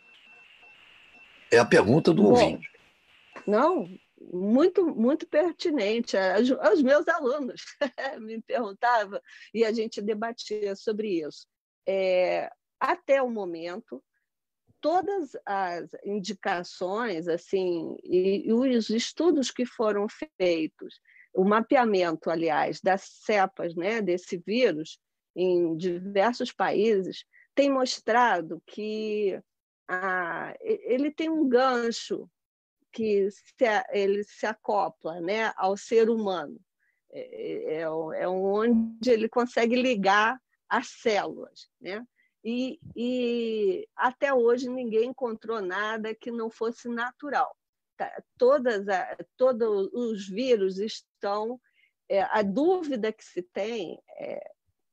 [1.50, 2.70] É a pergunta do Bom, ouvinte.
[3.44, 3.90] Não,
[4.32, 6.16] muito, muito pertinente.
[6.72, 7.62] Os meus alunos
[8.20, 9.20] me perguntavam
[9.54, 11.46] e a gente debatia sobre isso.
[11.88, 12.50] É,
[12.80, 14.02] até o momento,
[14.80, 20.06] todas as indicações assim e, e os estudos que foram
[20.38, 21.00] feitos,
[21.34, 24.98] o mapeamento, aliás, das cepas né, desse vírus
[25.34, 27.24] em diversos países,
[27.54, 29.38] tem mostrado que
[29.88, 32.28] ah, ele tem um gancho
[32.96, 33.44] que se,
[33.90, 36.58] ele se acopla né, ao ser humano.
[37.12, 41.68] É, é, é onde ele consegue ligar as células.
[41.78, 42.02] Né?
[42.42, 47.54] E, e, até hoje ninguém encontrou nada que não fosse natural.
[47.98, 48.10] Tá?
[48.38, 51.60] Todas a, todos os vírus estão.
[52.08, 54.40] É, a dúvida que se tem é,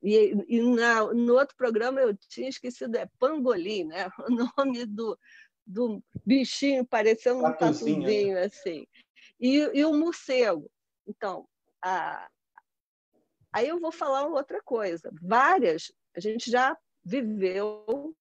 [0.04, 4.10] e, e na, no outro programa eu tinha esquecido, é pangolim, né?
[4.28, 5.18] o nome do,
[5.66, 8.06] do bichinho parecendo um Tatuzinho, né?
[8.06, 8.88] tatuzinho, assim.
[9.40, 10.70] E, e o morcego.
[11.08, 11.48] Então,
[11.82, 12.30] a...
[13.52, 15.12] aí eu vou falar outra coisa.
[15.22, 18.16] Várias, a gente já viveu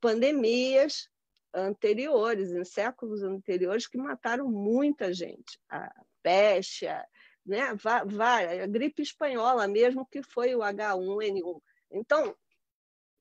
[0.00, 1.08] pandemias
[1.52, 5.58] anteriores, em séculos anteriores, que mataram muita gente.
[5.68, 5.92] A
[6.22, 7.06] peste, a,
[7.44, 7.62] né?
[7.70, 11.60] a gripe espanhola mesmo, que foi o H1N1.
[11.90, 12.36] Então,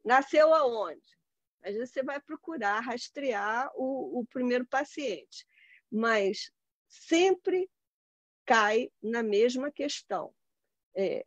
[0.03, 1.16] nasceu aonde?
[1.67, 5.45] Às vezes você vai procurar rastrear o, o primeiro paciente,
[5.91, 6.49] mas
[6.87, 7.69] sempre
[8.45, 10.33] cai na mesma questão.
[10.95, 11.25] É,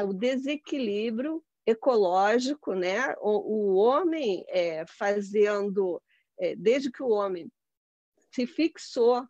[0.00, 3.14] o desequilíbrio ecológico, né?
[3.20, 6.02] o, o homem é, fazendo,
[6.38, 7.50] é, desde que o homem
[8.32, 9.26] se fixou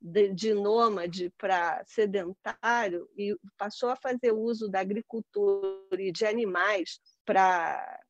[0.00, 7.00] de, de nômade para sedentário e passou a fazer uso da agricultura e de animais
[7.24, 8.01] para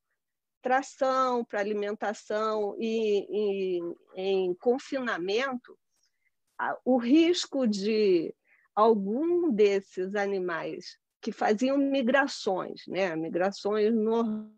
[0.62, 3.80] tração, para alimentação e, e
[4.14, 5.76] em confinamento,
[6.84, 8.34] o risco de
[8.74, 13.14] algum desses animais que faziam migrações, né?
[13.16, 14.52] migrações normais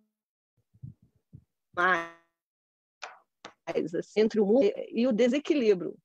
[3.99, 5.97] assim, entre o mundo e o desequilíbrio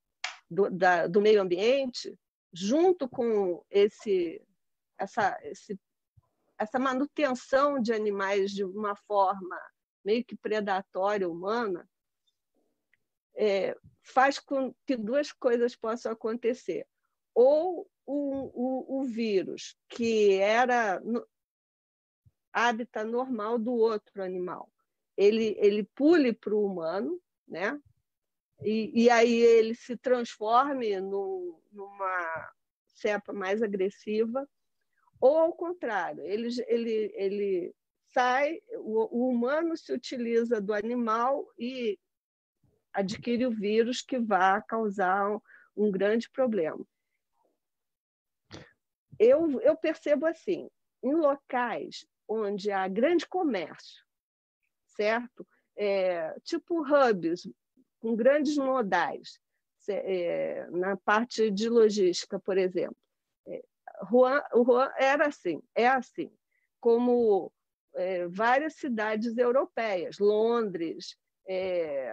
[0.49, 2.17] do, da, do meio ambiente,
[2.51, 4.41] junto com esse,
[4.97, 5.79] essa, esse,
[6.57, 9.59] essa manutenção de animais de uma forma
[10.03, 11.87] meio que predatória humana,
[13.35, 16.85] é, faz com que duas coisas possam acontecer.
[17.33, 21.25] Ou o, o, o vírus, que era no,
[22.51, 24.69] hábitat normal do outro animal,
[25.15, 27.79] ele, ele pule para o humano, né?
[28.61, 32.51] E, e, aí ele se transforme no, numa
[32.87, 34.47] cepa mais agressiva,
[35.21, 37.75] ou ao contrário, ele, ele, ele
[38.11, 41.97] sai, o, o humano se utiliza do animal e
[42.93, 45.41] adquire o vírus que vai causar um,
[45.75, 46.83] um grande problema.
[49.17, 50.69] Eu, eu percebo assim,
[51.03, 54.03] em locais onde há grande comércio,
[54.85, 55.47] certo?
[55.75, 57.47] É, tipo hubs,
[57.99, 59.39] com grandes modais,
[59.87, 62.97] é, na parte de logística, por exemplo.
[63.47, 63.63] É,
[64.09, 66.31] Juan, o Juan era assim, é assim,
[66.79, 67.51] como
[67.99, 72.09] é, várias cidades europeias, Londres, é,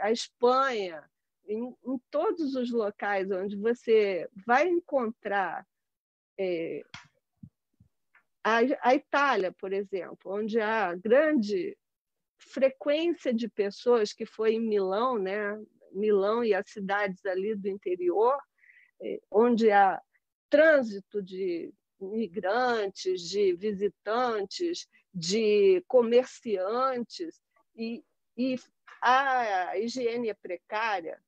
[0.00, 1.04] a, Espanha,
[1.46, 5.64] em, em, todos os locais onde você vai encontrar
[6.38, 6.82] é,
[8.42, 11.76] a, a Itália, por exemplo, onde há grande
[12.36, 15.62] frequência de pessoas que foi em Milão, né?
[15.92, 18.36] Milão e as cidades ali do interior,
[19.00, 20.02] é, onde há
[20.50, 27.40] trânsito de migrantes, de visitantes, de comerciantes,
[27.76, 28.04] e,
[28.36, 28.56] e
[29.00, 31.22] a higiene é precária,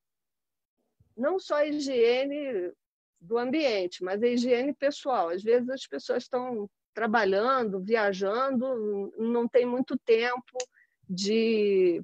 [1.16, 2.72] não só a higiene
[3.20, 5.28] do ambiente, mas a higiene pessoal.
[5.28, 10.56] Às vezes as pessoas estão trabalhando, viajando, não tem muito tempo
[11.08, 12.02] de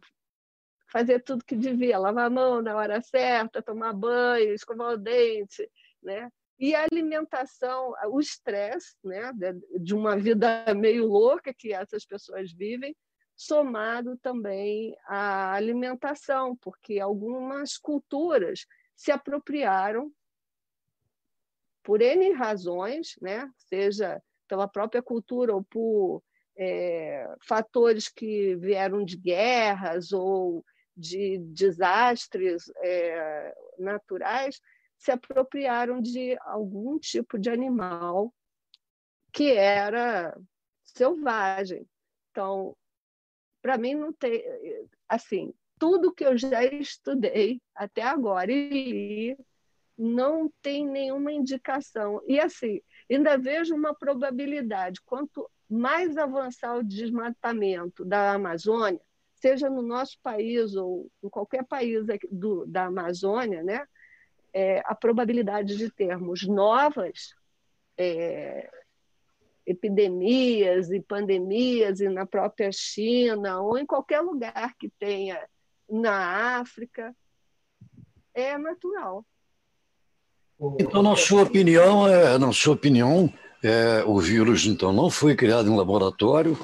[0.86, 5.68] fazer tudo que devia, lavar a mão na hora certa, tomar banho, escovar o dente,
[6.02, 6.30] né?
[6.62, 9.32] E a alimentação, o estresse, né,
[9.80, 12.94] de uma vida meio louca que essas pessoas vivem,
[13.34, 18.64] somado também à alimentação, porque algumas culturas
[18.94, 20.12] se apropriaram
[21.82, 23.50] por N razões, né?
[23.56, 26.22] seja pela própria cultura ou por
[26.56, 30.64] é, fatores que vieram de guerras ou
[30.96, 34.60] de desastres é, naturais,
[35.02, 38.32] se apropriaram de algum tipo de animal
[39.32, 40.32] que era
[40.84, 41.84] selvagem.
[42.30, 42.76] Então,
[43.60, 44.44] para mim não tem
[45.08, 49.36] assim, tudo que eu já estudei até agora e
[49.98, 52.22] não tem nenhuma indicação.
[52.28, 52.80] E assim,
[53.10, 59.00] ainda vejo uma probabilidade quanto mais avançar o desmatamento da Amazônia,
[59.34, 63.84] seja no nosso país ou em qualquer país do, da Amazônia, né,
[64.52, 67.34] é, a probabilidade de termos novas
[67.96, 68.70] é,
[69.66, 75.40] epidemias e pandemias e na própria China ou em qualquer lugar que tenha
[75.88, 77.14] na África
[78.34, 79.24] é natural.
[80.78, 85.68] Então, na sua opinião, é, na sua opinião, é, o vírus então não foi criado
[85.68, 86.56] em laboratório,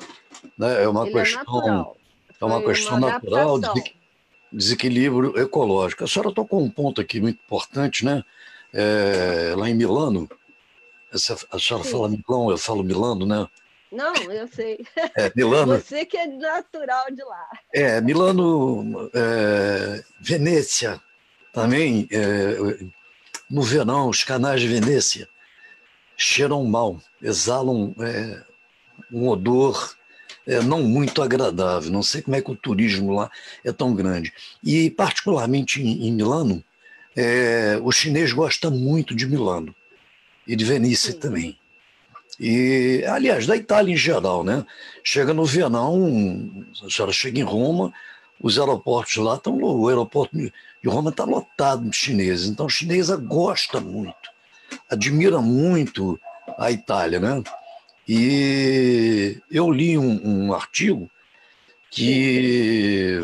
[0.56, 0.84] né?
[0.84, 1.94] É uma Ele questão,
[2.30, 3.97] é, é uma questão uma natural de
[4.52, 6.04] desequilíbrio ecológico.
[6.04, 8.24] A senhora tocou um ponto aqui muito importante, né?
[8.72, 10.28] É, lá em Milano,
[11.12, 11.90] essa, a senhora Sim.
[11.90, 13.46] fala Milão, eu falo Milano, né?
[13.90, 14.78] Não, eu sei.
[15.16, 15.74] É, Milano.
[15.80, 17.48] Você que é natural de lá.
[17.72, 21.00] É, Milano, é, Venécia,
[21.52, 22.56] também, é,
[23.50, 25.28] no verão, os canais de Venécia
[26.16, 28.42] cheiram mal, exalam é,
[29.12, 29.96] um odor
[30.48, 31.92] é, não muito agradável.
[31.92, 33.30] Não sei como é que o turismo lá
[33.62, 34.32] é tão grande.
[34.64, 36.64] E, particularmente em, em Milano,
[37.14, 39.74] é, o chinês gosta muito de Milano
[40.46, 41.18] e de Venícia Sim.
[41.18, 41.58] também.
[42.40, 44.64] E, aliás, da Itália em geral, né?
[45.04, 47.92] Chega no verão, a senhora chega em Roma,
[48.40, 49.58] os aeroportos lá estão.
[49.60, 50.52] O aeroporto de
[50.86, 52.48] Roma está lotado de chineses.
[52.48, 54.30] Então, a chinesa gosta muito,
[54.88, 56.18] admira muito
[56.56, 57.42] a Itália, né?
[58.08, 61.10] E eu li um, um artigo
[61.90, 63.18] que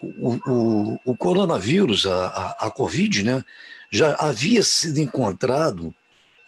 [0.00, 3.44] o, o, o coronavírus, a, a, a, Covid, né,
[3.90, 5.94] já havia sido encontrado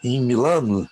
[0.03, 0.89] em Milano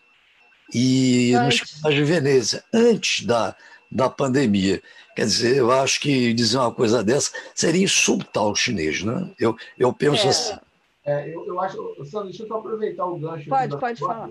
[0.73, 3.57] e nos canais de Veneza, antes da,
[3.91, 4.83] da pandemia.
[5.17, 9.31] Quer dizer, eu acho que dizer uma coisa dessa seria insultar o chinês, né?
[9.39, 10.59] Eu, eu penso é, assim.
[11.05, 13.49] É, eu, eu acho, Sandro, deixa eu só aproveitar o gancho.
[13.49, 14.31] Pode, pode falar.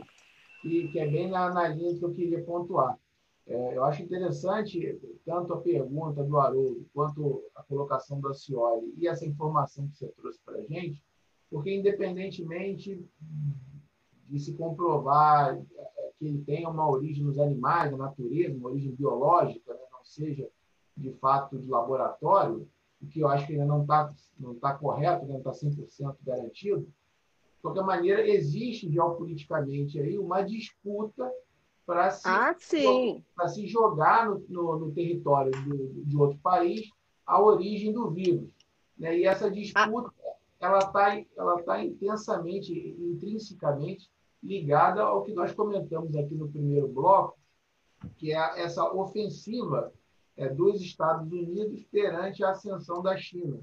[0.61, 2.97] Que, que é bem na, na linha que eu queria pontuar.
[3.47, 9.07] É, eu acho interessante tanto a pergunta do Haroldo quanto a colocação do Acioli e
[9.07, 11.03] essa informação que você trouxe para a gente,
[11.49, 13.03] porque independentemente
[14.29, 15.59] de se comprovar
[16.17, 19.79] que ele tenha uma origem nos animais, na natureza, uma origem biológica, né?
[19.91, 20.47] não seja
[20.95, 22.67] de fato de laboratório,
[23.01, 26.87] o que eu acho que ainda não está não tá correto, não está 100% garantido.
[27.61, 31.31] De qualquer maneira, existe geopoliticamente aí uma disputa
[31.85, 32.55] para se, ah,
[33.47, 36.89] se jogar no, no, no território do, de outro país
[37.23, 38.49] a origem do vírus.
[38.97, 39.19] Né?
[39.19, 40.33] E essa disputa ah.
[40.59, 44.09] ela está ela tá intensamente, intrinsecamente
[44.41, 47.37] ligada ao que nós comentamos aqui no primeiro bloco,
[48.17, 49.93] que é essa ofensiva
[50.35, 53.59] é, dos Estados Unidos perante a ascensão da China.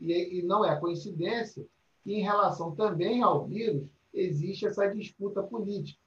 [0.00, 1.64] E, e não é coincidência
[2.14, 6.00] em relação também ao vírus, existe essa disputa política.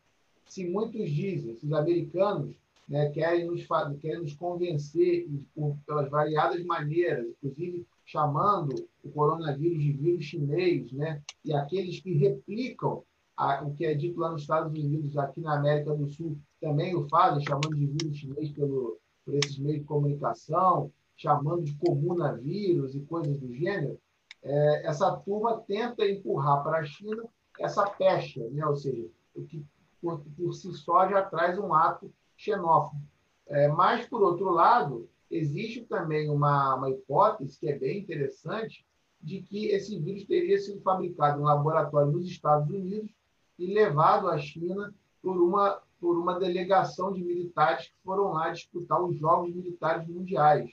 [0.46, 2.56] Se muitos dizem, se os americanos
[2.88, 3.68] né, querem, nos,
[4.02, 11.22] querem nos convencer por, pelas variadas maneiras, inclusive chamando o coronavírus de vírus chinês, né,
[11.46, 13.04] e aqueles que replicam
[13.38, 16.96] a, o que é dito lá nos Estados Unidos, aqui na América do Sul, também
[16.96, 22.96] o fazem, chamando de vírus chinês pelo, por esses meios de comunicação, chamando de comunavírus
[22.96, 24.00] e coisas do gênero,
[24.44, 27.24] é, essa turma tenta empurrar para a China
[27.60, 28.66] essa pecha, né?
[28.66, 29.66] ou seja, o que
[30.02, 33.02] por, por si só já traz um ato xenófobo.
[33.48, 38.86] É, mas, por outro lado, existe também uma, uma hipótese que é bem interessante
[39.22, 43.12] de que esse vírus teria sido fabricado em um laboratório nos Estados Unidos
[43.58, 49.02] e levado à China por uma, por uma delegação de militares que foram lá disputar
[49.04, 50.70] os Jogos Militares Mundiais.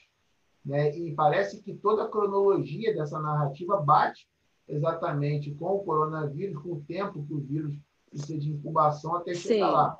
[0.67, 0.97] Né?
[0.97, 4.27] E parece que toda a cronologia dessa narrativa bate
[4.67, 7.73] exatamente com o coronavírus, com o tempo que o vírus
[8.09, 9.71] precisa de incubação até chegar Sim.
[9.71, 9.97] lá.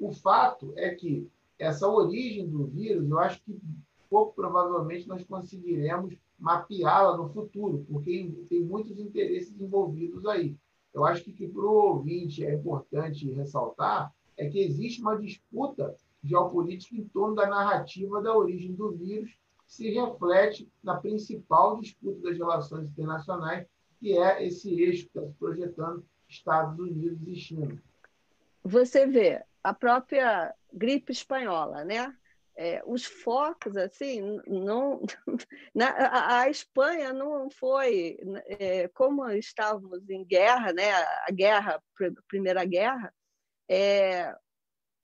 [0.00, 1.28] O fato é que
[1.58, 3.60] essa origem do vírus, eu acho que
[4.08, 10.56] pouco provavelmente nós conseguiremos mapeá-la no futuro, porque tem muitos interesses envolvidos aí.
[10.94, 15.94] Eu acho que, que para o ouvinte é importante ressaltar é que existe uma disputa
[16.22, 19.36] geopolítica em torno da narrativa da origem do vírus,
[19.66, 23.66] se reflete na principal disputa das relações internacionais,
[23.98, 27.82] que é esse eixo que está se projetando Estados Unidos e China.
[28.62, 32.14] Você vê a própria gripe espanhola, né?
[32.56, 35.02] é, os focos assim não
[35.74, 41.82] na, a, Espanha não foi é, como estávamos em guerra né a guerra
[42.26, 43.12] primeira guerra
[43.68, 44.34] é,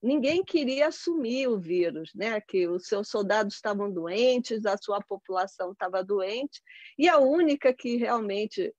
[0.02, 5.72] ninguém queria assumir o vírus né que os seus soldados estavam doentes a sua população
[5.72, 6.60] estava doente
[6.98, 8.74] e a única que realmente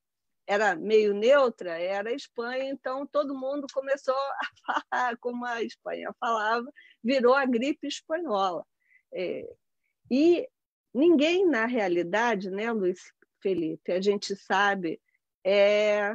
[0.46, 4.16] era meio neutra era a Espanha então todo mundo começou
[4.68, 6.70] a falar como a Espanha falava
[7.04, 8.66] virou a gripe espanhola.
[9.14, 9.48] É,
[10.10, 10.48] e
[10.94, 13.02] ninguém, na realidade, né, Luiz
[13.42, 15.02] Felipe, a gente sabe,
[15.44, 16.14] é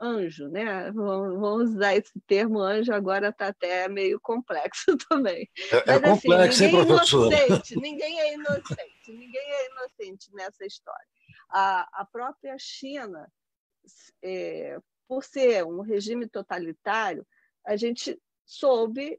[0.00, 0.90] anjo, né?
[0.92, 5.48] Vamos usar esse termo anjo, agora está até meio complexo também.
[5.70, 6.80] É, é Mas, assim, complexo, ninguém hein?
[6.80, 11.06] É inocente, ninguém é inocente, ninguém é inocente nessa história.
[11.48, 13.30] A, a própria China,
[14.22, 17.26] é, por ser um regime totalitário,
[17.64, 19.18] a gente soube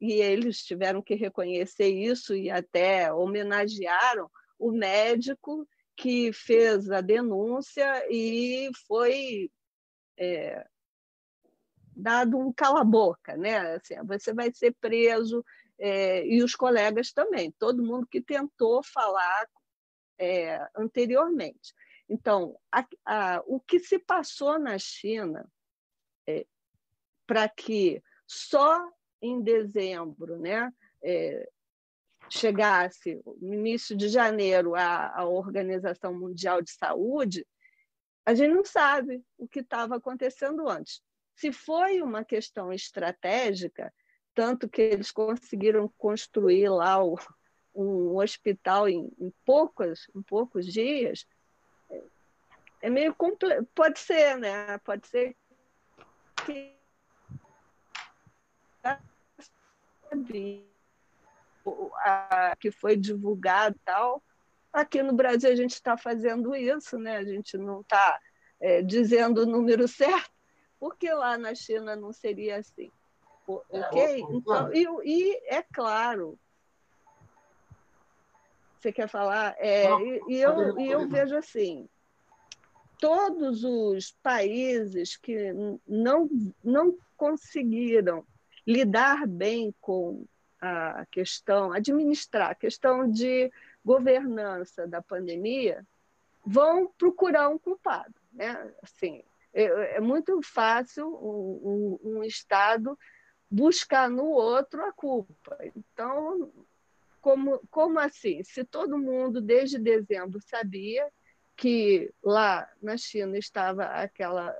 [0.00, 5.66] e eles tiveram que reconhecer isso e até homenagearam o médico
[5.96, 9.50] que fez a denúncia e foi
[10.16, 10.66] é,
[11.94, 13.74] dado um cala-boca, né?
[13.74, 15.44] Assim, você vai ser preso,
[15.78, 19.48] é, e os colegas também, todo mundo que tentou falar
[20.18, 21.74] é, anteriormente.
[22.08, 25.44] Então, a, a, o que se passou na China
[26.26, 26.46] é,
[27.26, 28.88] para que só
[29.20, 30.72] em dezembro né,
[31.02, 31.48] é,
[32.28, 37.46] chegasse, no início de janeiro, a, a Organização Mundial de Saúde,
[38.24, 41.02] a gente não sabe o que estava acontecendo antes.
[41.34, 43.92] Se foi uma questão estratégica,
[44.34, 47.18] tanto que eles conseguiram construir lá o,
[47.74, 51.26] um hospital em, em, poucos, em poucos dias,
[52.80, 53.14] é meio.
[53.74, 54.78] Pode ser, né?
[54.78, 55.36] Pode ser
[56.44, 56.76] que
[62.60, 64.22] que foi divulgado tal.
[64.72, 67.18] Aqui no Brasil a gente está fazendo isso, né?
[67.18, 68.18] A gente não está
[68.60, 70.30] é, dizendo o número certo,
[70.78, 72.90] porque lá na China não seria assim.
[73.46, 74.24] Ok?
[74.30, 76.38] Então, e, e é claro.
[78.78, 79.54] Você quer falar?
[79.58, 81.88] É, e, e eu, e eu vejo assim:
[82.98, 85.52] todos os países que
[85.86, 86.28] não,
[86.62, 88.24] não conseguiram
[88.66, 90.24] lidar bem com
[90.60, 93.50] a questão, administrar a questão de
[93.84, 95.86] governança da pandemia,
[96.44, 98.14] vão procurar um culpado.
[98.32, 98.72] Né?
[98.82, 99.22] Assim,
[99.52, 102.98] é, é muito fácil um, um, um Estado
[103.50, 105.58] buscar no outro a culpa.
[105.76, 106.50] Então,
[107.20, 108.42] como, como assim?
[108.42, 111.06] Se todo mundo, desde dezembro, sabia
[111.56, 114.54] que lá na China estava aquela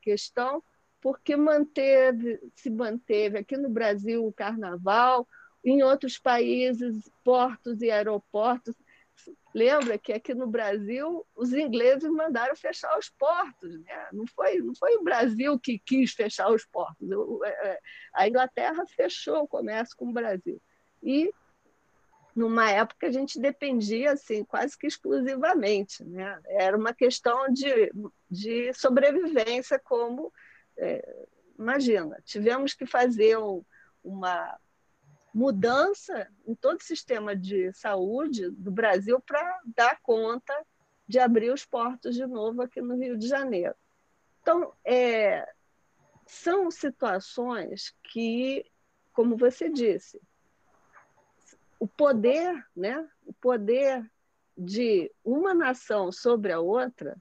[0.00, 0.62] questão,
[1.00, 5.26] porque manteve, se manteve aqui no Brasil o carnaval,
[5.66, 8.74] em outros países, portos e aeroportos.
[9.52, 14.08] Lembra que aqui no Brasil os ingleses mandaram fechar os portos, né?
[14.12, 17.08] não, foi, não foi o Brasil que quis fechar os portos,
[17.44, 17.80] é, é,
[18.14, 20.62] a Inglaterra fechou o comércio com o Brasil.
[21.02, 21.32] E
[22.34, 26.38] numa época a gente dependia assim quase que exclusivamente, né?
[26.44, 27.90] Era uma questão de,
[28.30, 30.30] de sobrevivência como
[30.76, 31.26] é,
[31.58, 33.64] imagina, tivemos que fazer um,
[34.04, 34.58] uma
[35.36, 40.54] mudança em todo o sistema de saúde do Brasil para dar conta
[41.06, 43.74] de abrir os portos de novo aqui no Rio de Janeiro.
[44.40, 45.46] Então, é,
[46.26, 48.64] são situações que,
[49.12, 50.18] como você disse,
[51.78, 54.10] o poder, né, o poder
[54.56, 57.14] de uma nação sobre a outra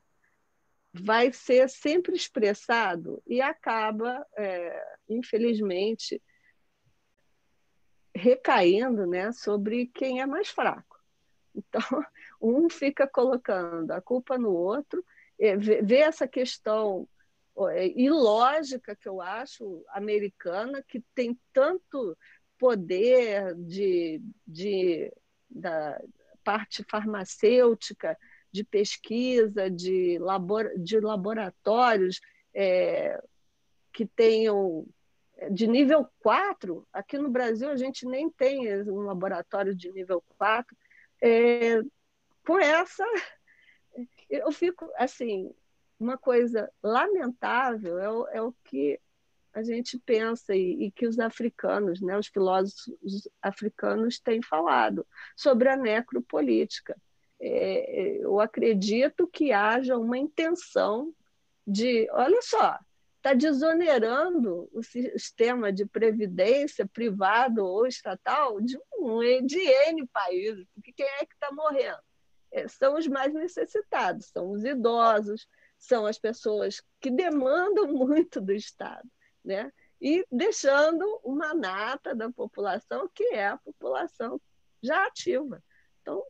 [0.94, 6.22] vai ser sempre expressado e acaba, é, infelizmente,
[8.16, 10.98] recaindo né, sobre quem é mais fraco.
[11.54, 11.82] Então,
[12.42, 15.04] um fica colocando a culpa no outro,
[15.84, 17.08] vê essa questão
[17.72, 22.18] é, ilógica que eu acho americana, que tem tanto
[22.58, 25.12] poder de, de,
[25.50, 26.02] da
[26.44, 28.18] parte farmacêutica,
[28.52, 32.22] de pesquisa, de, labor, de laboratórios
[32.54, 33.22] é,
[33.92, 34.86] que tenham
[35.52, 36.88] de nível 4.
[36.94, 40.76] Aqui no Brasil a gente nem tem um laboratório de nível 4.
[41.22, 41.82] É,
[42.46, 43.06] com essa,
[44.30, 45.54] eu fico assim,
[46.00, 49.00] uma coisa lamentável é o, é o que
[49.54, 55.70] a gente pensa e, e, que os africanos, né, os filósofos africanos têm falado sobre
[55.70, 56.96] a necropolítica
[57.40, 61.14] é, eu acredito que haja uma intenção
[61.66, 62.80] de, olha só,
[63.26, 70.94] está desonerando o sistema de previdência privado ou estatal de, um, de N países, porque
[70.94, 71.98] quem é que está morrendo?
[72.52, 78.54] É, são os mais necessitados, são os idosos, são as pessoas que demandam muito do
[78.54, 79.10] Estado,
[79.44, 79.74] né?
[80.00, 84.40] e deixando uma nata da população que é a população
[84.84, 85.64] já ativa.
[86.02, 86.24] Então,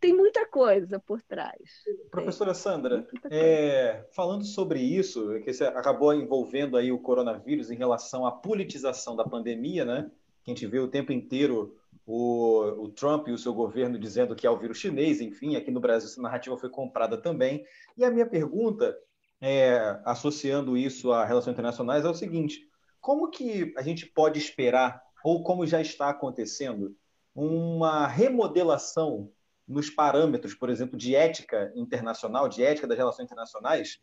[0.00, 1.84] tem muita coisa por trás.
[2.10, 8.26] Professora Sandra, é, falando sobre isso, que você acabou envolvendo aí o coronavírus em relação
[8.26, 10.10] à politização da pandemia, né?
[10.44, 11.76] Que a gente vê o tempo inteiro
[12.06, 15.72] o, o, Trump e o seu governo dizendo que é o vírus chinês, enfim, aqui
[15.72, 17.64] no Brasil essa narrativa foi comprada também.
[17.96, 18.96] E a minha pergunta,
[19.40, 22.60] é, associando isso a relações internacionais, é o seguinte:
[23.00, 26.96] como que a gente pode esperar, ou como já está acontecendo,
[27.34, 29.30] uma remodelação
[29.66, 33.98] nos parâmetros, por exemplo, de ética internacional, de ética das relações internacionais,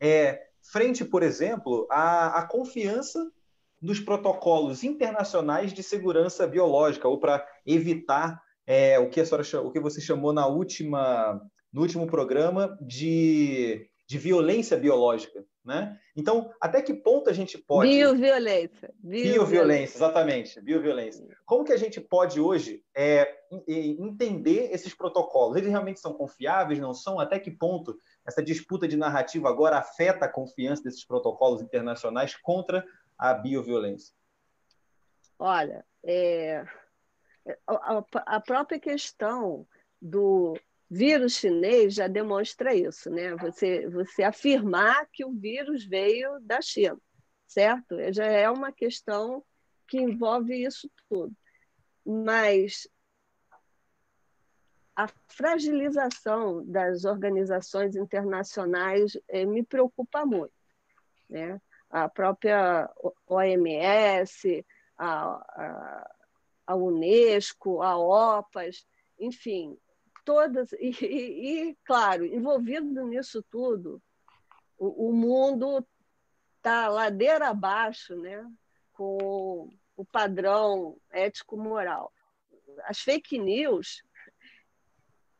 [0.00, 3.30] é, frente, por exemplo, à, à confiança
[3.80, 9.70] nos protocolos internacionais de segurança biológica, ou para evitar é, o, que a senhora, o
[9.70, 11.40] que você chamou na última,
[11.72, 15.44] no último programa de, de violência biológica.
[15.64, 15.98] Né?
[16.14, 17.88] Então, até que ponto a gente pode.
[17.88, 18.92] Bioviolência.
[18.98, 20.60] Bioviolência, exatamente.
[20.60, 21.26] Bioviolência.
[21.46, 23.34] Como que a gente pode hoje é,
[23.66, 25.56] entender esses protocolos?
[25.56, 26.78] Eles realmente são confiáveis?
[26.78, 27.18] Não são?
[27.18, 32.84] Até que ponto essa disputa de narrativa agora afeta a confiança desses protocolos internacionais contra
[33.16, 34.14] a bioviolência?
[35.38, 36.62] Olha, é,
[38.26, 39.66] a própria questão
[40.00, 40.58] do
[40.90, 43.34] vírus chinês já demonstra isso, né?
[43.36, 46.98] Você, você afirmar que o vírus veio da China,
[47.46, 47.96] certo?
[48.12, 49.44] Já é uma questão
[49.88, 51.34] que envolve isso tudo.
[52.04, 52.88] Mas
[54.96, 60.54] a fragilização das organizações internacionais eh, me preocupa muito.
[61.28, 61.60] Né?
[61.90, 62.88] A própria
[63.26, 64.64] OMS,
[64.96, 66.10] a, a,
[66.68, 68.86] a Unesco, a OPAS,
[69.18, 69.76] enfim,
[70.24, 74.02] todas, e, e, e claro, envolvido nisso tudo,
[74.78, 75.86] o, o mundo
[76.56, 78.50] está ladeira abaixo né,
[78.92, 82.12] com o padrão ético-moral.
[82.84, 84.02] As fake news,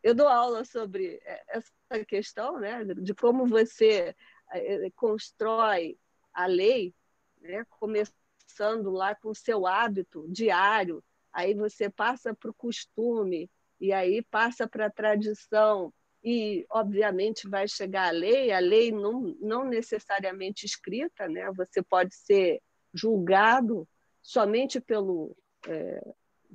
[0.03, 4.15] eu dou aula sobre essa questão né, de como você
[4.53, 5.99] eh, constrói
[6.33, 6.95] a lei,
[7.41, 11.03] né, começando lá com o seu hábito diário,
[11.33, 15.93] aí você passa para o costume, e aí passa para a tradição
[16.23, 21.51] e, obviamente, vai chegar à lei, a lei não, não necessariamente escrita, né?
[21.55, 22.63] você pode ser
[22.95, 23.87] julgado
[24.23, 25.37] somente pelo.
[25.69, 26.01] É,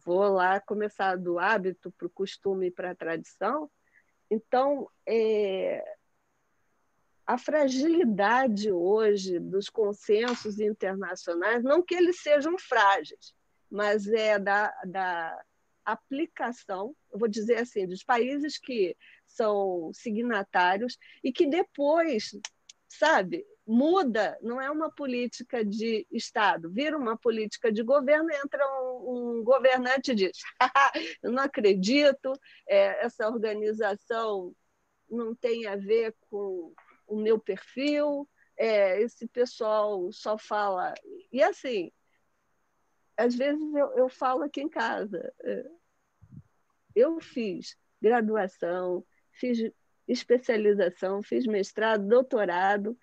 [0.03, 3.69] vou lá começar do hábito para o costume para a tradição.
[4.31, 5.83] Então, é,
[7.27, 13.35] a fragilidade hoje dos consensos internacionais, não que eles sejam frágeis,
[13.69, 15.39] mas é da, da
[15.91, 18.95] aplicação, eu vou dizer assim, dos países que
[19.25, 22.31] são signatários e que depois,
[22.87, 29.37] sabe, muda, não é uma política de Estado, vira uma política de governo, entra um,
[29.37, 30.37] um governante e diz:
[31.21, 32.33] eu não acredito,
[32.67, 34.55] é, essa organização
[35.07, 36.73] não tem a ver com
[37.07, 40.93] o meu perfil, é, esse pessoal só fala.
[41.31, 41.91] E assim,
[43.15, 45.65] às vezes eu, eu falo aqui em casa, é,
[46.99, 49.59] eu fiz graduação, fiz
[50.07, 52.97] especialização, fiz mestrado, doutorado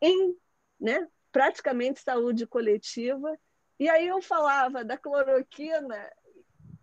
[0.00, 0.36] em
[0.80, 3.36] né, praticamente saúde coletiva.
[3.78, 6.10] E aí eu falava da cloroquina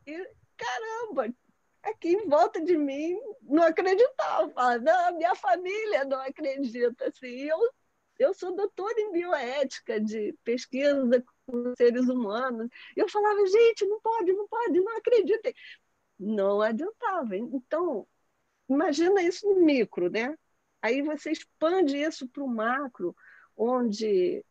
[0.06, 0.28] e,
[0.58, 1.34] caramba,
[1.84, 4.78] aqui em volta de mim não acreditava.
[4.80, 7.08] Não, minha família não acredita.
[7.08, 7.58] Assim, eu,
[8.18, 12.68] eu sou doutora em bioética de pesquisa com seres humanos.
[12.96, 15.54] Eu falava, gente, não pode, não pode, não acreditem
[16.20, 17.38] não adiantava.
[17.38, 18.08] Então,
[18.68, 20.36] imagina isso no micro, né?
[20.82, 23.16] Aí você expande isso para o macro,
[23.56, 24.44] onde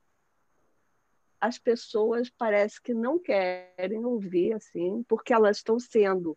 [1.41, 6.37] as pessoas parece que não querem ouvir assim, porque elas estão sendo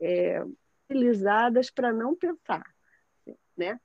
[0.00, 0.42] é,
[0.90, 2.64] utilizadas para não pensar,
[3.56, 3.80] né?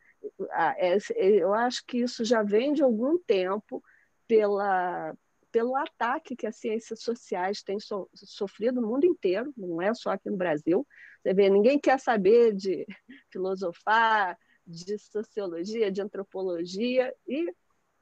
[0.75, 3.83] É, eu acho que isso já vem de algum tempo
[4.27, 5.15] pela
[5.51, 10.11] pelo ataque que as ciências sociais têm so, sofrido no mundo inteiro, não é só
[10.11, 10.87] aqui no Brasil.
[11.21, 12.85] Você vê, ninguém quer saber de
[13.29, 17.53] filosofar, de sociologia, de antropologia, e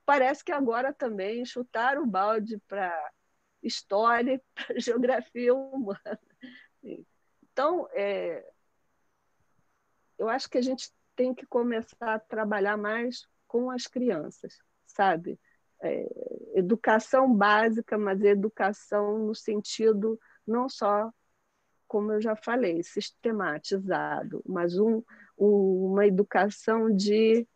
[0.05, 3.11] parece que agora também chutaram o balde para
[3.61, 6.19] história para geografia humana.
[7.41, 8.45] Então, é,
[10.17, 15.39] eu acho que a gente tem que começar a trabalhar mais com as crianças, sabe?
[15.81, 16.07] É,
[16.55, 21.11] educação básica, mas educação no sentido não só,
[21.87, 25.03] como eu já falei, sistematizado, mas um,
[25.37, 27.47] um, uma educação de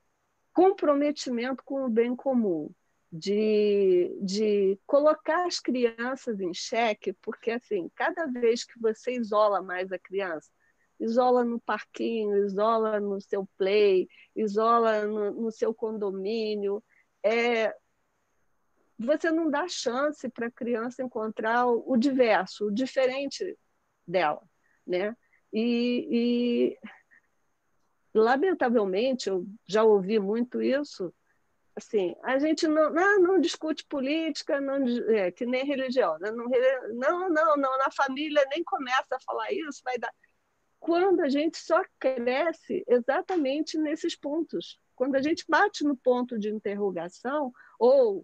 [0.54, 2.70] comprometimento com o bem comum,
[3.12, 9.92] de, de colocar as crianças em xeque, porque assim, cada vez que você isola mais
[9.92, 10.50] a criança,
[11.00, 16.84] isola no parquinho, isola no seu play, isola no, no seu condomínio,
[17.24, 17.76] é,
[18.98, 23.58] você não dá chance para a criança encontrar o, diverso, o diferente
[24.08, 24.42] dela,
[24.86, 25.16] né?
[25.52, 26.80] E, e,
[28.14, 31.14] lamentavelmente eu já ouvi muito isso.
[31.76, 37.30] Assim, a gente não, não, não discute política, não, é, que nem religião, não, não,
[37.30, 40.14] não, não, na família nem começa a falar isso, vai dar.
[40.80, 46.50] Quando a gente só cresce exatamente nesses pontos, quando a gente bate no ponto de
[46.50, 48.24] interrogação ou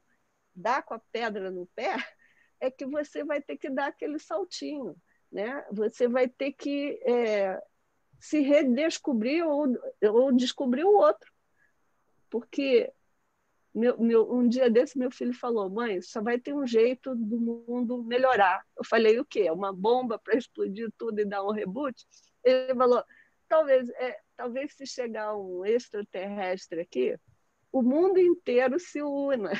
[0.59, 1.95] dá com a pedra no pé,
[2.59, 4.95] é que você vai ter que dar aquele saltinho,
[5.31, 5.65] né?
[5.71, 7.61] Você vai ter que é,
[8.19, 9.67] se redescobrir ou,
[10.03, 11.31] ou descobrir o outro.
[12.29, 12.93] porque
[13.73, 17.39] meu, meu, um dia desse meu filho falou, mãe, só vai ter um jeito do
[17.39, 18.65] mundo melhorar.
[18.75, 19.49] Eu falei, o quê?
[19.51, 22.05] Uma bomba para explodir tudo e dar um reboot?
[22.43, 23.03] Ele falou,
[23.47, 27.17] talvez, é, talvez se chegar um extraterrestre aqui,
[27.71, 29.51] o mundo inteiro se una.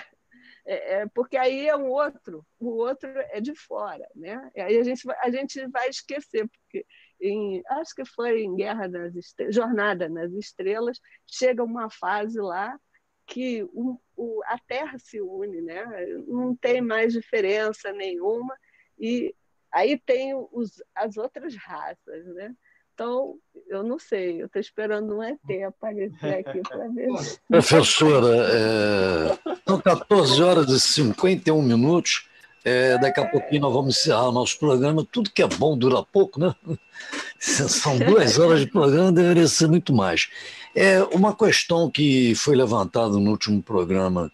[0.72, 4.52] É, é, porque aí é um outro, o outro é de fora, né?
[4.56, 6.86] E aí a gente, a gente vai esquecer, porque
[7.20, 12.80] em, acho que foi em Guerra nas Estrelas, Jornada nas Estrelas, chega uma fase lá
[13.26, 15.84] que o, o, a Terra se une, né?
[16.28, 18.56] não tem mais diferença nenhuma,
[19.00, 19.34] e
[19.72, 22.26] aí tem os, as outras raças.
[22.36, 22.56] Né?
[23.00, 23.36] Então,
[23.70, 27.08] eu não sei, eu estou esperando um ET aparecer aqui para ver.
[27.48, 32.28] Professora, é, são 14 horas e 51 minutos.
[32.66, 35.08] É, daqui a pouquinho nós vamos encerrar o nosso programa.
[35.10, 36.54] Tudo que é bom dura pouco, né?
[37.40, 40.30] São duas horas de programa, deveria ser muito mais.
[40.76, 44.30] É uma questão que foi levantada no último programa,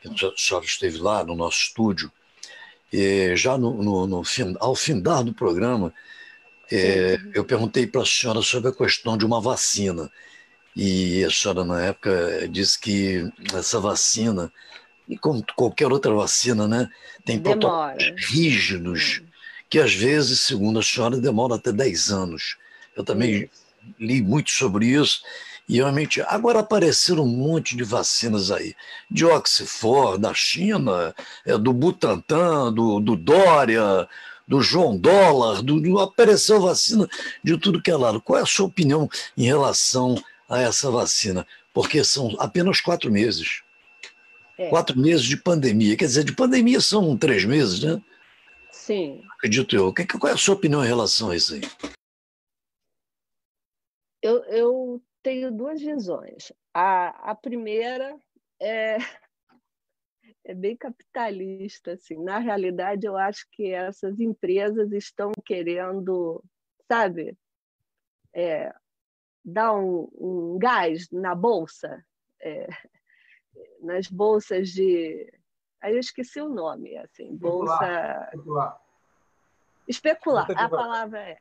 [0.00, 2.10] que a senhora esteve lá no nosso estúdio,
[2.92, 5.94] é, já no, no, no fim, ao findar do programa,
[6.74, 10.10] é, eu perguntei para a senhora sobre a questão de uma vacina.
[10.74, 14.50] E a senhora, na época, disse que essa vacina,
[15.08, 16.88] e como qualquer outra vacina, né,
[17.24, 19.22] tem protocolos rígidos,
[19.68, 22.56] que às vezes, segundo a senhora, demora até 10 anos.
[22.96, 23.50] Eu também
[23.98, 25.22] li muito sobre isso
[25.68, 28.74] e realmente, agora apareceram um monte de vacinas aí,
[29.10, 31.14] de Oxford, da China,
[31.46, 34.08] é, do Butantan, do, do Dória,
[34.46, 37.08] do João Dólar, do, do, apareceu vacina
[37.42, 38.20] de tudo que é lado.
[38.20, 40.14] Qual é a sua opinião em relação
[40.48, 41.46] a essa vacina?
[41.72, 43.62] Porque são apenas quatro meses.
[44.58, 44.68] É.
[44.68, 45.96] Quatro meses de pandemia.
[45.96, 48.02] Quer dizer, de pandemia são três meses, né?
[48.70, 49.22] Sim.
[49.36, 49.94] Acredito eu.
[50.18, 51.62] Qual é a sua opinião em relação a isso aí?
[54.20, 56.52] Eu, eu tenho duas visões.
[56.74, 58.16] A, a primeira
[58.60, 58.98] é,
[60.44, 61.92] é bem capitalista.
[61.92, 62.22] Assim.
[62.22, 66.42] Na realidade, eu acho que essas empresas estão querendo,
[66.88, 67.36] sabe,
[68.34, 68.74] é,
[69.44, 72.04] dar um, um, gás na bolsa,
[72.40, 72.68] é,
[73.80, 75.32] nas bolsas de.
[75.80, 78.28] Aí eu esqueci o nome, assim, bolsa.
[78.32, 78.82] Especular.
[79.88, 81.38] Especular, a palavra é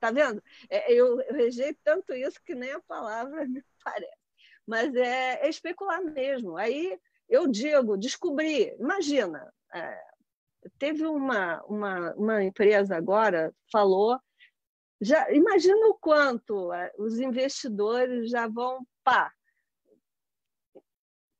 [0.00, 0.42] Tá vendo?
[0.70, 4.18] É, eu, eu rejeito tanto isso que nem a palavra me parece.
[4.66, 6.56] Mas é, é especular mesmo.
[6.56, 6.98] Aí
[7.28, 10.02] eu digo, descobri, imagina, é,
[10.78, 14.18] teve uma, uma, uma empresa agora, falou,
[15.00, 19.32] já imagina o quanto é, os investidores já vão, pá,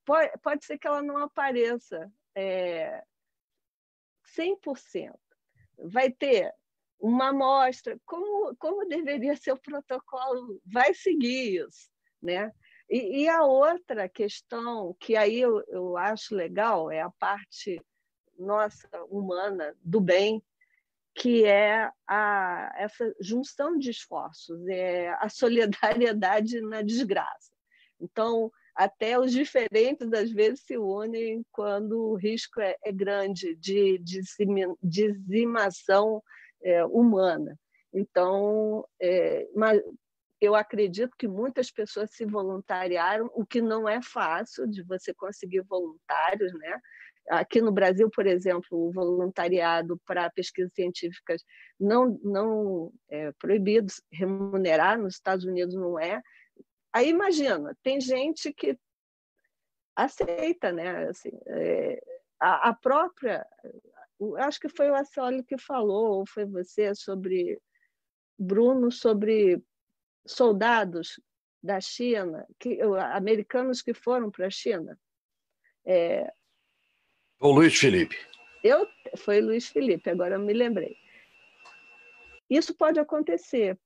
[0.05, 3.03] pode, pode ser que ela não apareça é,
[4.37, 5.13] 100%.
[5.85, 6.53] Vai ter
[6.99, 11.89] uma amostra, como, como deveria ser o protocolo, vai seguir isso,
[12.21, 12.51] né?
[12.89, 17.79] E, e a outra questão que aí eu, eu acho legal é a parte
[18.37, 20.41] nossa humana do bem,
[21.13, 27.51] que é a, essa junção de esforços, é a solidariedade na desgraça.
[27.99, 34.01] Então, até os diferentes às vezes se unem quando o risco é, é grande de
[34.81, 36.23] dizimação
[36.63, 37.59] é, humana.
[37.93, 39.47] Então, é,
[40.41, 45.61] eu acredito que muitas pessoas se voluntariaram, o que não é fácil de você conseguir
[45.61, 46.79] voluntários, né?
[47.29, 51.43] Aqui no Brasil, por exemplo, o voluntariado para pesquisas científicas
[51.79, 56.21] não não é proibido remunerar, nos Estados Unidos não é.
[56.93, 58.77] Aí imagina, tem gente que
[59.95, 61.09] aceita, né?
[61.09, 62.01] Assim, é,
[62.39, 63.45] a, a própria
[64.37, 67.59] acho que foi o Assoli que falou, ou foi você, sobre
[68.37, 69.61] Bruno, sobre
[70.25, 71.19] soldados
[71.61, 72.79] da China, que,
[73.13, 74.97] americanos que foram para a China.
[75.85, 76.31] É,
[77.39, 78.17] o Luiz Felipe.
[78.63, 78.87] Eu,
[79.17, 80.97] foi Luiz Felipe, agora eu me lembrei.
[82.49, 83.79] Isso pode acontecer.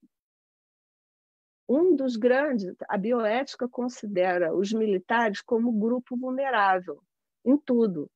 [1.67, 7.01] Um dos grandes, a bioética considera os militares como grupo vulnerável
[7.45, 8.09] em tudo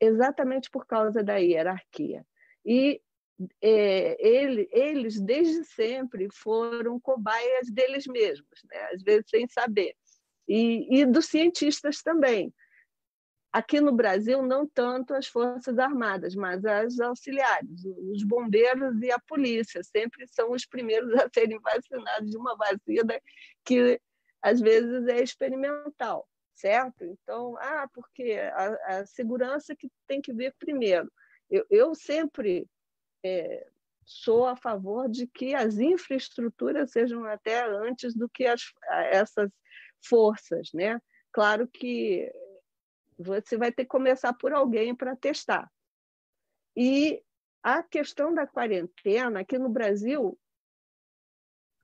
[0.00, 2.24] exatamente por causa da hierarquia.
[2.64, 3.00] E
[3.60, 8.90] é, ele, eles, desde sempre, foram cobaias deles mesmos, né?
[8.92, 9.94] às vezes sem saber,
[10.48, 12.52] e, e dos cientistas também.
[13.52, 19.18] Aqui no Brasil, não tanto as Forças Armadas, mas as auxiliares, os bombeiros e a
[19.18, 23.20] polícia, sempre são os primeiros a serem vacinados de uma vacina
[23.64, 24.00] que
[24.42, 26.28] às vezes é experimental
[26.60, 27.04] certo?
[27.04, 31.10] Então, ah, porque a, a segurança que tem que vir primeiro.
[31.50, 32.68] Eu, eu sempre
[33.22, 33.66] é,
[34.04, 38.62] sou a favor de que as infraestruturas sejam até antes do que as,
[39.10, 39.50] essas
[40.02, 41.00] forças, né?
[41.32, 42.32] claro que
[43.18, 45.70] você vai ter que começar por alguém para testar.
[46.76, 47.22] E
[47.62, 50.38] a questão da quarentena, aqui no Brasil,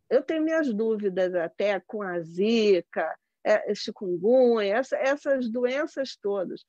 [0.08, 3.14] eu tenho minhas dúvidas até com a zika,
[3.44, 6.64] é, chikungunya, essa, essas doenças todas.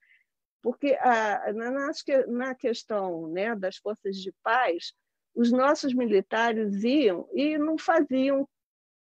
[0.61, 1.91] Porque a, na,
[2.27, 4.93] na questão né, das forças de paz,
[5.35, 8.47] os nossos militares iam e não faziam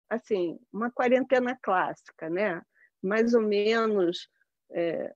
[0.09, 2.62] assim uma quarentena clássica, né?
[3.05, 4.29] mais ou menos
[4.71, 5.15] é,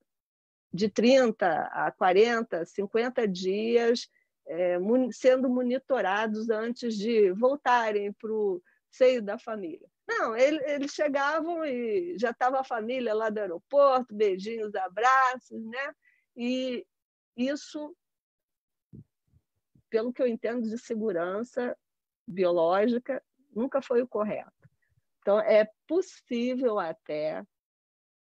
[0.72, 4.08] de 30 a 40, 50 dias
[4.46, 4.76] é,
[5.12, 9.88] sendo monitorados antes de voltarem para o seio da família.
[10.06, 15.94] Não, ele, eles chegavam e já estava a família lá do aeroporto, beijinhos, abraços, né?
[16.40, 16.86] E
[17.36, 17.96] isso,
[19.90, 21.76] pelo que eu entendo de segurança
[22.24, 23.20] biológica,
[23.50, 24.52] nunca foi o correto.
[25.20, 27.44] Então, é possível até,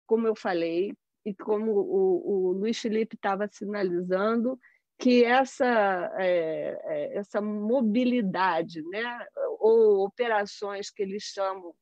[0.05, 0.95] como eu falei,
[1.25, 4.59] e como o, o Luiz Felipe estava sinalizando,
[4.99, 9.25] que essa, é, é, essa mobilidade, né,
[9.59, 11.73] ou operações que eles chamam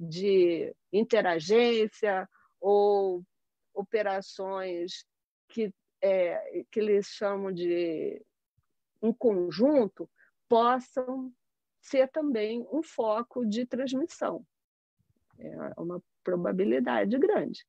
[0.00, 2.28] de interagência,
[2.60, 3.22] ou
[3.72, 5.06] operações
[5.56, 5.72] que,
[6.02, 8.22] é, que eles chamam de
[9.02, 10.08] em conjunto,
[10.46, 11.32] possam
[11.80, 14.44] ser também um foco de transmissão.
[15.38, 17.64] É uma probabilidade grande.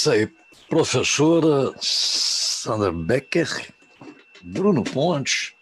[0.00, 0.26] Isso aí,
[0.68, 3.48] professora Sandra Becker,
[4.42, 5.56] Bruno Ponte,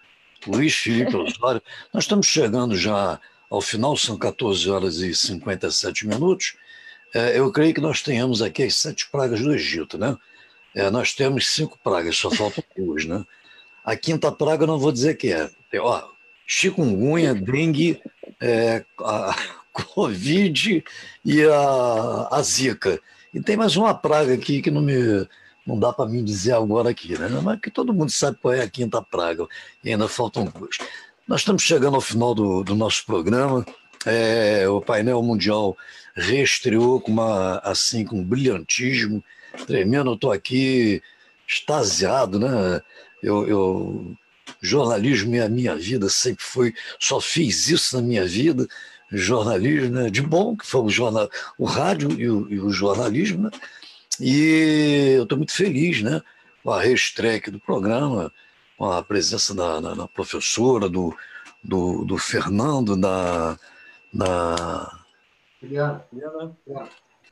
[0.46, 1.62] Luiz Felipe Osório.
[1.92, 3.20] Nós estamos chegando já
[3.50, 6.56] ao final, são 14 horas e 57 minutos.
[7.12, 10.16] É, eu creio que nós tenhamos aqui as sete pragas do Egito, né?
[10.74, 13.24] É, nós temos cinco pragas, só faltam duas, né?
[13.84, 15.50] A quinta praga eu não vou dizer que é.
[15.70, 16.02] Tem, ó,
[16.46, 18.00] chikungunya, dengue,
[18.40, 19.36] é, a
[19.72, 20.84] Covid
[21.24, 23.00] e a, a Zika.
[23.32, 25.26] E tem mais uma praga aqui que não me
[25.66, 27.28] não dá para mim dizer agora aqui, né?
[27.42, 29.46] mas que todo mundo sabe qual é a quinta praga,
[29.84, 30.78] e ainda faltam duas.
[31.28, 33.64] Nós estamos chegando ao final do, do nosso programa.
[34.04, 35.76] É, o painel mundial
[36.14, 39.22] reestreou com uma, assim, com um brilhantismo
[39.66, 40.10] tremendo.
[40.10, 41.02] Eu estou aqui
[41.46, 42.80] extasiado, né?
[43.22, 44.16] Eu, eu,
[44.60, 48.66] jornalismo é a minha vida, sempre foi, só fiz isso na minha vida.
[49.12, 50.10] Jornalismo, né?
[50.10, 51.28] De bom, que foi o, jornal,
[51.58, 53.50] o rádio e o, e o jornalismo, né?
[54.20, 56.20] E eu estou muito feliz né,
[56.62, 58.30] com a reestreia do programa,
[58.76, 61.16] com a presença da, da, da professora, do,
[61.64, 63.56] do, do, Fernando, da,
[64.12, 65.00] da
[65.62, 66.56] Juliana.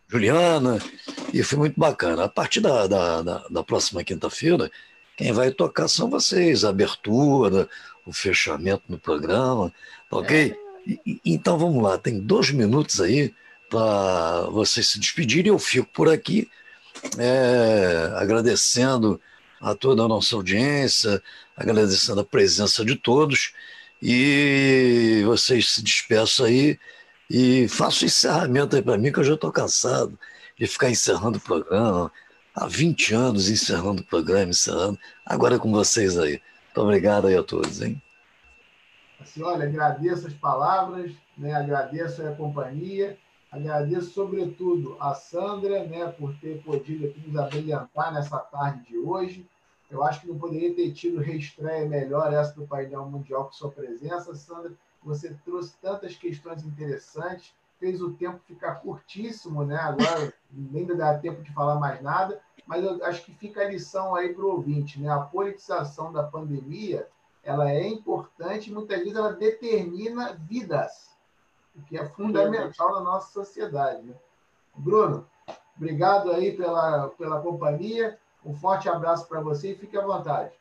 [0.08, 0.78] Juliana.
[1.32, 2.24] e foi muito bacana.
[2.24, 4.70] A partir da, da, da, da próxima quinta-feira,
[5.16, 7.68] quem vai tocar são vocês, a abertura,
[8.06, 9.72] o fechamento do programa,
[10.10, 10.56] ok?
[10.86, 13.34] E, então vamos lá, tem dois minutos aí
[13.68, 15.52] para vocês se despedirem.
[15.52, 16.48] Eu fico por aqui
[17.18, 19.20] é, agradecendo
[19.60, 21.22] a toda a nossa audiência,
[21.56, 23.52] agradecendo a presença de todos.
[24.00, 26.78] E vocês se despeçam aí
[27.30, 30.18] e façam o encerramento aí para mim, que eu já estou cansado
[30.58, 32.10] de ficar encerrando o programa.
[32.54, 34.98] Há 20 anos encerrando o programa, encerrando.
[35.24, 36.40] Agora é com vocês aí.
[36.66, 38.02] Muito obrigado aí a todos, hein?
[39.20, 41.54] Assim, olha, agradeço as palavras, né?
[41.54, 43.18] agradeço a companhia
[43.50, 49.48] Agradeço, sobretudo, a Sandra né, por ter podido aqui nos abrilhantar nessa tarde de hoje.
[49.90, 53.70] Eu acho que não poderia ter tido reestreia melhor essa do painel mundial com sua
[53.70, 54.72] presença, Sandra.
[55.02, 59.76] Você trouxe tantas questões interessantes, fez o tempo ficar curtíssimo, né?
[59.76, 64.14] Agora nem dá tempo de falar mais nada, mas eu acho que fica a lição
[64.14, 65.08] aí para o ouvinte, né?
[65.10, 67.08] A politização da pandemia,
[67.42, 71.16] ela é importante, muitas vezes ela determina vidas
[71.74, 74.02] o que é fundamental na nossa sociedade.
[74.02, 74.14] Né?
[74.76, 75.26] Bruno,
[75.76, 78.18] obrigado aí pela, pela companhia.
[78.44, 80.57] Um forte abraço para você e fique à vontade.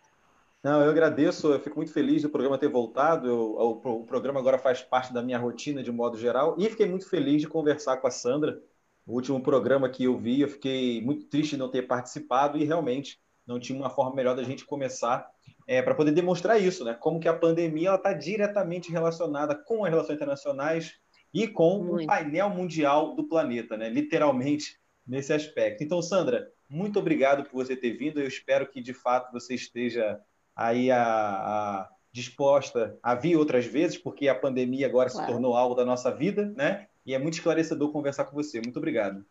[0.67, 3.25] Não, eu agradeço, eu fico muito feliz do programa ter voltado.
[3.25, 6.85] Eu, o, o, programa agora faz parte da minha rotina de modo geral e fiquei
[6.85, 8.61] muito feliz de conversar com a Sandra.
[9.05, 12.65] O último programa que eu vi, eu fiquei muito triste de não ter participado e
[12.65, 13.17] realmente
[13.47, 15.31] não tinha uma forma melhor da gente começar
[15.65, 16.93] é, para poder demonstrar isso, né?
[16.93, 20.99] Como que a pandemia está diretamente relacionada com as relações internacionais,
[21.33, 22.03] e com muito.
[22.03, 23.89] o painel mundial do planeta, né?
[23.89, 25.81] literalmente nesse aspecto.
[25.81, 28.19] Então, Sandra, muito obrigado por você ter vindo.
[28.19, 30.19] Eu espero que de fato você esteja
[30.57, 35.25] aí a, a disposta a vir outras vezes, porque a pandemia agora claro.
[35.25, 36.87] se tornou algo da nossa vida, né?
[37.05, 38.59] E é muito esclarecedor conversar com você.
[38.59, 39.23] Muito obrigado.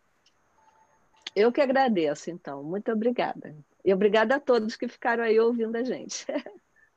[1.35, 2.63] Eu que agradeço, então.
[2.63, 3.55] Muito obrigada.
[3.85, 6.25] E obrigada a todos que ficaram aí ouvindo a gente.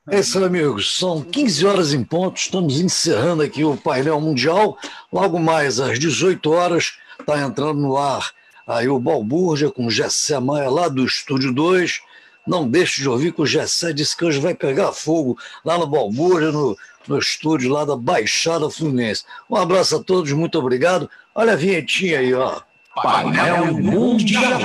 [0.10, 0.98] É isso, amigos.
[0.98, 2.38] São 15 horas em ponto.
[2.38, 4.78] Estamos encerrando aqui o painel mundial.
[5.12, 8.32] Logo mais às 18 horas está entrando no ar
[8.66, 12.02] aí o Balbúrdia com o Gessé Maia lá do Estúdio 2.
[12.50, 15.86] Não deixe de ouvir que o Gessé disse que hoje vai pegar fogo lá no
[15.86, 16.76] Balbúrdia, no,
[17.08, 19.24] no estúdio lá da Baixada Fluminense.
[19.48, 21.08] Um abraço a todos, muito obrigado.
[21.36, 22.60] Olha a vinhetinha aí, ó.
[22.96, 24.62] Painel Mundial.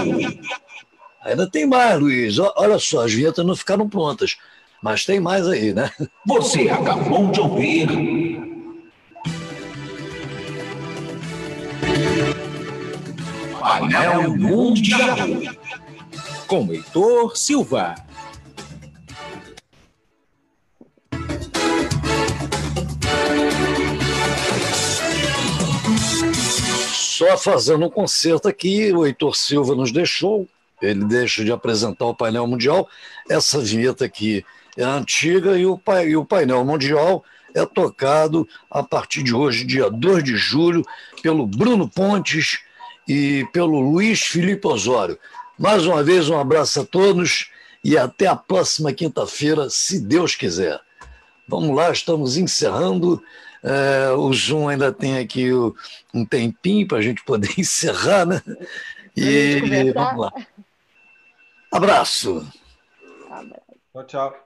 [1.27, 2.39] Ainda tem mais, Luiz.
[2.57, 4.39] Olha só, as vinhetas não ficaram prontas,
[4.83, 5.91] mas tem mais aí, né?
[6.25, 7.87] Você acabou de ouvir.
[13.61, 15.19] Painel Mundial.
[16.47, 17.95] Com Heitor Silva.
[26.93, 30.47] Só fazendo um concerto aqui, o Heitor Silva nos deixou,
[30.83, 32.89] ele deixa de apresentar o painel mundial.
[33.31, 34.45] Essa vinheta aqui
[34.77, 39.89] é antiga e o, e o painel mundial é tocado a partir de hoje, dia
[39.89, 40.83] 2 de julho,
[41.23, 42.59] pelo Bruno Pontes
[43.09, 45.19] e pelo Luiz Felipe Osório.
[45.59, 47.51] Mais uma vez, um abraço a todos
[47.83, 50.81] e até a próxima quinta-feira, se Deus quiser.
[51.47, 53.23] Vamos lá, estamos encerrando.
[53.63, 55.51] É, o Zoom ainda tem aqui
[56.13, 58.43] um tempinho para a gente poder encerrar, né?
[59.17, 60.33] E vamos lá.
[61.71, 62.47] Abraço.
[63.93, 64.44] Tchau, tchau.